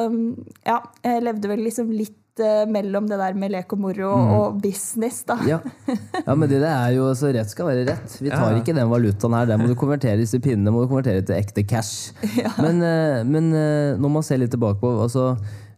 um, 0.07 0.21
ja, 0.63 0.79
jeg 1.03 1.25
levde 1.27 1.49
vel 1.51 1.59
liksom 1.65 1.89
litt 1.91 2.39
eh, 2.39 2.63
mellom 2.71 3.09
det 3.09 3.17
der 3.19 3.35
med 3.35 3.51
lek 3.51 3.73
og 3.75 3.81
moro 3.83 4.13
og 4.15 4.61
business, 4.63 5.19
da. 5.27 5.35
Ja. 5.43 5.57
ja, 5.89 6.31
men 6.31 6.47
det 6.47 6.61
er 6.63 6.93
jo 6.95 7.09
altså, 7.09 7.33
Rett 7.35 7.51
skal 7.51 7.67
være 7.67 7.83
rett. 7.89 8.15
Vi 8.21 8.31
tar 8.31 8.53
Ja. 8.53 8.61
ikke 8.61 8.75
den 8.77 8.87
valutaen 8.87 9.35
her. 9.35 9.49
Den 9.51 9.65
må 9.65 9.67
du 9.67 9.75
konvertere 9.79 10.15
disse 10.21 10.39
pinnene 10.39 10.71
må 10.71 10.85
du 10.85 10.91
konvertere 10.93 11.25
til 11.27 11.35
ekte 11.35 11.65
cash. 11.67 12.13
Men, 12.63 12.79
eh, 12.79 13.23
men 13.27 13.51
eh, 13.51 13.99
når 13.99 14.15
man 14.15 14.23
ser 14.23 14.39
litt 14.39 14.55
tilbake 14.55 14.79
på 14.79 14.95
altså, 15.03 15.33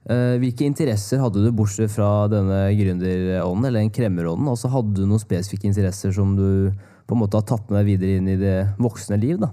Hvilke 0.08 0.64
interesser 0.66 1.20
hadde 1.22 1.41
du 1.43 1.50
bortsett 1.54 1.91
fra 1.91 2.26
denne 2.32 2.70
gründerånden, 2.74 3.66
eller 3.68 3.84
den 3.84 3.91
kremmerånden? 3.93 4.47
Altså, 4.50 4.72
hadde 4.74 4.95
du 4.95 5.04
noen 5.06 5.22
spesifikke 5.22 5.68
interesser 5.70 6.14
som 6.16 6.32
du 6.38 6.72
på 7.06 7.18
en 7.18 7.22
måte 7.22 7.38
har 7.38 7.45
tatt 7.50 7.68
med 7.70 7.82
deg 7.82 7.89
videre 7.91 8.18
inn 8.18 8.30
i 8.32 8.38
det 8.39 8.56
voksne 8.80 9.20
liv? 9.22 9.38
da? 9.43 9.52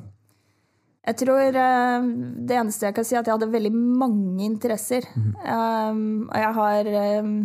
Jeg 1.06 1.20
tror 1.22 1.60
eh, 1.60 2.08
Det 2.48 2.56
eneste 2.58 2.88
jeg 2.88 2.96
kan 2.96 3.06
si, 3.06 3.14
er 3.14 3.22
at 3.22 3.28
jeg 3.30 3.38
hadde 3.38 3.52
veldig 3.52 3.74
mange 3.76 4.46
interesser. 4.46 5.06
Um, 5.16 6.26
og 6.26 6.40
jeg 6.42 6.56
har 6.58 6.90
um, 7.22 7.36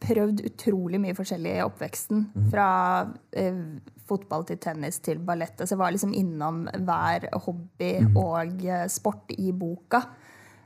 prøvd 0.00 0.44
utrolig 0.48 1.00
mye 1.02 1.16
forskjellig 1.16 1.54
i 1.56 1.64
oppveksten. 1.64 2.26
Fra 2.52 2.68
eh, 3.36 3.62
fotball 4.10 4.46
til 4.48 4.60
tennis 4.62 5.00
til 5.04 5.20
ballett. 5.24 5.60
Så 5.60 5.74
jeg 5.74 5.82
var 5.82 5.94
liksom 5.94 6.14
innom 6.16 6.64
hver 6.86 7.28
hobby 7.46 7.92
og 8.14 8.64
eh, 8.64 8.86
sport 8.92 9.32
i 9.36 9.52
boka. 9.56 10.04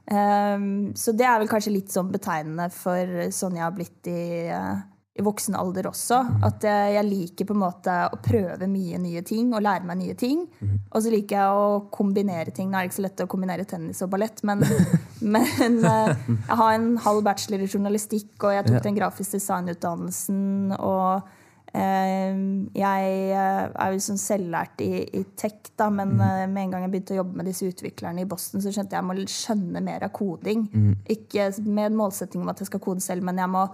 Um, 0.04 0.92
så 0.96 1.14
det 1.16 1.24
er 1.24 1.38
vel 1.40 1.48
kanskje 1.48 1.72
litt 1.72 1.92
sånn 1.92 2.10
betegnende 2.12 2.68
for 2.74 3.30
sånn 3.32 3.54
jeg 3.56 3.64
har 3.64 3.72
blitt 3.72 4.10
i, 4.10 4.50
uh, 4.52 4.82
i 5.16 5.24
voksen 5.24 5.56
alder 5.56 5.88
også. 5.88 6.18
At 6.44 6.66
jeg, 6.66 7.06
liker 7.08 7.48
på 7.48 7.56
en 7.56 7.62
måte 7.62 7.94
å 8.12 8.18
prøve 8.24 8.68
mye 8.68 9.00
nye 9.00 9.22
ting 9.26 9.54
og 9.54 9.64
lære 9.64 9.88
meg 9.88 10.00
nye 10.02 10.16
ting. 10.18 10.42
Og 10.90 10.98
så 11.04 11.12
liker 11.14 11.38
jeg 11.38 11.62
å 11.62 11.78
kombinere 11.94 12.52
ting. 12.52 12.68
Nå 12.68 12.78
er 12.78 12.84
det 12.84 12.92
ikke 12.92 13.00
så 13.00 13.06
lett 13.06 13.24
å 13.24 13.30
kombinere 13.30 13.68
tennis 13.68 14.02
og 14.04 14.12
ballett, 14.12 14.44
men, 14.44 14.66
men 15.36 15.80
uh, 15.86 16.12
jeg 16.28 16.58
har 16.60 16.74
en 16.74 16.92
halv 17.06 17.24
bachelor 17.24 17.64
i 17.64 17.70
journalistikk, 17.70 18.34
og 18.42 18.58
jeg 18.58 18.68
tok 18.68 18.84
den 18.84 19.00
grafisk 19.00 19.38
designutdannelsen. 19.38 20.76
og 20.80 21.24
Ehm, 21.24 21.42
jeg 21.74 23.14
eh, 23.34 23.64
er 23.66 23.94
jo 23.94 24.02
sånn 24.04 24.20
selvlært 24.20 24.82
i, 24.84 25.02
i 25.18 25.22
tech, 25.34 25.72
da, 25.74 25.88
men 25.90 26.12
mm. 26.14 26.20
Eh, 26.22 26.42
med 26.46 26.60
en 26.62 26.74
gang 26.74 26.84
jeg 26.84 26.92
begynte 26.92 27.16
å 27.16 27.18
jobbe 27.18 27.40
med 27.40 27.48
disse 27.50 27.66
utviklerne 27.66 28.22
i 28.22 28.28
Boston, 28.30 28.62
så 28.62 28.70
skjønte 28.70 28.94
jeg 28.94 29.00
at 29.00 29.02
jeg 29.02 29.08
må 29.08 29.32
skjønne 29.34 29.82
mer 29.82 30.06
av 30.06 30.12
koding. 30.14 30.68
Mm. 30.70 30.92
Ikke 31.16 31.48
med 31.66 31.96
målsetting 31.98 32.44
om 32.44 32.52
at 32.52 32.62
jeg 32.62 32.70
skal 32.70 32.82
kode 32.84 33.02
selv, 33.02 33.26
men 33.26 33.42
jeg 33.42 33.50
må 33.50 33.64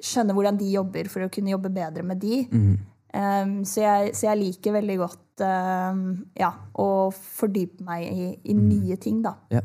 skjønne 0.00 0.36
hvordan 0.36 0.60
de 0.60 0.70
jobber 0.72 1.10
for 1.12 1.26
å 1.26 1.32
kunne 1.32 1.52
jobbe 1.52 1.72
bedre 1.74 2.06
med 2.06 2.22
de. 2.22 2.40
Mm. 2.48 2.72
Um, 3.10 3.54
så, 3.66 3.82
jeg, 3.82 4.14
så, 4.14 4.28
jeg, 4.30 4.38
liker 4.38 4.76
veldig 4.78 4.96
godt 5.00 5.42
um, 5.42 6.04
ja, 6.38 6.52
å 6.78 6.88
fordype 7.10 7.82
meg 7.84 8.06
i, 8.06 8.28
i 8.40 8.54
mm. 8.56 8.66
nye 8.70 8.98
ting, 9.02 9.20
da. 9.26 9.34
Ja. 9.52 9.64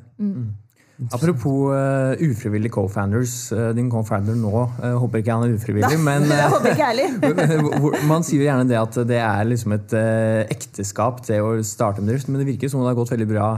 Apropos 1.12 1.74
uh, 1.76 2.16
ufrivillig 2.24 2.72
co-founders. 2.72 3.34
Uh, 3.52 3.72
din 3.76 3.90
co-founder 3.92 4.38
nå 4.40 4.54
uh, 4.56 4.94
håper 5.02 5.20
ikke 5.20 5.36
han 5.36 5.44
er 5.50 5.58
ufrivillig, 5.58 5.90
da, 5.92 6.00
men 6.00 6.28
jeg 6.32 6.54
håper 6.54 6.72
ikke 6.72 6.88
heller. 6.88 7.98
man 8.08 8.24
sier 8.24 8.44
jo 8.44 8.48
gjerne 8.48 8.68
det 8.70 8.80
at 8.80 9.00
det 9.10 9.20
er 9.20 9.50
liksom 9.50 9.76
et 9.76 9.98
ekteskap 10.56 11.20
til 11.28 11.44
å 11.44 11.52
starte 11.68 12.00
en 12.00 12.08
bedrift, 12.08 12.32
men 12.32 12.40
det 12.42 12.48
virker 12.54 12.72
som 12.72 12.84
det 12.84 12.94
har 12.94 12.98
gått 13.02 13.12
veldig 13.12 13.28
bra 13.28 13.50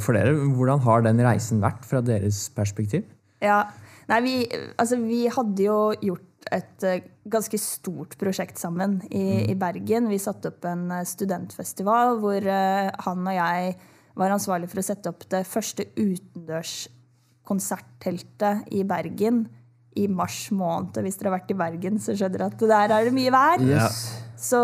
for 0.00 0.16
dere. 0.16 0.32
Hvordan 0.56 0.82
har 0.86 1.04
den 1.04 1.20
reisen 1.24 1.60
vært 1.62 1.84
fra 1.88 2.02
deres 2.04 2.46
perspektiv? 2.56 3.06
Ja, 3.44 3.66
Nei, 4.10 4.16
vi, 4.24 4.32
altså, 4.74 4.96
vi 5.04 5.20
hadde 5.30 5.62
jo 5.62 5.76
gjort 6.02 6.48
et 6.50 6.84
ganske 7.30 7.58
stort 7.62 8.16
prosjekt 8.18 8.58
sammen 8.58 8.96
i, 9.06 9.22
mm. 9.22 9.44
i 9.52 9.54
Bergen. 9.60 10.08
Vi 10.10 10.18
satte 10.18 10.50
opp 10.50 10.66
en 10.66 10.88
studentfestival 11.06 12.16
hvor 12.18 12.48
han 12.50 13.28
og 13.30 13.36
jeg 13.36 13.76
var 14.18 14.30
ansvarlig 14.34 14.68
for 14.72 14.80
å 14.82 14.86
sette 14.86 15.08
opp 15.10 15.22
det 15.30 15.42
første 15.48 15.82
utendørskonsertteltet 15.98 18.56
i 18.74 18.80
Bergen 18.88 19.36
i 19.98 20.06
mars 20.08 20.50
måned. 20.54 21.02
Hvis 21.02 21.18
dere 21.18 21.30
har 21.30 21.38
vært 21.40 21.52
i 21.52 21.58
Bergen, 21.58 21.98
så 22.02 22.14
skjønner 22.14 22.38
dere 22.38 22.50
at 22.52 22.60
der 22.72 22.88
er 22.96 23.02
det 23.06 23.14
mye 23.16 23.32
vær. 23.34 23.58
Yes. 23.64 23.96
Så, 24.40 24.60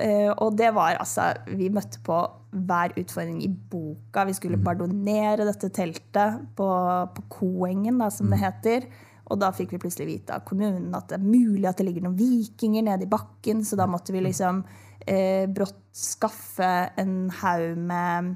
eh, 0.00 0.30
og 0.32 0.56
det 0.58 0.72
var 0.74 0.96
altså 0.98 1.28
Vi 1.54 1.68
møtte 1.70 2.00
på 2.02 2.16
hver 2.50 2.96
utfordring 2.98 3.42
i 3.44 3.48
boka. 3.48 4.24
Vi 4.26 4.34
skulle 4.34 4.58
mm. 4.58 4.64
bardonere 4.64 5.46
dette 5.46 5.68
teltet 5.74 6.40
på, 6.56 6.68
på 7.14 7.22
Koengen, 7.28 8.00
da, 8.00 8.08
som 8.10 8.32
det 8.32 8.40
mm. 8.40 8.44
heter. 8.46 8.88
Og 9.28 9.40
da 9.42 9.52
fikk 9.52 9.74
vi 9.74 9.82
plutselig 9.82 10.08
vite 10.08 10.38
av 10.38 10.46
kommunen 10.48 10.94
at 10.96 11.10
det 11.10 11.18
er 11.18 11.26
mulig 11.26 11.66
at 11.68 11.78
det 11.78 11.90
ligger 11.90 12.06
noen 12.06 12.18
vikinger 12.18 12.86
nede 12.86 13.04
i 13.04 13.12
bakken. 13.12 13.60
Så 13.66 13.76
da 13.78 13.86
måtte 13.90 14.14
vi 14.16 14.24
liksom 14.24 14.62
eh, 15.04 15.44
brått 15.52 15.84
skaffe 15.92 16.72
en 16.98 17.28
haug 17.42 17.76
med 17.76 18.34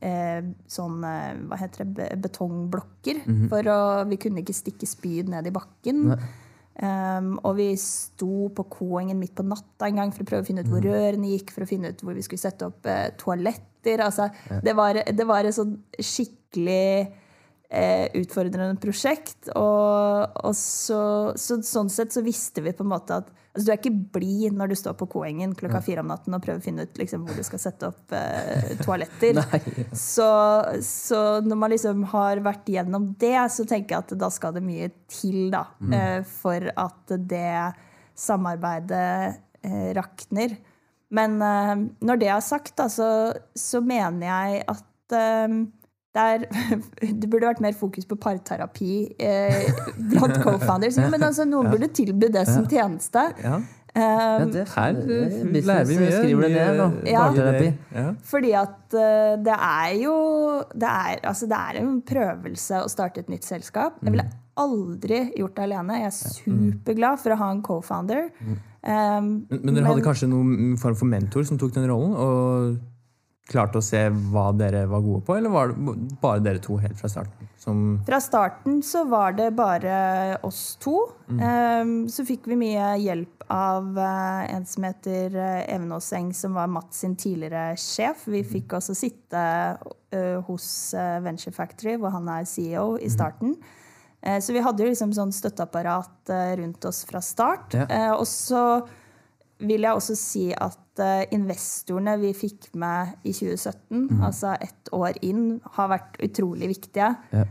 eh, 0.00 0.42
sånn 0.70 0.98
eh, 1.04 1.32
hva 1.48 1.58
heter 1.60 1.88
det, 1.96 2.10
betongblokker. 2.24 3.24
Mm 3.24 3.34
-hmm. 3.34 3.48
For 3.48 3.72
å, 3.72 3.80
vi 4.08 4.16
kunne 4.16 4.44
ikke 4.44 4.56
stikke 4.56 4.86
spyd 4.86 5.28
ned 5.28 5.46
i 5.46 5.54
bakken. 5.54 6.04
Um, 6.78 7.32
og 7.42 7.56
vi 7.58 7.72
sto 7.74 8.52
på 8.54 8.64
Koengen 8.70 9.18
midt 9.18 9.34
på 9.34 9.42
natta 9.42 9.88
en 9.88 9.96
gang 9.98 10.12
for 10.14 10.22
å 10.22 10.28
prøve 10.28 10.44
å 10.44 10.46
finne 10.46 10.62
ut 10.62 10.68
hvor 10.70 10.78
mhm. 10.78 10.92
rørene 10.92 11.32
gikk, 11.32 11.50
for 11.50 11.66
å 11.66 11.66
finne 11.66 11.90
ut 11.90 12.04
hvor 12.06 12.14
vi 12.14 12.22
skulle 12.22 12.38
sette 12.38 12.68
opp 12.68 12.86
eh, 12.86 13.08
toaletter. 13.18 13.98
Altså, 13.98 14.28
ja. 14.46 14.60
det, 14.62 14.76
var, 14.78 14.94
det 14.94 15.26
var 15.26 15.48
et 15.48 15.56
sånn 15.56 15.74
skikkelig 15.98 17.10
eh, 17.68 18.06
utfordrende 18.20 18.78
prosjekt. 18.78 19.50
Og, 19.58 20.38
og 20.38 20.54
så, 20.54 21.02
så, 21.34 21.58
sånn 21.66 21.90
sett 21.90 22.14
så 22.14 22.22
visste 22.22 22.62
vi 22.62 22.70
på 22.70 22.86
en 22.86 22.92
måte 22.94 23.18
at 23.24 23.34
altså, 23.58 23.66
Du 23.66 23.72
er 23.72 23.80
ikke 23.80 24.18
blid 24.18 24.54
når 24.56 24.70
du 24.70 24.76
står 24.78 24.94
på 25.00 25.08
Koengen 25.12 25.54
klokka 25.58 25.80
fire 25.84 26.04
om 26.04 26.10
natten 26.12 26.36
og 26.36 26.42
prøver 26.44 26.62
å 26.62 26.64
finne 26.64 26.86
ut 26.86 27.00
liksom, 27.00 27.26
hvor 27.26 27.38
du 27.38 27.46
skal 27.46 27.62
sette 27.62 27.90
opp 27.90 28.14
eh, 28.16 28.72
toaletter. 28.84 29.40
så, 29.92 30.30
så, 30.84 31.22
når 31.44 31.60
man 31.60 31.74
liksom 31.74 32.06
har 32.14 32.42
vært 32.44 32.70
gjennom 32.72 33.10
det, 33.20 33.36
så 33.54 33.66
tenker 33.68 33.96
jeg 33.96 34.06
at 34.06 34.16
da 34.22 34.30
skal 34.34 34.56
det 34.56 34.64
mye 34.64 34.90
til 35.10 35.50
da, 35.54 35.66
mm. 35.80 35.98
eh, 35.98 36.18
for 36.38 36.70
at 36.72 37.14
det 37.30 37.52
samarbeidet 38.18 39.10
eh, 39.66 39.90
rakner. 39.98 40.56
Men 41.14 41.38
eh, 41.42 41.74
når 42.04 42.22
det 42.22 42.32
er 42.34 42.44
sagt, 42.44 42.76
da, 42.80 42.88
så, 42.92 43.10
så 43.56 43.82
mener 43.84 44.28
jeg 44.28 44.64
at 44.68 44.84
der, 46.18 46.44
det 47.20 47.30
burde 47.30 47.48
vært 47.52 47.62
mer 47.64 47.76
fokus 47.78 48.06
på 48.08 48.18
parterapi 48.20 48.92
eh, 49.22 49.72
blant 50.12 50.38
co-founders. 50.42 50.98
Men 51.08 51.30
altså, 51.30 51.46
noen 51.48 51.70
burde 51.72 51.90
tilby 51.94 52.30
det 52.34 52.46
som 52.50 52.66
tjeneste. 52.68 53.28
Ja. 53.44 53.60
Um, 53.98 54.50
ja, 54.52 54.64
her 54.76 54.92
lærer 54.94 55.86
vi 55.88 55.96
mye. 55.98 56.10
Skriver 56.12 56.44
det 56.44 56.50
ned. 56.54 56.98
Ja, 57.08 57.22
ja. 57.96 58.10
Fordi 58.30 58.52
at 58.54 58.94
uh, 58.94 59.38
det 59.42 59.54
er 59.56 59.94
jo 59.98 60.18
det 60.74 60.90
er, 60.90 61.22
altså, 61.26 61.48
det 61.50 61.58
er, 61.58 61.80
en 61.80 61.96
prøvelse 62.06 62.82
å 62.84 62.90
starte 62.92 63.24
et 63.24 63.32
nytt 63.32 63.48
selskap. 63.48 63.96
Jeg 64.04 64.14
ville 64.14 64.26
mm. 64.28 64.36
aldri 64.60 65.22
gjort 65.40 65.56
det 65.56 65.66
alene. 65.66 66.02
Jeg 66.04 66.12
er 66.12 66.18
superglad 66.20 67.24
for 67.24 67.34
å 67.34 67.40
ha 67.40 67.50
en 67.54 67.64
co-founder. 67.64 68.28
Um, 68.38 69.32
men, 69.48 69.64
men, 69.64 69.72
dere 69.72 69.88
hadde 69.88 70.06
kanskje 70.06 70.30
noen 70.30 70.78
form 70.78 71.00
for 71.00 71.10
mentor 71.10 71.48
som 71.48 71.58
tok 71.58 71.74
den 71.74 71.88
rollen? 71.90 72.14
og 72.14 72.78
klarte 73.48 73.80
å 73.80 73.84
se 73.84 74.00
hva 74.32 74.50
dere 74.56 74.84
var 74.90 75.02
gode 75.04 75.24
på, 75.24 75.36
eller 75.38 75.52
var 75.52 75.72
det 75.72 75.94
bare 76.20 76.42
dere 76.44 76.60
to 76.62 76.76
helt 76.80 76.98
fra 77.00 77.10
starten? 77.12 77.48
fra 78.06 78.20
starten 78.20 78.78
så 78.82 79.02
var 79.04 79.34
det 79.36 79.50
bare 79.56 80.38
oss 80.46 80.78
to. 80.80 80.94
Mm. 81.28 81.40
Um, 81.42 81.90
så 82.08 82.24
fikk 82.24 82.46
vi 82.48 82.56
mye 82.56 82.94
hjelp 83.02 83.44
av 83.52 83.90
uh, 83.98 84.44
en 84.48 84.64
som 84.68 84.86
heter 84.88 85.36
Evenåseng, 85.68 86.30
Even 86.30 86.38
som 86.38 86.56
var 86.56 86.70
Mats 86.72 87.02
sin 87.02 87.16
tidligere 87.16 87.76
sjef. 87.76 88.24
Vi 88.24 88.40
mm. 88.40 88.48
fikk 88.52 88.76
også 88.78 88.96
sitte 88.96 89.42
uh, 89.76 90.38
hos 90.48 90.94
Venture 91.24 91.52
Factory, 91.52 91.98
hvor 92.00 92.14
han 92.14 92.28
er 92.32 92.48
CEO, 92.48 92.96
i 92.96 93.10
mm. 93.10 93.14
starten. 93.16 93.58
Mm. 93.58 94.40
så 94.42 94.52
vi 94.52 94.62
hadde 94.64 94.82
jo 94.82 94.88
liksom 94.88 95.12
sånn 95.14 95.30
støtteapparat 95.32 96.32
rundt 96.58 96.84
oss 96.88 97.04
fra 97.06 97.20
start. 97.22 97.76
Ja. 97.76 98.16
og 98.16 98.26
så 98.26 98.80
vil 99.62 99.86
jeg 99.86 99.94
også 99.94 100.16
si 100.18 100.48
at 100.54 100.87
uh, 101.02 101.22
investorene 101.34 102.16
vi 102.22 102.32
fikk 102.36 102.70
med 102.78 103.14
i 103.22 103.32
2017, 103.34 103.78
mm. 104.08 104.20
altså 104.26 104.54
ett 104.60 104.92
år 104.94 105.18
inn, 105.26 105.58
har 105.76 105.92
vært 105.92 106.18
utrolig 106.24 106.72
viktige. 106.74 107.12
Ja. 107.32 107.46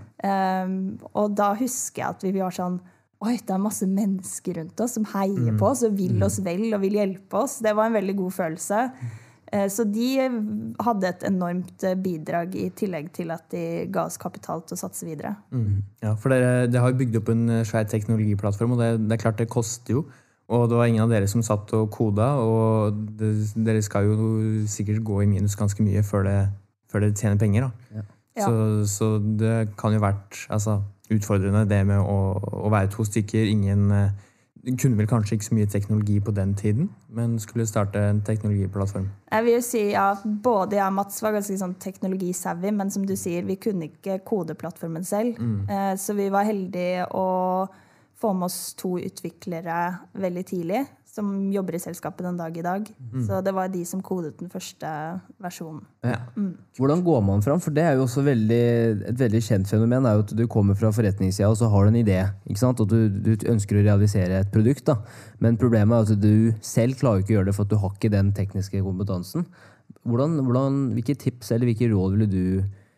Um, 0.63 0.97
og 1.13 1.35
da 1.37 1.51
husker 1.59 2.03
jeg 2.03 2.15
at 2.15 2.25
vi 2.25 2.37
var 2.39 2.55
sånn 2.55 2.79
Oi, 3.17 3.33
det 3.41 3.49
er 3.49 3.57
masse 3.57 3.85
mennesker 3.89 4.59
rundt 4.59 4.81
oss 4.83 4.91
som 4.93 5.05
heier 5.09 5.55
mm. 5.55 5.55
på 5.57 5.65
oss 5.71 5.79
og 5.87 5.95
vil 5.97 6.21
oss 6.21 6.35
vel 6.45 6.67
og 6.67 6.83
vil 6.83 6.99
hjelpe 6.99 7.39
oss. 7.39 7.55
Det 7.65 7.71
var 7.73 7.89
en 7.89 7.95
veldig 7.97 8.13
god 8.19 8.35
følelse. 8.35 8.81
Uh, 9.49 9.63
så 9.73 9.87
de 9.89 10.09
hadde 10.85 11.09
et 11.09 11.25
enormt 11.25 11.85
eh, 11.87 11.97
bidrag, 11.97 12.53
i 12.53 12.67
tillegg 12.77 13.09
til 13.17 13.33
at 13.33 13.47
de 13.49 13.63
ga 13.89 14.05
oss 14.05 14.19
kapital 14.21 14.61
til 14.67 14.77
å 14.77 14.81
satse 14.83 15.09
videre. 15.09 15.33
Mm. 15.49 15.81
Ja, 16.05 16.13
for 16.13 16.29
dere, 16.35 16.67
dere, 16.69 16.83
har 16.85 16.99
bygd 16.99 17.17
opp 17.23 17.33
en 17.33 17.49
svær 17.65 17.89
teknologiplattform, 17.89 18.77
og 18.77 18.85
det, 18.85 18.91
det 19.07 19.17
er 19.17 19.23
klart 19.25 19.41
det 19.41 19.49
koster 19.49 19.97
jo. 19.97 20.05
Og 20.47 20.69
det 20.69 20.77
var 20.79 20.87
ingen 20.87 21.03
av 21.03 21.11
dere 21.11 21.27
som 21.27 21.43
satt 21.43 21.73
og 21.75 21.89
koda, 21.91 22.29
og 22.39 22.99
det, 23.19 23.33
dere 23.55 23.81
skal 23.83 24.07
jo 24.07 24.27
sikkert 24.71 25.03
gå 25.03 25.21
i 25.21 25.27
minus 25.27 25.57
ganske 25.59 25.83
mye 25.83 26.03
før, 26.07 26.23
det, 26.23 26.37
før 26.91 27.03
det 27.03 27.17
tjener 27.19 27.39
penger. 27.41 27.67
Ja. 27.95 28.05
Så, 28.37 28.85
så, 28.87 29.09
det 29.39 29.73
kan 29.79 29.95
jo 29.95 29.99
vært 29.99 30.45
altså, 30.53 30.79
utfordrende, 31.11 31.65
det 31.67 31.81
med 31.89 31.99
å, 31.99 32.37
å, 32.37 32.69
være 32.71 32.91
to 32.93 33.03
stykker. 33.03 33.49
Ingen 33.49 33.89
eh, 33.91 34.13
kunne 34.77 34.99
vel 34.99 35.09
kanskje 35.09 35.35
ikke 35.35 35.47
så 35.49 35.57
mye 35.57 35.69
teknologi 35.71 36.19
på 36.23 36.31
den 36.37 36.53
tiden, 36.55 36.89
men 37.17 37.35
skulle 37.43 37.65
starte 37.67 38.05
en 38.09 38.21
teknologiplattform. 38.23 39.09
Jeg 39.31 39.45
vil 39.45 39.57
jo 39.57 39.65
si 39.65 39.83
at 39.99 40.23
Både 40.43 40.77
jeg 40.77 40.85
og 40.85 40.95
Mats 40.99 41.19
var 41.23 41.35
ganske 41.35 41.57
sånn 41.59 41.75
teknologisavvy, 41.81 42.71
men 42.77 42.93
som 42.93 43.03
du 43.07 43.17
sier, 43.19 43.43
vi 43.47 43.57
kunne 43.59 43.89
ikke 43.89 44.21
kodeplattformen 44.27 45.03
selv. 45.07 45.41
Mm. 45.41 45.59
Eh, 45.67 45.93
så 45.99 46.15
vi 46.15 46.29
var 46.31 46.47
heldige 46.47 47.09
å 47.11 47.27
få 48.17 48.33
med 48.33 48.49
oss 48.49 48.73
to 48.77 48.97
utviklere 48.97 49.75
veldig 50.17 50.43
tidlig, 50.49 50.85
som 51.17 51.29
jobber 51.53 51.77
i 51.77 51.81
selskapet 51.81 52.25
den 52.25 52.37
dag 52.37 52.57
i 52.57 52.63
dag. 52.65 52.87
Mm. 53.13 53.21
Så 53.25 53.39
det 53.45 53.53
var 53.55 53.69
de 53.73 53.83
som 53.89 54.01
kodet 54.05 54.35
den 54.39 54.49
første 54.53 54.89
versjonen. 55.41 55.83
Ja. 56.05 56.19
Mm. 56.35 56.51
Hvordan 56.77 57.03
går 57.05 57.23
man 57.25 57.45
fram? 57.45 57.61
For 57.63 57.73
det 57.73 57.85
er 57.85 57.97
jo 57.97 58.05
også 58.05 58.21
veldig, 58.25 58.65
et 59.11 59.21
veldig 59.21 59.41
kjent 59.47 59.69
fenomen. 59.69 60.05
er 60.05 60.17
jo 60.17 60.25
at 60.25 60.35
Du 60.37 60.45
kommer 60.47 60.77
fra 60.77 60.91
forretningssida 60.93 61.49
og 61.49 61.57
så 61.57 61.69
har 61.73 61.85
du 61.85 61.93
en 61.93 62.01
idé. 62.03 62.19
ikke 62.45 62.61
sant? 62.61 62.81
Og 62.81 62.89
du, 62.89 63.09
du 63.09 63.33
ønsker 63.49 63.79
å 63.79 63.85
realisere 63.85 64.41
et 64.41 64.51
produkt. 64.53 64.85
da. 64.85 64.99
Men 65.39 65.57
problemet 65.57 65.95
er 65.97 66.17
at 66.17 66.21
du 66.21 66.53
selv 66.61 66.99
klarer 67.01 67.21
ikke 67.21 67.33
å 67.33 67.37
gjøre 67.39 67.51
det, 67.51 67.55
for 67.57 67.65
at 67.65 67.73
du 67.73 67.79
har 67.81 67.95
ikke 67.95 68.13
den 68.13 68.33
tekniske 68.33 68.81
kompetansen. 68.85 69.47
Hvordan, 70.07 70.37
hvordan, 70.45 70.83
hvilke 70.97 71.17
tips 71.17 71.51
eller 71.51 71.71
hvilke 71.71 71.89
råd 71.93 72.17
ville 72.17 72.29
du 72.31 72.45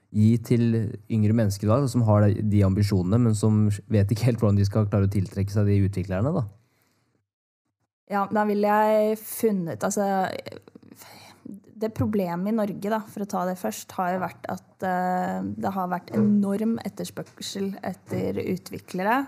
gi 0.10 0.30
til 0.42 0.64
yngre 1.12 1.36
mennesker 1.38 1.70
da, 1.70 1.84
som 1.90 2.04
har 2.08 2.26
de 2.30 2.64
ambisjonene, 2.66 3.20
men 3.28 3.36
som 3.38 3.68
vet 3.92 4.10
ikke 4.10 4.32
helt 4.32 4.42
hvordan 4.42 4.58
de 4.58 4.66
skal 4.68 4.88
klare 4.90 5.10
å 5.10 5.14
tiltrekke 5.14 5.54
seg 5.54 5.70
de 5.70 5.84
utviklerne? 5.86 6.34
da? 6.34 6.48
Ja, 8.10 8.26
da 8.34 8.42
ville 8.50 8.66
jeg 8.66 9.20
funnet 9.22 9.84
Altså 9.86 10.08
det 11.80 11.92
problemet 11.96 12.52
i 12.52 12.56
Norge, 12.56 12.90
da, 12.92 13.00
for 13.08 13.24
å 13.24 13.30
ta 13.30 13.46
det 13.48 13.56
først, 13.60 13.94
har 13.96 14.16
jo 14.16 14.24
vært 14.24 14.48
at 14.52 14.84
uh, 14.84 15.38
det 15.40 15.72
har 15.76 15.92
vært 15.92 16.12
enorm 16.18 16.74
etterspørsel 16.84 17.70
etter 17.88 18.42
utviklere. 18.44 19.22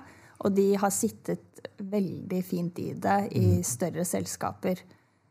Og 0.43 0.51
de 0.57 0.71
har 0.82 0.91
sittet 0.91 1.61
veldig 1.79 2.41
fint 2.43 2.82
i 2.82 2.89
det 2.99 3.19
i 3.38 3.45
mm. 3.53 3.63
større 3.67 4.03
selskaper. 4.07 4.82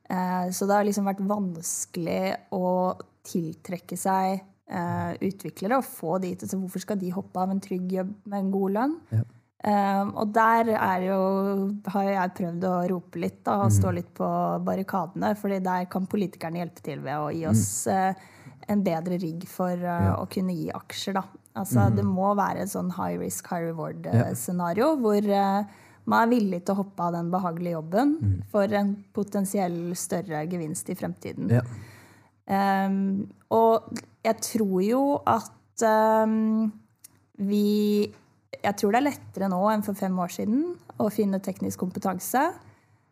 Uh, 0.08 0.48
så 0.54 0.64
det 0.64 0.78
har 0.78 0.88
liksom 0.88 1.10
vært 1.10 1.20
vanskelig 1.28 2.22
å 2.56 2.96
tiltrekke 3.26 3.98
seg 4.00 4.40
uh, 4.70 5.12
utviklere 5.18 5.80
og 5.80 5.86
få 5.86 6.18
de 6.22 6.32
til 6.38 6.50
Så 6.50 6.58
hvorfor 6.60 6.82
skal 6.82 6.98
de 7.00 7.12
hoppe 7.14 7.42
av 7.42 7.52
en 7.52 7.62
trygg 7.62 7.92
jobb 7.98 8.14
med 8.24 8.44
en 8.44 8.50
god 8.54 8.76
lønn? 8.78 8.96
Ja. 9.14 9.26
Um, 9.60 10.14
og 10.16 10.30
der 10.32 10.70
jo, 11.04 11.16
har 11.92 12.06
jeg 12.06 12.34
prøvd 12.38 12.62
å 12.64 12.76
rope 12.94 13.20
litt 13.20 13.42
da, 13.44 13.58
og 13.60 13.68
mm. 13.68 13.74
stå 13.76 13.90
litt 13.92 14.08
på 14.16 14.28
barrikadene. 14.64 15.34
fordi 15.36 15.58
der 15.64 15.84
kan 15.92 16.08
politikerne 16.08 16.62
hjelpe 16.62 16.84
til 16.86 17.02
ved 17.04 17.18
å 17.18 17.28
gi 17.34 17.44
oss 17.50 17.66
uh, 17.92 18.14
en 18.72 18.86
bedre 18.86 19.18
rigg 19.20 19.44
for 19.50 19.74
uh, 19.74 20.06
ja. 20.06 20.16
å 20.16 20.24
kunne 20.32 20.56
gi 20.56 20.70
aksjer. 20.72 21.18
Da. 21.18 21.26
Altså, 21.60 21.82
mm. 21.82 22.00
Det 22.00 22.06
må 22.08 22.32
være 22.38 22.64
et 22.64 22.72
sånn 22.72 22.88
high 22.96 23.20
risk, 23.20 23.52
high 23.52 23.68
reward-scenario 23.68 24.94
ja. 24.94 24.98
hvor 25.04 25.30
man 26.08 26.24
er 26.24 26.32
villig 26.32 26.62
til 26.64 26.74
å 26.74 26.80
hoppe 26.80 27.04
av 27.04 27.18
den 27.18 27.28
behagelige 27.32 27.76
jobben 27.76 28.16
mm. 28.16 28.36
for 28.52 28.80
en 28.80 28.94
potensiell 29.12 29.78
større 29.98 30.46
gevinst 30.48 30.88
i 30.88 30.96
fremtiden. 30.96 31.52
Ja. 31.52 31.66
Um, 32.50 33.28
og 33.54 33.92
jeg 34.26 34.40
tror 34.44 34.80
jo 34.84 35.04
at 35.28 35.84
um, 35.86 36.70
vi 37.40 38.10
jeg 38.60 38.76
tror 38.76 38.92
det 38.92 38.98
er 39.00 39.06
lettere 39.06 39.48
nå 39.48 39.60
enn 39.72 39.84
for 39.86 39.96
fem 39.96 40.16
år 40.20 40.32
siden 40.34 40.64
å 41.00 41.06
finne 41.12 41.40
teknisk 41.40 41.80
kompetanse. 41.80 42.42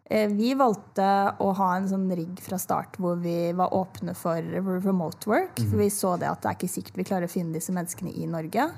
Eh, 0.08 0.26
vi 0.32 0.50
valgte 0.56 1.06
å 1.40 1.52
ha 1.56 1.68
en 1.76 1.88
sånn 1.88 2.08
rigg 2.16 2.42
fra 2.44 2.58
start 2.60 2.98
hvor 3.00 3.16
vi 3.22 3.52
var 3.56 3.72
åpne 3.76 4.12
for 4.18 4.42
remote 4.84 5.30
work. 5.30 5.60
For 5.60 5.80
vi 5.80 5.88
så 5.92 6.16
det 6.20 6.28
at 6.28 6.42
det 6.42 6.50
er 6.50 6.58
ikke 6.58 6.72
sikkert 6.72 7.00
vi 7.00 7.08
klarer 7.08 7.28
å 7.28 7.32
finne 7.32 7.56
disse 7.56 7.72
menneskene 7.76 8.12
i 8.16 8.28
Norge. 8.28 8.68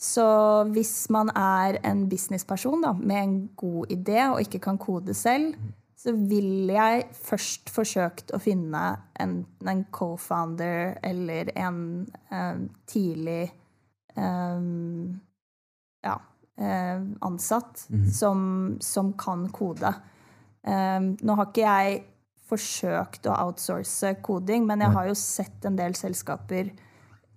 Så 0.00 0.26
hvis 0.72 0.94
man 1.12 1.32
er 1.36 1.80
en 1.84 2.06
businessperson 2.08 2.86
da, 2.86 2.94
med 2.96 3.20
en 3.20 3.34
god 3.58 3.90
idé 3.92 4.22
og 4.30 4.40
ikke 4.42 4.62
kan 4.64 4.80
kode 4.80 5.14
selv, 5.16 5.58
så 6.00 6.14
vil 6.16 6.70
jeg 6.72 7.08
først 7.12 7.70
forsøkt 7.74 8.32
å 8.32 8.40
finne 8.40 8.84
enten 9.20 9.68
en 9.68 9.82
co-founder 9.92 10.94
eller 11.04 11.50
en 11.60 11.80
um, 12.32 12.62
tidlig 12.88 13.50
um, 14.16 15.18
ja, 16.06 16.16
eh, 16.56 17.02
ansatt 17.26 17.84
mm 17.90 18.06
som, 18.16 18.40
som, 18.80 19.12
kan 19.12 19.44
kode. 19.52 19.92
Um, 20.64 21.12
nå 21.20 21.36
har 21.36 21.50
ikke 21.50 21.66
jeg 21.66 22.00
forsøkt 22.48 23.28
å 23.28 23.36
outsource 23.44 24.14
koding, 24.24 24.64
men 24.66 24.80
jeg 24.82 24.96
har 24.96 25.06
jo 25.10 25.18
sett 25.18 25.68
en 25.68 25.76
del 25.78 25.94
selskaper 25.98 26.72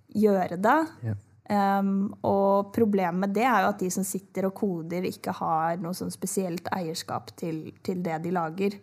gjøre 0.08 0.56
det. 0.56 0.80
Yeah. 1.04 1.20
Um, 1.44 2.14
og 2.24 2.70
problemet 2.72 3.20
med 3.20 3.34
det 3.36 3.44
er 3.44 3.66
jo 3.66 3.72
at 3.74 3.82
de 3.82 3.90
som 3.92 4.04
sitter 4.06 4.46
og 4.48 4.54
koder, 4.56 5.04
ikke 5.04 5.34
har 5.36 5.80
noe 5.82 5.96
sånn 5.96 6.12
spesielt 6.12 6.70
eierskap 6.72 7.34
til, 7.36 7.66
til 7.84 8.00
det 8.04 8.22
de 8.24 8.32
lager. 8.32 8.78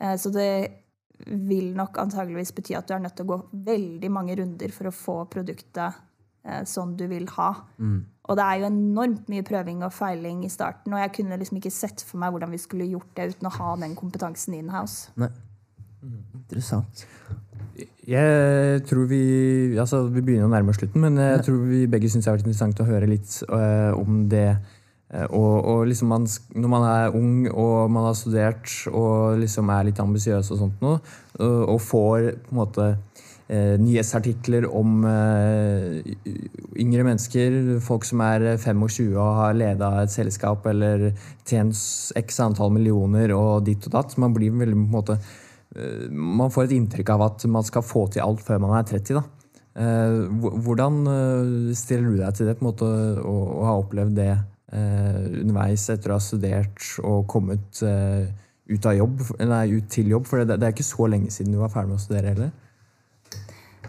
Uh, 0.00 0.14
så 0.16 0.32
det 0.32 0.52
vil 1.28 1.74
nok 1.76 1.98
antageligvis 2.00 2.54
bety 2.56 2.72
at 2.78 2.88
du 2.88 2.94
er 2.96 3.02
nødt 3.04 3.18
til 3.18 3.28
å 3.28 3.34
gå 3.34 3.40
veldig 3.68 4.10
mange 4.12 4.38
runder 4.40 4.72
for 4.72 4.88
å 4.88 4.94
få 4.96 5.18
produktet 5.32 6.00
uh, 6.48 6.62
sånn 6.64 6.96
du 6.96 7.04
vil 7.10 7.28
ha. 7.36 7.50
Mm. 7.76 8.00
Og 8.30 8.38
det 8.38 8.46
er 8.46 8.62
jo 8.62 8.70
enormt 8.70 9.28
mye 9.32 9.44
prøving 9.44 9.84
og 9.84 9.92
feiling 9.92 10.44
i 10.46 10.52
starten. 10.52 10.94
Og 10.94 11.02
jeg 11.02 11.12
kunne 11.18 11.36
liksom 11.40 11.60
ikke 11.60 11.74
sett 11.74 12.04
for 12.06 12.22
meg 12.22 12.32
hvordan 12.32 12.54
vi 12.54 12.62
skulle 12.62 12.88
gjort 12.88 13.12
det 13.18 13.34
uten 13.34 13.50
å 13.50 13.56
ha 13.58 13.76
den 13.82 13.98
kompetansen 13.98 14.56
in 14.56 14.72
house. 14.72 15.12
Nei. 15.20 15.32
Interessant. 16.32 17.04
Jeg 18.10 18.82
tror 18.88 19.06
vi 19.10 19.22
altså 19.78 20.02
Vi 20.10 20.22
begynner 20.24 20.48
å 20.48 20.52
nærme 20.52 20.72
oss 20.72 20.80
slutten, 20.80 21.02
men 21.04 21.18
jeg 21.20 21.44
tror 21.46 21.64
vi 21.68 21.86
begge 21.90 22.10
syns 22.10 22.26
det 22.26 22.30
har 22.30 22.38
vært 22.38 22.46
interessant 22.48 22.82
å 22.82 22.88
høre 22.88 23.10
litt 23.10 23.40
uh, 23.50 23.92
om 23.98 24.24
det. 24.30 24.48
Uh, 25.10 25.26
og, 25.26 25.54
og 25.72 25.82
liksom 25.90 26.10
man, 26.12 26.26
når 26.54 26.72
man 26.72 26.86
er 26.86 27.18
ung 27.18 27.34
og 27.50 27.90
man 27.92 28.08
har 28.08 28.16
studert 28.18 28.70
og 28.90 29.40
liksom 29.42 29.70
er 29.74 29.90
litt 29.90 30.00
ambisiøs 30.02 30.52
og 30.54 30.62
sånt 30.64 30.82
noe, 30.84 31.00
uh, 31.40 31.64
og 31.66 31.80
får 31.82 32.30
på 32.46 32.54
en 32.54 32.60
måte 32.60 32.86
eh, 33.50 33.74
nyhetsartikler 33.82 34.68
om 34.70 35.02
yngre 36.78 37.06
mennesker, 37.08 37.56
folk 37.82 38.06
som 38.06 38.22
er 38.22 38.46
25 38.54 39.08
og 39.10 39.30
har 39.40 39.58
leda 39.58 39.90
et 40.04 40.14
selskap 40.14 40.66
eller 40.70 41.10
tjent 41.42 41.74
x 42.20 42.42
antall 42.44 42.70
millioner 42.76 43.34
og 43.34 43.64
ditt 43.66 43.90
og 43.90 43.96
datt. 43.96 44.18
Man 44.22 44.36
blir 44.36 44.54
veldig 44.54 44.78
på 44.78 44.86
en 44.86 44.98
måte 45.00 45.18
Man 46.10 46.50
får 46.50 46.66
et 46.66 46.72
inntrykk 46.74 47.12
av 47.14 47.22
at 47.28 47.44
man 47.46 47.62
skal 47.62 47.84
få 47.86 48.08
til 48.10 48.24
alt 48.24 48.40
før 48.42 48.58
man 48.64 48.72
er 48.78 48.88
30. 48.88 49.20
da. 49.20 49.22
Eh, 49.78 50.26
hvordan 50.64 50.96
eh, 51.06 51.74
stiller 51.78 52.10
du 52.10 52.16
deg 52.18 52.34
til 52.34 52.48
det 52.50 52.56
på 52.58 52.64
en 52.64 52.70
måte, 52.72 52.88
å, 53.22 53.34
ha 53.68 53.76
opplevd 53.78 54.16
det 54.18 54.32
eh, 54.34 55.20
underveis 55.44 55.86
etter 55.94 56.10
å 56.10 56.18
ha 56.18 56.24
studert 56.24 56.88
og 57.06 57.28
kommet 57.30 57.78
ut, 57.78 58.86
av 58.86 58.96
jobb, 58.98 59.22
nei, 59.38 59.62
ut 59.76 59.86
til 59.92 60.10
jobb? 60.10 60.26
For 60.26 60.42
det, 60.42 60.58
det 60.58 60.68
er 60.68 60.74
ikke 60.74 60.88
så 60.90 61.06
lenge 61.12 61.30
siden 61.30 61.54
du 61.54 61.60
var 61.62 61.72
ferdig 61.72 61.92
med 61.92 62.00
å 62.00 62.02
studere 62.02 62.34
heller? 62.34 62.50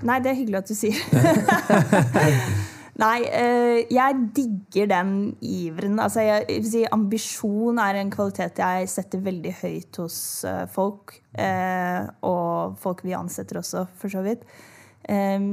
Nei, 0.01 0.21
det 0.21 0.31
er 0.31 0.37
hyggelig 0.37 0.61
at 0.61 0.69
du 0.69 0.77
sier. 0.77 1.01
Nei, 2.99 3.21
eh, 3.23 3.87
jeg 3.93 4.17
digger 4.35 4.89
den 4.91 5.13
iveren. 5.41 5.99
Altså, 6.03 6.25
jeg, 6.25 6.63
si, 6.67 6.83
ambisjon 6.91 7.79
er 7.79 8.01
en 8.01 8.11
kvalitet 8.11 8.59
jeg 8.59 8.89
setter 8.91 9.23
veldig 9.23 9.53
høyt 9.61 10.01
hos 10.01 10.17
eh, 10.47 10.65
folk. 10.71 11.15
Eh, 11.39 12.03
og 12.27 12.75
folk 12.81 13.05
vi 13.07 13.15
ansetter 13.15 13.61
også, 13.61 13.85
for 13.95 14.11
så 14.11 14.25
vidt. 14.25 14.45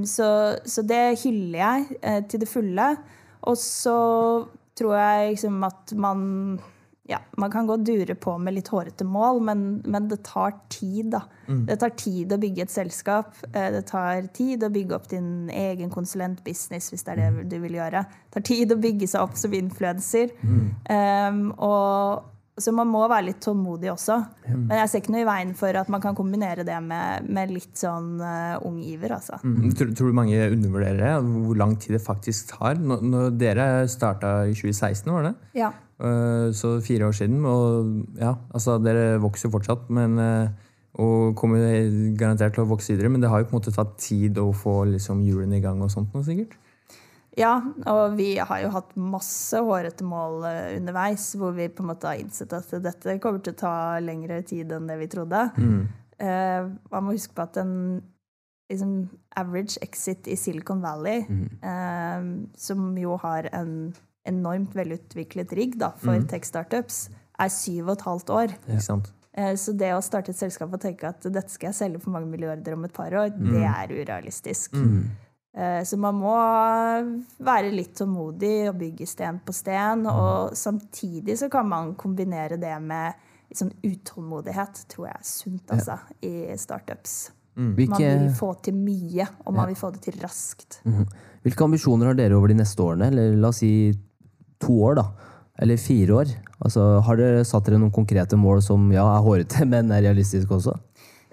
Så, 0.07 0.26
så 0.68 0.82
det 0.84 1.18
hyller 1.22 1.57
jeg 1.57 2.24
til 2.28 2.43
det 2.43 2.51
fulle. 2.51 2.89
Og 3.49 3.57
så 3.57 3.95
tror 4.76 4.93
jeg 4.99 5.30
liksom 5.32 5.62
at 5.66 5.95
man 5.97 6.20
ja, 7.09 7.18
man 7.40 7.50
kan 7.50 7.66
godt 7.66 7.86
dure 7.88 8.14
på 8.14 8.34
med 8.38 8.52
litt 8.59 8.68
hårete 8.68 9.04
mål, 9.09 9.40
men, 9.48 9.61
men 9.88 10.09
det 10.11 10.20
tar 10.28 10.52
tid. 10.68 11.09
da. 11.14 11.22
Mm. 11.46 11.62
Det 11.70 11.78
tar 11.80 11.94
tid 11.96 12.34
å 12.34 12.38
bygge 12.42 12.66
et 12.66 12.74
selskap. 12.74 13.38
Eh, 13.48 13.70
det 13.72 13.86
tar 13.88 14.28
tid 14.36 14.66
å 14.66 14.68
bygge 14.74 14.96
opp 14.98 15.09
din 15.09 15.48
egen 15.48 15.88
konsulentbusiness, 15.94 16.90
hvis 16.92 17.06
det 17.06 17.14
er 17.14 17.22
det 17.22 17.28
mm. 17.32 17.38
du 17.48 17.56
vil 17.62 17.78
gjøre. 17.80 18.02
Det 18.04 18.36
tar 18.36 18.44
tid 18.50 18.74
å 18.76 18.80
bygge 18.82 19.09
seg 19.09 19.24
opp 19.24 19.40
som 19.40 19.56
influenser. 19.56 20.34
Mm. 20.44 20.66
Um, 20.92 21.40
og 21.56 22.28
så 22.62 22.72
man 22.74 22.88
må 22.90 23.00
være 23.11 23.28
litt 23.28 23.40
tålmodig 23.44 23.90
også. 23.92 24.18
Men 24.50 24.76
jeg 24.80 24.90
ser 24.90 25.02
ikke 25.02 25.14
noe 25.14 25.22
i 25.22 25.28
veien 25.28 25.54
for 25.59 25.78
at 25.80 25.90
man 25.92 26.02
kan 26.02 26.16
kombinere 26.18 26.64
det 26.66 26.76
med, 26.84 27.26
med 27.30 27.52
litt 27.54 27.78
sånn 27.78 28.16
uh, 28.20 28.59
ung 28.66 28.78
iver. 28.84 29.14
Altså. 29.18 29.38
Mm. 29.44 29.68
Tror, 29.78 29.92
tror, 29.96 30.11
du 30.11 30.18
mange 30.18 30.38
undervurderer 30.48 31.02
det? 31.02 31.12
Hvor 31.46 31.59
lang 31.61 31.74
tid 31.80 31.96
det 31.96 32.04
faktisk 32.04 32.54
tar? 32.54 32.78
Når, 32.78 33.04
når 33.14 33.36
dere 33.40 33.68
starta 33.90 34.32
i 34.48 34.56
2016, 34.56 35.12
var 35.14 35.28
det? 35.30 35.34
Ja. 35.59 35.72
Uh, 35.98 36.48
så 36.54 36.76
fire 36.84 37.11
år 37.11 37.18
siden. 37.18 37.42
Og 37.48 38.20
ja, 38.20 38.34
altså 38.54 38.78
dere 38.82 39.20
vokser 39.22 39.52
fortsatt. 39.54 39.88
Men, 39.94 40.18
uh, 40.18 40.68
og 40.98 41.36
kommer 41.38 41.62
garantert 42.18 42.56
til 42.56 42.64
å 42.64 42.70
vokse 42.72 42.94
videre. 42.94 43.12
Men 43.12 43.22
det 43.22 43.30
har 43.32 43.42
jo 43.42 43.50
på 43.50 43.56
en 43.56 43.61
måte 43.61 43.74
tatt 43.74 43.98
tid 44.02 44.40
å 44.42 44.50
få 44.56 44.80
liksom, 44.96 45.22
hjulene 45.26 45.61
i 45.61 45.64
gang 45.64 45.82
og 45.84 45.92
sånt 45.94 46.14
nå, 46.14 46.24
sikkert? 46.26 46.59
Ja, 47.39 47.53
og 47.86 48.16
vi 48.18 48.32
har 48.39 48.62
jo 48.64 48.72
hatt 48.74 48.95
masse 48.99 49.61
hårete 49.62 50.07
mål 50.07 50.43
eh, 50.49 50.76
underveis 50.78 51.30
hvor 51.39 51.55
vi 51.57 51.68
på 51.70 51.84
en 51.84 51.93
måte 51.93 52.11
har 52.11 52.20
innsett 52.20 52.53
at 52.57 52.72
dette 52.82 53.18
kommer 53.22 53.43
til 53.45 53.55
å 53.55 53.61
ta 53.62 53.74
lengre 54.03 54.41
tid 54.47 54.72
enn 54.74 54.89
det 54.91 54.99
vi 55.01 55.11
trodde. 55.12 55.45
Mm. 55.59 55.82
Uh, 56.18 56.72
man 56.91 57.05
må 57.07 57.14
huske 57.14 57.36
på 57.36 57.45
at 57.45 57.61
en 57.62 57.74
liksom, 58.72 59.05
average 59.39 59.78
exit 59.86 60.26
i 60.26 60.34
Silicon 60.39 60.82
Valley, 60.82 61.22
mm. 61.28 61.45
uh, 61.62 62.49
som 62.59 62.91
jo 62.99 63.14
har 63.22 63.47
en 63.55 63.93
enormt 64.28 64.74
velutviklet 64.76 65.55
rigg 65.57 65.78
da, 65.80 65.93
for 66.03 66.18
mm. 66.18 66.26
tech-startups, 66.32 67.07
er 67.39 67.55
syv 67.55 67.86
og 67.86 67.95
et 67.95 68.05
halvt 68.09 68.34
år. 68.34 68.59
Ja. 68.66 68.99
Så 69.55 69.70
det 69.78 69.93
å 69.95 70.03
starte 70.03 70.32
et 70.34 70.41
selskap 70.41 70.72
og 70.74 70.80
tenke 70.82 71.07
at 71.12 71.22
dette 71.30 71.53
skal 71.53 71.68
jeg 71.68 71.78
selge 71.78 72.01
for 72.03 72.11
mange 72.11 72.26
milliarder 72.26 72.74
om 72.74 72.82
et 72.89 72.93
par 72.97 73.14
år, 73.14 73.30
mm. 73.30 73.53
det 73.55 73.62
er 73.70 73.93
urealistisk. 73.95 74.74
Mm. 74.74 75.27
Eh, 75.57 75.80
så 75.84 75.96
man 76.01 76.18
må 76.20 76.34
være 77.44 77.72
litt 77.72 77.96
tålmodig 77.99 78.68
og 78.70 78.76
bygge 78.82 79.09
sten 79.09 79.40
på 79.44 79.55
sten. 79.57 80.05
Og 80.11 80.55
samtidig 80.59 81.38
så 81.40 81.51
kan 81.53 81.68
man 81.68 81.94
kombinere 81.99 82.61
det 82.61 82.74
med 82.84 83.26
sånn 83.57 83.72
utålmodighet, 83.80 84.84
tror 84.92 85.09
jeg 85.09 85.16
er 85.16 85.24
sunt, 85.24 85.70
altså, 85.72 85.96
i 86.20 86.53
startups. 86.61 87.30
Mm. 87.59 87.70
Man 87.88 88.03
vil 88.03 88.28
få 88.38 88.53
til 88.62 88.76
mye, 88.76 89.24
og 89.46 89.57
man 89.57 89.70
vil 89.70 89.78
få 89.78 89.90
det 89.94 90.03
til 90.05 90.18
raskt. 90.22 90.82
Mm. 90.86 91.07
Hvilke 91.46 91.64
ambisjoner 91.64 92.11
har 92.11 92.18
dere 92.18 92.36
over 92.36 92.53
de 92.53 92.59
neste 92.61 92.84
årene? 92.84 93.09
Eller 93.11 93.38
la 93.40 93.51
oss 93.51 93.62
si 93.64 93.72
to 94.62 94.76
år, 94.90 95.01
da. 95.01 95.07
Eller 95.59 95.80
fire 95.80 96.20
år. 96.20 96.34
Altså, 96.62 96.84
har 97.07 97.18
dere 97.18 97.46
satt 97.46 97.66
dere 97.66 97.80
noen 97.80 97.94
konkrete 97.94 98.38
mål 98.38 98.61
som 98.62 98.90
ja, 98.94 99.07
er 99.16 99.24
hårete, 99.24 99.64
men 99.72 99.90
er 99.94 100.05
realistiske 100.07 100.55
også? 100.55 100.76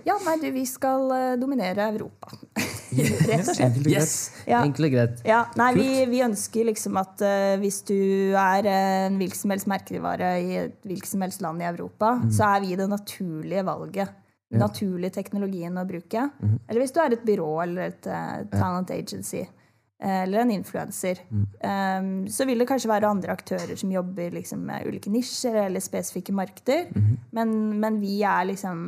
Ja, 0.05 0.15
nei, 0.21 0.35
du, 0.41 0.49
vi 0.53 0.65
skal 0.69 1.07
uh, 1.09 1.35
dominere 1.41 1.87
Europa. 1.89 2.29
Rett 2.95 3.47
og 3.49 3.55
slett. 3.57 3.79
Yes! 3.89 4.11
Ja. 4.45 4.61
Enkelt 4.61 4.87
og 4.87 4.93
greit. 4.93 5.23
Ja, 5.27 5.45
nei, 5.57 5.71
vi, 5.77 5.87
vi, 6.11 6.21
ønsker 6.25 6.69
liksom 6.69 6.99
at 7.01 7.23
uh, 7.25 7.55
hvis 7.61 7.81
du 7.87 7.97
er 8.37 8.69
en 8.69 9.17
hvilken 9.19 9.41
som 9.41 9.55
helst 9.55 9.71
merkevare 9.71 10.35
i 10.43 10.59
et 10.65 10.77
hvilket 10.85 11.09
som 11.09 11.25
helst 11.25 11.41
land 11.43 11.63
i 11.63 11.67
Europa, 11.71 12.19
mm. 12.21 12.29
så 12.37 12.53
er 12.53 12.63
vi 12.67 12.77
det 12.77 12.87
naturlige 12.91 13.65
valget 13.65 14.21
den 14.55 14.61
naturlige 14.61 15.15
teknologien 15.17 15.77
å 15.77 15.85
bruke. 15.89 16.29
Eller 16.67 16.83
hvis 16.83 16.93
du 16.95 17.01
er 17.01 17.15
et 17.15 17.25
byrå 17.27 17.51
eller 17.65 17.89
et 17.89 18.09
uh, 18.09 18.45
talent 18.53 18.91
agency 18.93 19.41
eh, 19.41 20.21
eller 20.21 20.43
en 20.43 20.53
influenser. 20.53 21.21
Um, 21.31 22.27
så 22.31 22.45
vil 22.47 22.61
det 22.61 22.69
kanskje 22.69 22.91
være 22.91 23.09
andre 23.09 23.33
aktører 23.35 23.75
som 23.79 23.91
jobber 23.93 24.37
liksom, 24.37 24.63
med 24.69 24.87
ulike 24.87 25.11
nisjer 25.13 25.57
eller 25.65 25.83
spesifikke 25.83 26.35
markeder. 26.35 26.87
Men, 27.35 27.55
men, 27.81 27.99
vi 28.03 28.19
er 28.23 28.51
liksom 28.51 28.87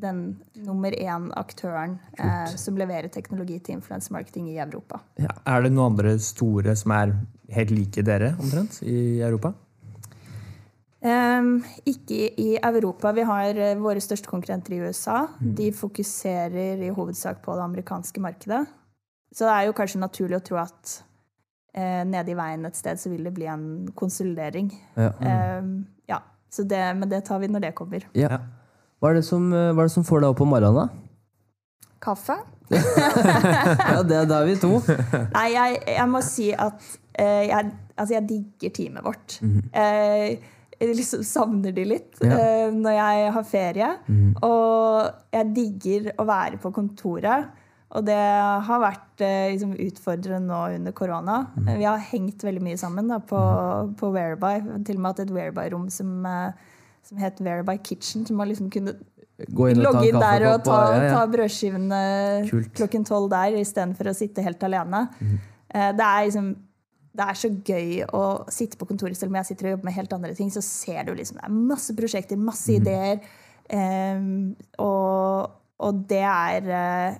den 0.00 0.22
nummer 0.66 0.94
én 0.94 1.28
aktøren 1.38 1.98
eh, 2.18 2.56
som 2.58 2.78
leverer 2.78 3.08
teknologi 3.12 3.58
til 3.58 3.78
influensemarketing 3.78 4.50
i 4.52 4.58
Europa. 4.62 5.00
Ja. 5.20 5.32
Er 5.46 5.64
det 5.64 5.72
noen 5.74 5.94
andre 5.94 6.16
store 6.22 6.76
som 6.78 6.94
er 6.96 7.14
helt 7.54 7.72
like 7.74 8.04
dere 8.06 8.34
omtrent 8.40 8.80
i 8.82 9.20
Europa? 9.24 9.54
Um, 11.06 11.60
ikke 11.86 12.32
i 12.40 12.56
Europa. 12.56 13.12
Vi 13.14 13.24
har 13.28 13.58
uh, 13.60 13.82
våre 13.82 14.00
største 14.02 14.30
konkurrenter 14.30 14.74
i 14.74 14.80
USA. 14.80 15.26
Mm. 15.38 15.52
De 15.58 15.72
fokuserer 15.76 16.82
i 16.82 16.88
hovedsak 16.90 17.42
på 17.44 17.54
det 17.54 17.62
amerikanske 17.62 18.20
markedet. 18.20 18.64
Så 19.32 19.44
det 19.44 19.52
er 19.52 19.68
jo 19.68 19.76
kanskje 19.76 20.00
naturlig 20.00 20.40
å 20.40 20.44
tro 20.46 20.58
at 20.62 20.94
uh, 21.76 22.02
nede 22.08 22.32
i 22.32 22.38
veien 22.38 22.66
et 22.66 22.78
sted 22.78 22.98
så 22.98 23.12
vil 23.12 23.28
det 23.28 23.34
bli 23.36 23.46
en 23.50 23.68
konsolidering. 23.94 24.72
Ja. 24.96 25.12
Um, 25.60 25.84
ja. 26.10 26.22
Det, 26.56 26.82
men 26.96 27.10
det 27.12 27.26
tar 27.28 27.42
vi 27.42 27.52
når 27.52 27.68
det 27.68 27.74
kommer. 27.76 28.08
Ja. 28.16 28.40
Hva, 29.00 29.10
er 29.10 29.18
det 29.18 29.26
som, 29.28 29.48
eh, 29.52 29.72
er 29.72 29.82
det 29.82 29.92
som 29.92 30.04
får 30.06 30.24
deg 30.24 30.32
opp 30.32 30.42
om 30.44 30.52
morgenen, 30.54 30.86
da? 30.86 31.90
Kaffe. 32.02 32.38
ja, 32.72 34.02
det, 34.02 34.22
da 34.30 34.40
er 34.40 34.48
vi 34.48 34.56
to. 34.58 34.78
Nei, 35.36 35.48
jeg, 35.52 35.80
jeg 35.94 36.06
må 36.10 36.22
si 36.24 36.48
at 36.50 36.80
uh, 37.20 37.42
jeg, 37.46 37.72
altså 37.94 38.16
jeg 38.16 38.26
digger 38.30 38.72
teamet 38.74 39.06
vårt. 39.06 39.36
Mm. 39.44 39.60
Uh, 39.70 40.54
jeg 40.76 40.96
liksom 40.98 41.22
savner 41.24 41.72
de 41.76 41.84
litt 41.88 42.18
ja. 42.24 42.36
uh, 42.36 42.74
når 42.74 42.96
jeg 42.98 43.30
har 43.36 43.46
ferie. 43.48 43.92
Mm. 44.08 44.34
Og 44.44 45.36
jeg 45.36 45.52
digger 45.56 46.10
å 46.20 46.26
være 46.28 46.60
på 46.62 46.72
kontoret. 46.74 47.52
Og 47.96 48.04
det 48.04 48.18
har 48.66 48.82
vært 48.82 49.22
uh, 49.24 49.48
liksom 49.52 49.76
utfordrende 49.86 50.50
nå 50.50 50.62
under 50.80 50.96
korona. 50.96 51.42
Mm. 51.56 51.70
Vi 51.78 51.88
har 51.88 52.08
hengt 52.10 52.44
veldig 52.44 52.64
mye 52.64 52.80
sammen 52.80 53.12
da, 53.12 53.20
på, 53.24 53.40
mm. 53.40 53.94
på 54.00 54.10
Whereby. 54.16 54.56
Til 54.88 54.98
og 54.98 55.04
med 55.04 55.12
hatt 55.12 55.22
et 55.24 55.36
Whereby-rom 55.36 55.86
som, 55.92 56.18
uh, 56.26 56.74
som 57.06 57.20
het 57.22 57.40
Verify 57.42 57.76
Kitchen. 57.78 58.26
Som 58.28 58.40
man 58.40 58.50
liksom 58.50 58.70
kunne 58.72 58.96
inn 59.36 59.82
logge 59.82 60.06
inn 60.08 60.20
der 60.20 60.46
og 60.50 60.62
ta, 60.64 60.76
ja, 60.94 61.00
ja. 61.04 61.10
ta 61.12 61.24
brødskivene 61.28 61.98
Kult. 62.48 62.70
klokken 62.78 63.04
tolv 63.04 63.28
der 63.34 63.58
istedenfor 63.60 64.10
å 64.10 64.16
sitte 64.16 64.44
helt 64.44 64.62
alene. 64.64 65.06
Mm. 65.20 65.36
det 65.98 66.06
er 66.06 66.24
liksom 66.28 66.54
det 67.16 67.24
er 67.24 67.38
så 67.38 67.48
gøy 67.48 67.92
å 68.12 68.22
sitte 68.52 68.76
på 68.76 68.88
kontoret 68.88 69.16
selv 69.16 69.32
om 69.32 69.38
jeg 69.40 69.50
sitter 69.50 69.68
og 69.68 69.74
jobber 69.76 69.88
med 69.88 69.96
helt 69.96 70.14
andre 70.16 70.34
ting. 70.36 70.50
Så 70.52 70.62
ser 70.64 71.06
du 71.06 71.14
liksom 71.16 71.40
det 71.40 71.46
er 71.48 71.54
masse 71.72 71.96
prosjekter, 71.96 72.40
masse 72.40 72.68
mm. 72.72 72.76
ideer. 72.80 73.22
Um, 73.66 74.52
og, 74.84 75.56
og, 75.82 76.04
det 76.10 76.22
er 76.22 76.68
eh, 76.70 77.16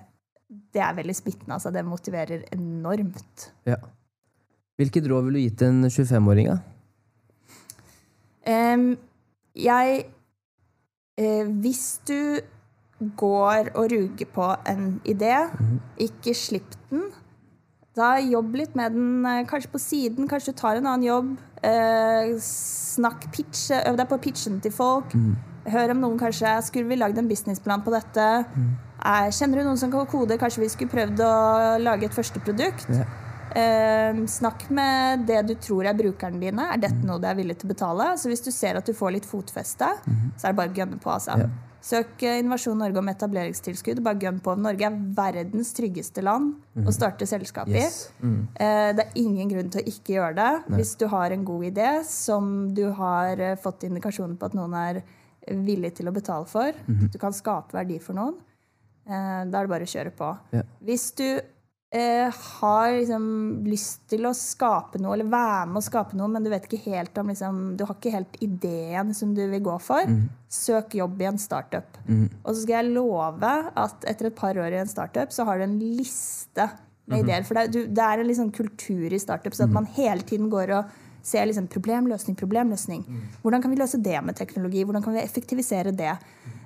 det 0.47 0.83
er 0.83 0.95
veldig 0.95 1.15
smittende. 1.17 1.57
Altså. 1.57 1.73
Det 1.73 1.83
motiverer 1.85 2.45
enormt. 2.55 3.49
Ja. 3.67 3.79
Hvilket 4.77 5.09
råd 5.09 5.27
ville 5.27 5.41
du 5.41 5.47
gitt 5.47 5.65
en 5.65 5.81
25-åring? 5.89 6.53
Um, 8.47 8.91
jeg 9.57 10.05
eh, 11.17 11.49
Hvis 11.61 11.99
du 12.07 12.39
går 13.17 13.71
og 13.75 13.91
ruger 13.91 14.29
på 14.33 14.47
en 14.65 15.01
idé, 15.05 15.35
mm. 15.59 15.79
ikke 15.97 16.33
slipp 16.33 16.77
den. 16.89 17.03
Da 17.97 18.15
Jobb 18.21 18.55
litt 18.57 18.75
med 18.77 18.93
den 18.93 19.25
eh, 19.25 19.43
kanskje 19.49 19.73
på 19.73 19.81
siden, 19.81 20.29
kanskje 20.29 20.53
du 20.53 20.61
tar 20.61 20.79
en 20.79 20.87
annen 20.87 21.05
jobb. 21.05 21.35
Eh, 21.65 22.33
snakk 22.41 23.29
pitch, 23.33 23.69
Øv 23.77 23.97
deg 23.97 24.09
på 24.09 24.19
pitchen 24.21 24.59
til 24.61 24.73
folk. 24.73 25.13
Mm. 25.13 25.35
Hør 25.67 25.91
om 25.91 26.03
noen 26.05 26.19
kanskje 26.21 26.51
Skulle 26.63 26.87
vi 26.87 26.95
lagd 26.95 27.17
en 27.19 27.27
businessplan 27.27 27.83
på 27.83 27.93
dette? 27.93 28.27
Mm. 28.55 28.73
Eh, 28.97 29.29
kjenner 29.33 29.61
du 29.61 29.67
noen 29.67 29.79
som 29.81 29.93
kan 29.93 30.09
kode? 30.09 30.39
Kanskje 30.41 30.63
vi 30.65 30.73
skulle 30.73 30.93
prøvd 30.93 31.23
å 31.25 31.31
lage 31.81 32.09
et 32.09 32.17
første 32.17 32.41
produkt? 32.41 32.89
Yeah. 32.89 33.26
Eh, 33.55 34.25
snakk 34.27 34.67
med 34.73 35.27
det 35.29 35.43
du 35.47 35.55
tror 35.61 35.87
er 35.87 35.97
brukerne 35.97 36.41
dine. 36.41 36.67
Er 36.73 36.81
dette 36.81 36.99
mm. 36.99 37.07
noe 37.07 37.21
du 37.21 37.29
er 37.29 37.37
villig 37.37 37.59
til 37.59 37.69
å 37.69 37.73
betale? 37.75 38.09
Så 38.19 38.31
hvis 38.31 38.43
du 38.45 38.51
ser 38.51 38.79
at 38.79 38.87
du 38.87 38.95
får 38.97 39.15
litt 39.17 39.29
fotfeste, 39.29 39.93
mm. 40.03 40.27
så 40.35 40.47
er 40.47 40.53
det 40.53 40.59
bare 40.61 40.73
å 40.73 40.79
gønne 40.81 40.99
på. 41.03 41.13
altså. 41.13 41.39
Ja. 41.43 41.49
Søk 41.87 42.23
eh, 42.25 42.39
Innovasjon 42.41 42.79
Norge 42.81 42.99
om 42.99 43.09
etableringstilskudd. 43.11 44.01
Bare 44.05 44.19
gønn 44.21 44.39
på. 44.43 44.55
Norge 44.59 44.89
er 44.89 44.97
verdens 45.17 45.71
tryggeste 45.77 46.23
land 46.25 46.55
mm. 46.75 46.87
å 46.89 46.93
starte 46.95 47.27
selskap 47.29 47.69
i. 47.71 47.77
Yes. 47.79 47.99
Mm. 48.19 48.39
Eh, 48.53 48.89
det 48.97 49.05
er 49.05 49.19
ingen 49.21 49.53
grunn 49.53 49.69
til 49.73 49.83
å 49.83 49.93
ikke 49.93 50.17
gjøre 50.17 50.37
det. 50.39 50.49
Nei. 50.65 50.81
Hvis 50.81 50.95
du 50.99 51.07
har 51.13 51.35
en 51.35 51.45
god 51.47 51.69
idé 51.69 51.91
som 52.09 52.49
du 52.75 52.87
har 52.97 53.43
eh, 53.43 53.59
fått 53.61 53.87
indikasjoner 53.87 54.35
på 54.39 54.49
at 54.49 54.57
noen 54.57 54.75
er 54.81 55.01
villig 55.47 55.93
til 55.95 56.09
å 56.09 56.15
betale 56.15 56.49
for, 56.49 56.75
mm. 56.89 57.07
du 57.13 57.21
kan 57.21 57.35
skape 57.35 57.77
verdi 57.77 58.01
for 58.03 58.17
noen, 58.17 58.35
da 59.07 59.45
er 59.45 59.47
det 59.53 59.71
bare 59.71 59.85
å 59.87 59.87
kjøre 59.87 60.11
på. 60.11 60.33
Ja. 60.51 60.65
Hvis 60.83 61.05
du 61.15 61.23
eh, 61.91 62.33
har 62.59 62.91
liksom 62.91 63.27
lyst 63.67 64.07
til 64.11 64.27
å 64.27 64.33
skape 64.35 64.99
noe, 65.01 65.15
eller 65.15 65.29
være 65.31 65.69
med 65.71 65.81
å 65.81 65.85
skape 65.85 66.17
noe, 66.19 66.29
men 66.31 66.45
du 66.45 66.51
vet 66.51 66.67
ikke 66.67 66.91
helt 66.91 67.17
om 67.17 67.31
liksom, 67.31 67.61
Du 67.79 67.85
har 67.85 67.95
ikke 67.95 68.15
helt 68.15 68.35
ideen 68.43 69.13
som 69.15 69.33
du 69.37 69.43
vil 69.47 69.63
gå 69.63 69.77
for. 69.83 70.03
Mm. 70.07 70.27
Søk 70.51 70.97
jobb 70.99 71.21
i 71.21 71.29
en 71.29 71.39
startup. 71.41 71.99
Mm. 72.07 72.27
Og 72.43 72.51
så 72.51 72.59
skal 72.61 72.79
jeg 72.79 72.95
love 72.97 73.53
at 73.85 74.09
etter 74.09 74.31
et 74.31 74.37
par 74.37 74.59
år 74.59 74.75
i 74.75 74.81
en 74.83 74.91
startup, 74.91 75.33
så 75.33 75.47
har 75.47 75.59
du 75.59 75.67
en 75.67 75.79
liste 75.79 76.69
med 77.07 77.21
mm. 77.21 77.23
ideer. 77.23 77.47
For 77.47 77.59
det, 77.59 77.67
du, 77.75 77.81
det 77.87 78.03
er 78.03 78.21
en 78.21 78.29
liksom 78.29 78.51
kultur 78.55 79.13
i 79.13 79.21
startup, 79.21 79.55
så 79.55 79.65
at 79.65 79.71
mhm. 79.71 79.77
man 79.79 79.91
hele 79.95 80.27
tiden 80.27 80.49
går 80.51 80.73
og 80.75 80.95
ser 81.27 81.47
liksom 81.49 81.67
problemløsning, 81.71 82.37
problemløsning. 82.39 83.03
Mhm. 83.07 83.41
Hvordan 83.43 83.61
kan 83.63 83.73
vi 83.73 83.81
løse 83.81 83.99
det 84.03 84.23
med 84.23 84.37
teknologi? 84.39 84.83
Hvordan 84.83 85.03
kan 85.03 85.17
vi 85.17 85.25
effektivisere 85.25 85.91
det? 85.91 86.15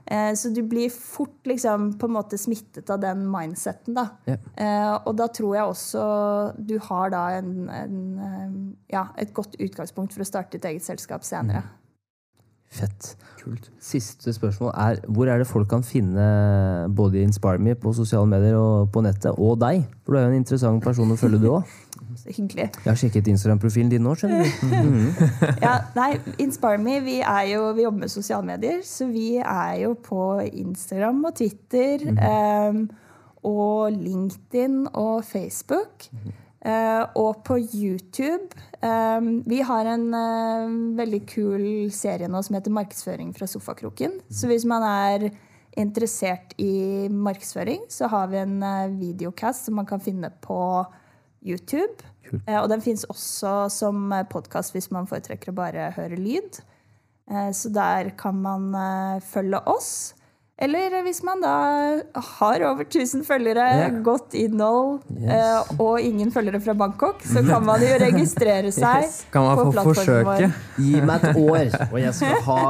Eh, 0.05 0.33
så 0.35 0.49
du 0.49 0.61
blir 0.63 0.89
fort 0.89 1.47
liksom, 1.47 1.93
på 1.99 2.09
en 2.09 2.15
måte 2.17 2.37
smittet 2.37 2.89
av 2.89 2.99
den 2.99 3.23
mindseten. 3.31 3.95
Da. 3.95 4.07
Ja. 4.25 4.37
Eh, 4.55 4.93
og 5.07 5.15
da 5.19 5.27
tror 5.31 5.55
jeg 5.55 5.73
også 5.73 6.05
du 6.57 6.77
har 6.89 7.13
da 7.13 7.25
en, 7.37 7.69
en, 7.69 7.99
eh, 8.19 8.57
ja, 8.97 9.07
et 9.17 9.33
godt 9.33 9.55
utgangspunkt 9.59 10.13
for 10.13 10.25
å 10.25 10.27
starte 10.27 10.57
ditt 10.57 10.67
eget 10.67 10.85
selskap 10.85 11.25
senere. 11.27 11.63
Mm. 11.65 11.77
Fett. 12.71 13.15
Kult. 13.43 13.71
Siste 13.81 14.31
spørsmål 14.33 14.71
er 14.77 14.99
hvor 15.11 15.27
er 15.27 15.41
det 15.41 15.47
folk 15.49 15.67
kan 15.69 15.83
finne 15.83 16.23
både 16.95 17.23
InspireMe 17.25 17.73
på 17.75 17.91
sosiale 17.93 18.29
medier 18.29 18.55
og 18.55 18.91
på 18.93 19.01
nettet, 19.03 19.33
og 19.37 19.57
deg? 19.59 19.81
For 20.05 20.13
du 20.13 20.19
er 20.19 20.27
jo 20.27 20.31
en 20.31 20.37
interessant 20.39 20.83
person 20.83 21.11
å 21.11 21.17
følge, 21.19 21.41
du 21.41 21.49
òg. 21.55 21.73
Hyggelig. 22.37 22.69
Jeg 22.69 22.87
har 22.87 22.99
sjekket 23.01 23.27
Instagram-profilen 23.33 23.91
din 23.91 24.05
nå, 24.05 24.15
skjønner 24.15 24.45
du. 24.45 24.67
Mm. 24.81 25.09
ja, 25.61 25.73
nei, 25.95 26.11
InspireMe, 26.41 26.99
vi, 27.03 27.17
vi 27.19 27.83
jobber 27.83 27.99
med 27.99 28.11
sosiale 28.13 28.45
medier, 28.45 28.79
så 28.87 29.07
vi 29.11 29.35
er 29.41 29.75
jo 29.83 29.93
på 30.05 30.21
Instagram 30.47 31.25
og 31.27 31.35
Twitter 31.37 32.05
mm. 32.07 32.21
um, 32.21 32.85
og 33.51 33.91
LinkedIn 33.97 34.85
og 34.93 35.25
Facebook. 35.27 36.07
Mm. 36.11 36.31
Uh, 36.31 36.50
og 36.61 37.39
på 37.41 37.55
YouTube 37.57 38.53
um, 38.85 39.29
Vi 39.49 39.63
har 39.65 39.87
en 39.89 40.03
uh, 40.13 40.73
veldig 40.93 41.21
kul 41.25 41.63
serie 41.89 42.29
nå 42.29 42.41
som 42.45 42.57
heter 42.57 42.69
'Markedsføring 42.71 43.31
fra 43.33 43.47
sofakroken'. 43.49 44.19
Mm. 44.21 44.29
Så 44.29 44.47
hvis 44.47 44.65
man 44.65 44.85
er 44.85 45.31
interessert 45.77 46.53
i 46.59 47.07
markedsføring, 47.09 47.87
så 47.89 48.07
har 48.07 48.27
vi 48.27 48.37
en 48.37 48.61
videocast 48.99 49.65
som 49.65 49.75
man 49.75 49.85
kan 49.85 49.99
finne 49.99 50.29
på 50.41 50.85
YouTube. 51.41 52.03
og 52.47 52.69
den 52.69 52.81
fins 52.81 53.05
også 53.09 53.69
som 53.69 54.13
podkast 54.29 54.75
hvis 54.75 54.91
man 54.91 55.07
foretrekker 55.07 55.51
å 55.51 55.55
bare 55.55 55.91
høre 55.95 56.15
lyd. 56.15 56.61
så 57.53 57.69
der 57.73 58.09
kan 58.09 58.35
man 58.35 58.75
følge 59.21 59.59
oss. 59.67 60.13
Eller 60.61 60.93
hvis 61.07 61.23
man 61.25 61.41
da 61.41 61.55
har 62.37 62.63
over 62.69 62.85
1000 62.85 63.23
følgere, 63.25 63.63
yeah. 63.79 63.95
godt 64.05 64.35
innhold 64.37 64.99
yes. 65.09 65.31
Eh, 65.33 65.79
og 65.81 66.01
ingen 66.01 66.29
følgere 66.33 66.61
fra 66.61 66.75
Bangkok, 66.77 67.23
så 67.25 67.41
kan 67.47 67.65
man 67.65 67.81
jo 67.81 67.95
registrere 68.03 68.69
seg 68.75 69.07
yes. 69.07 69.17
kan 69.33 69.47
man 69.47 69.57
på 69.57 69.71
plattformen 69.73 70.29
vår. 70.29 70.45
Gi 70.77 71.01
meg 71.09 71.25
et 71.31 71.41
år, 71.41 71.73
og 71.87 71.97
jeg 72.03 72.13
skal 72.19 72.45
ha 72.45 72.61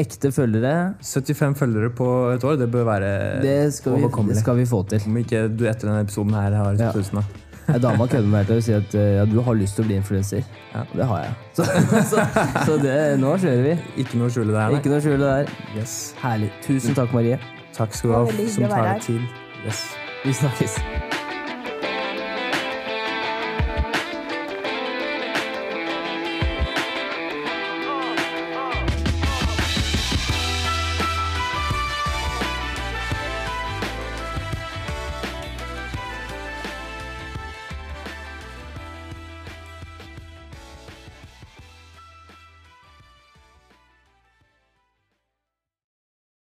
ekte 0.00 0.32
følgere. 0.32 0.74
75 1.04 1.60
følgere 1.60 1.92
på 2.00 2.08
et 2.32 2.48
år, 2.48 2.56
det 2.64 2.70
bør 2.72 2.88
være 2.88 3.14
det 3.44 3.60
skal 3.76 3.98
vi, 4.00 4.08
det 4.32 4.40
skal 4.40 4.60
vi 4.62 4.68
få 4.72 4.84
til. 4.88 5.04
Om 5.12 5.22
ikke 5.24 5.46
du 5.52 5.66
etter 5.68 5.90
denne 5.90 6.06
episoden 6.06 6.36
her 6.38 6.60
har 6.62 6.80
1000, 6.80 7.20
da. 7.20 7.51
Ei 7.70 7.78
dame 7.82 8.08
kødder 8.08 8.26
med 8.26 8.34
meg 8.34 8.48
til 8.50 8.58
å 8.58 8.64
si 8.66 8.74
at 8.76 8.96
ja, 8.98 9.24
du 9.28 9.38
har 9.46 9.58
lyst 9.58 9.78
til 9.78 9.84
å 9.84 9.88
bli 9.90 9.98
influenser. 10.00 10.42
Ja. 10.72 10.82
Det 10.92 11.08
har 11.12 11.24
jeg. 11.26 11.34
Så, 11.56 11.66
så, 12.08 12.26
så 12.66 12.76
det, 12.80 12.94
nå 13.20 13.34
kjører 13.36 13.62
vi. 13.66 13.74
Ikke 14.02 14.18
noe 14.20 14.30
å 14.30 14.34
skjule 14.34 14.56
der. 14.56 14.78
Ikke 14.78 14.92
noe 14.92 15.02
skjule 15.04 15.20
der. 15.22 15.52
Yes. 15.76 15.96
Herlig. 16.22 16.48
Tusen 16.64 16.96
takk, 16.98 17.12
Marie. 17.14 17.38
Takk 17.76 17.94
skal 17.96 18.10
du 18.10 18.18
ha 18.18 18.48
som 18.56 18.68
tar 18.72 18.88
deg 18.94 19.04
tid. 19.10 19.42
Yes. 19.66 19.84
Vi 20.24 20.34
snakkes. 20.42 20.80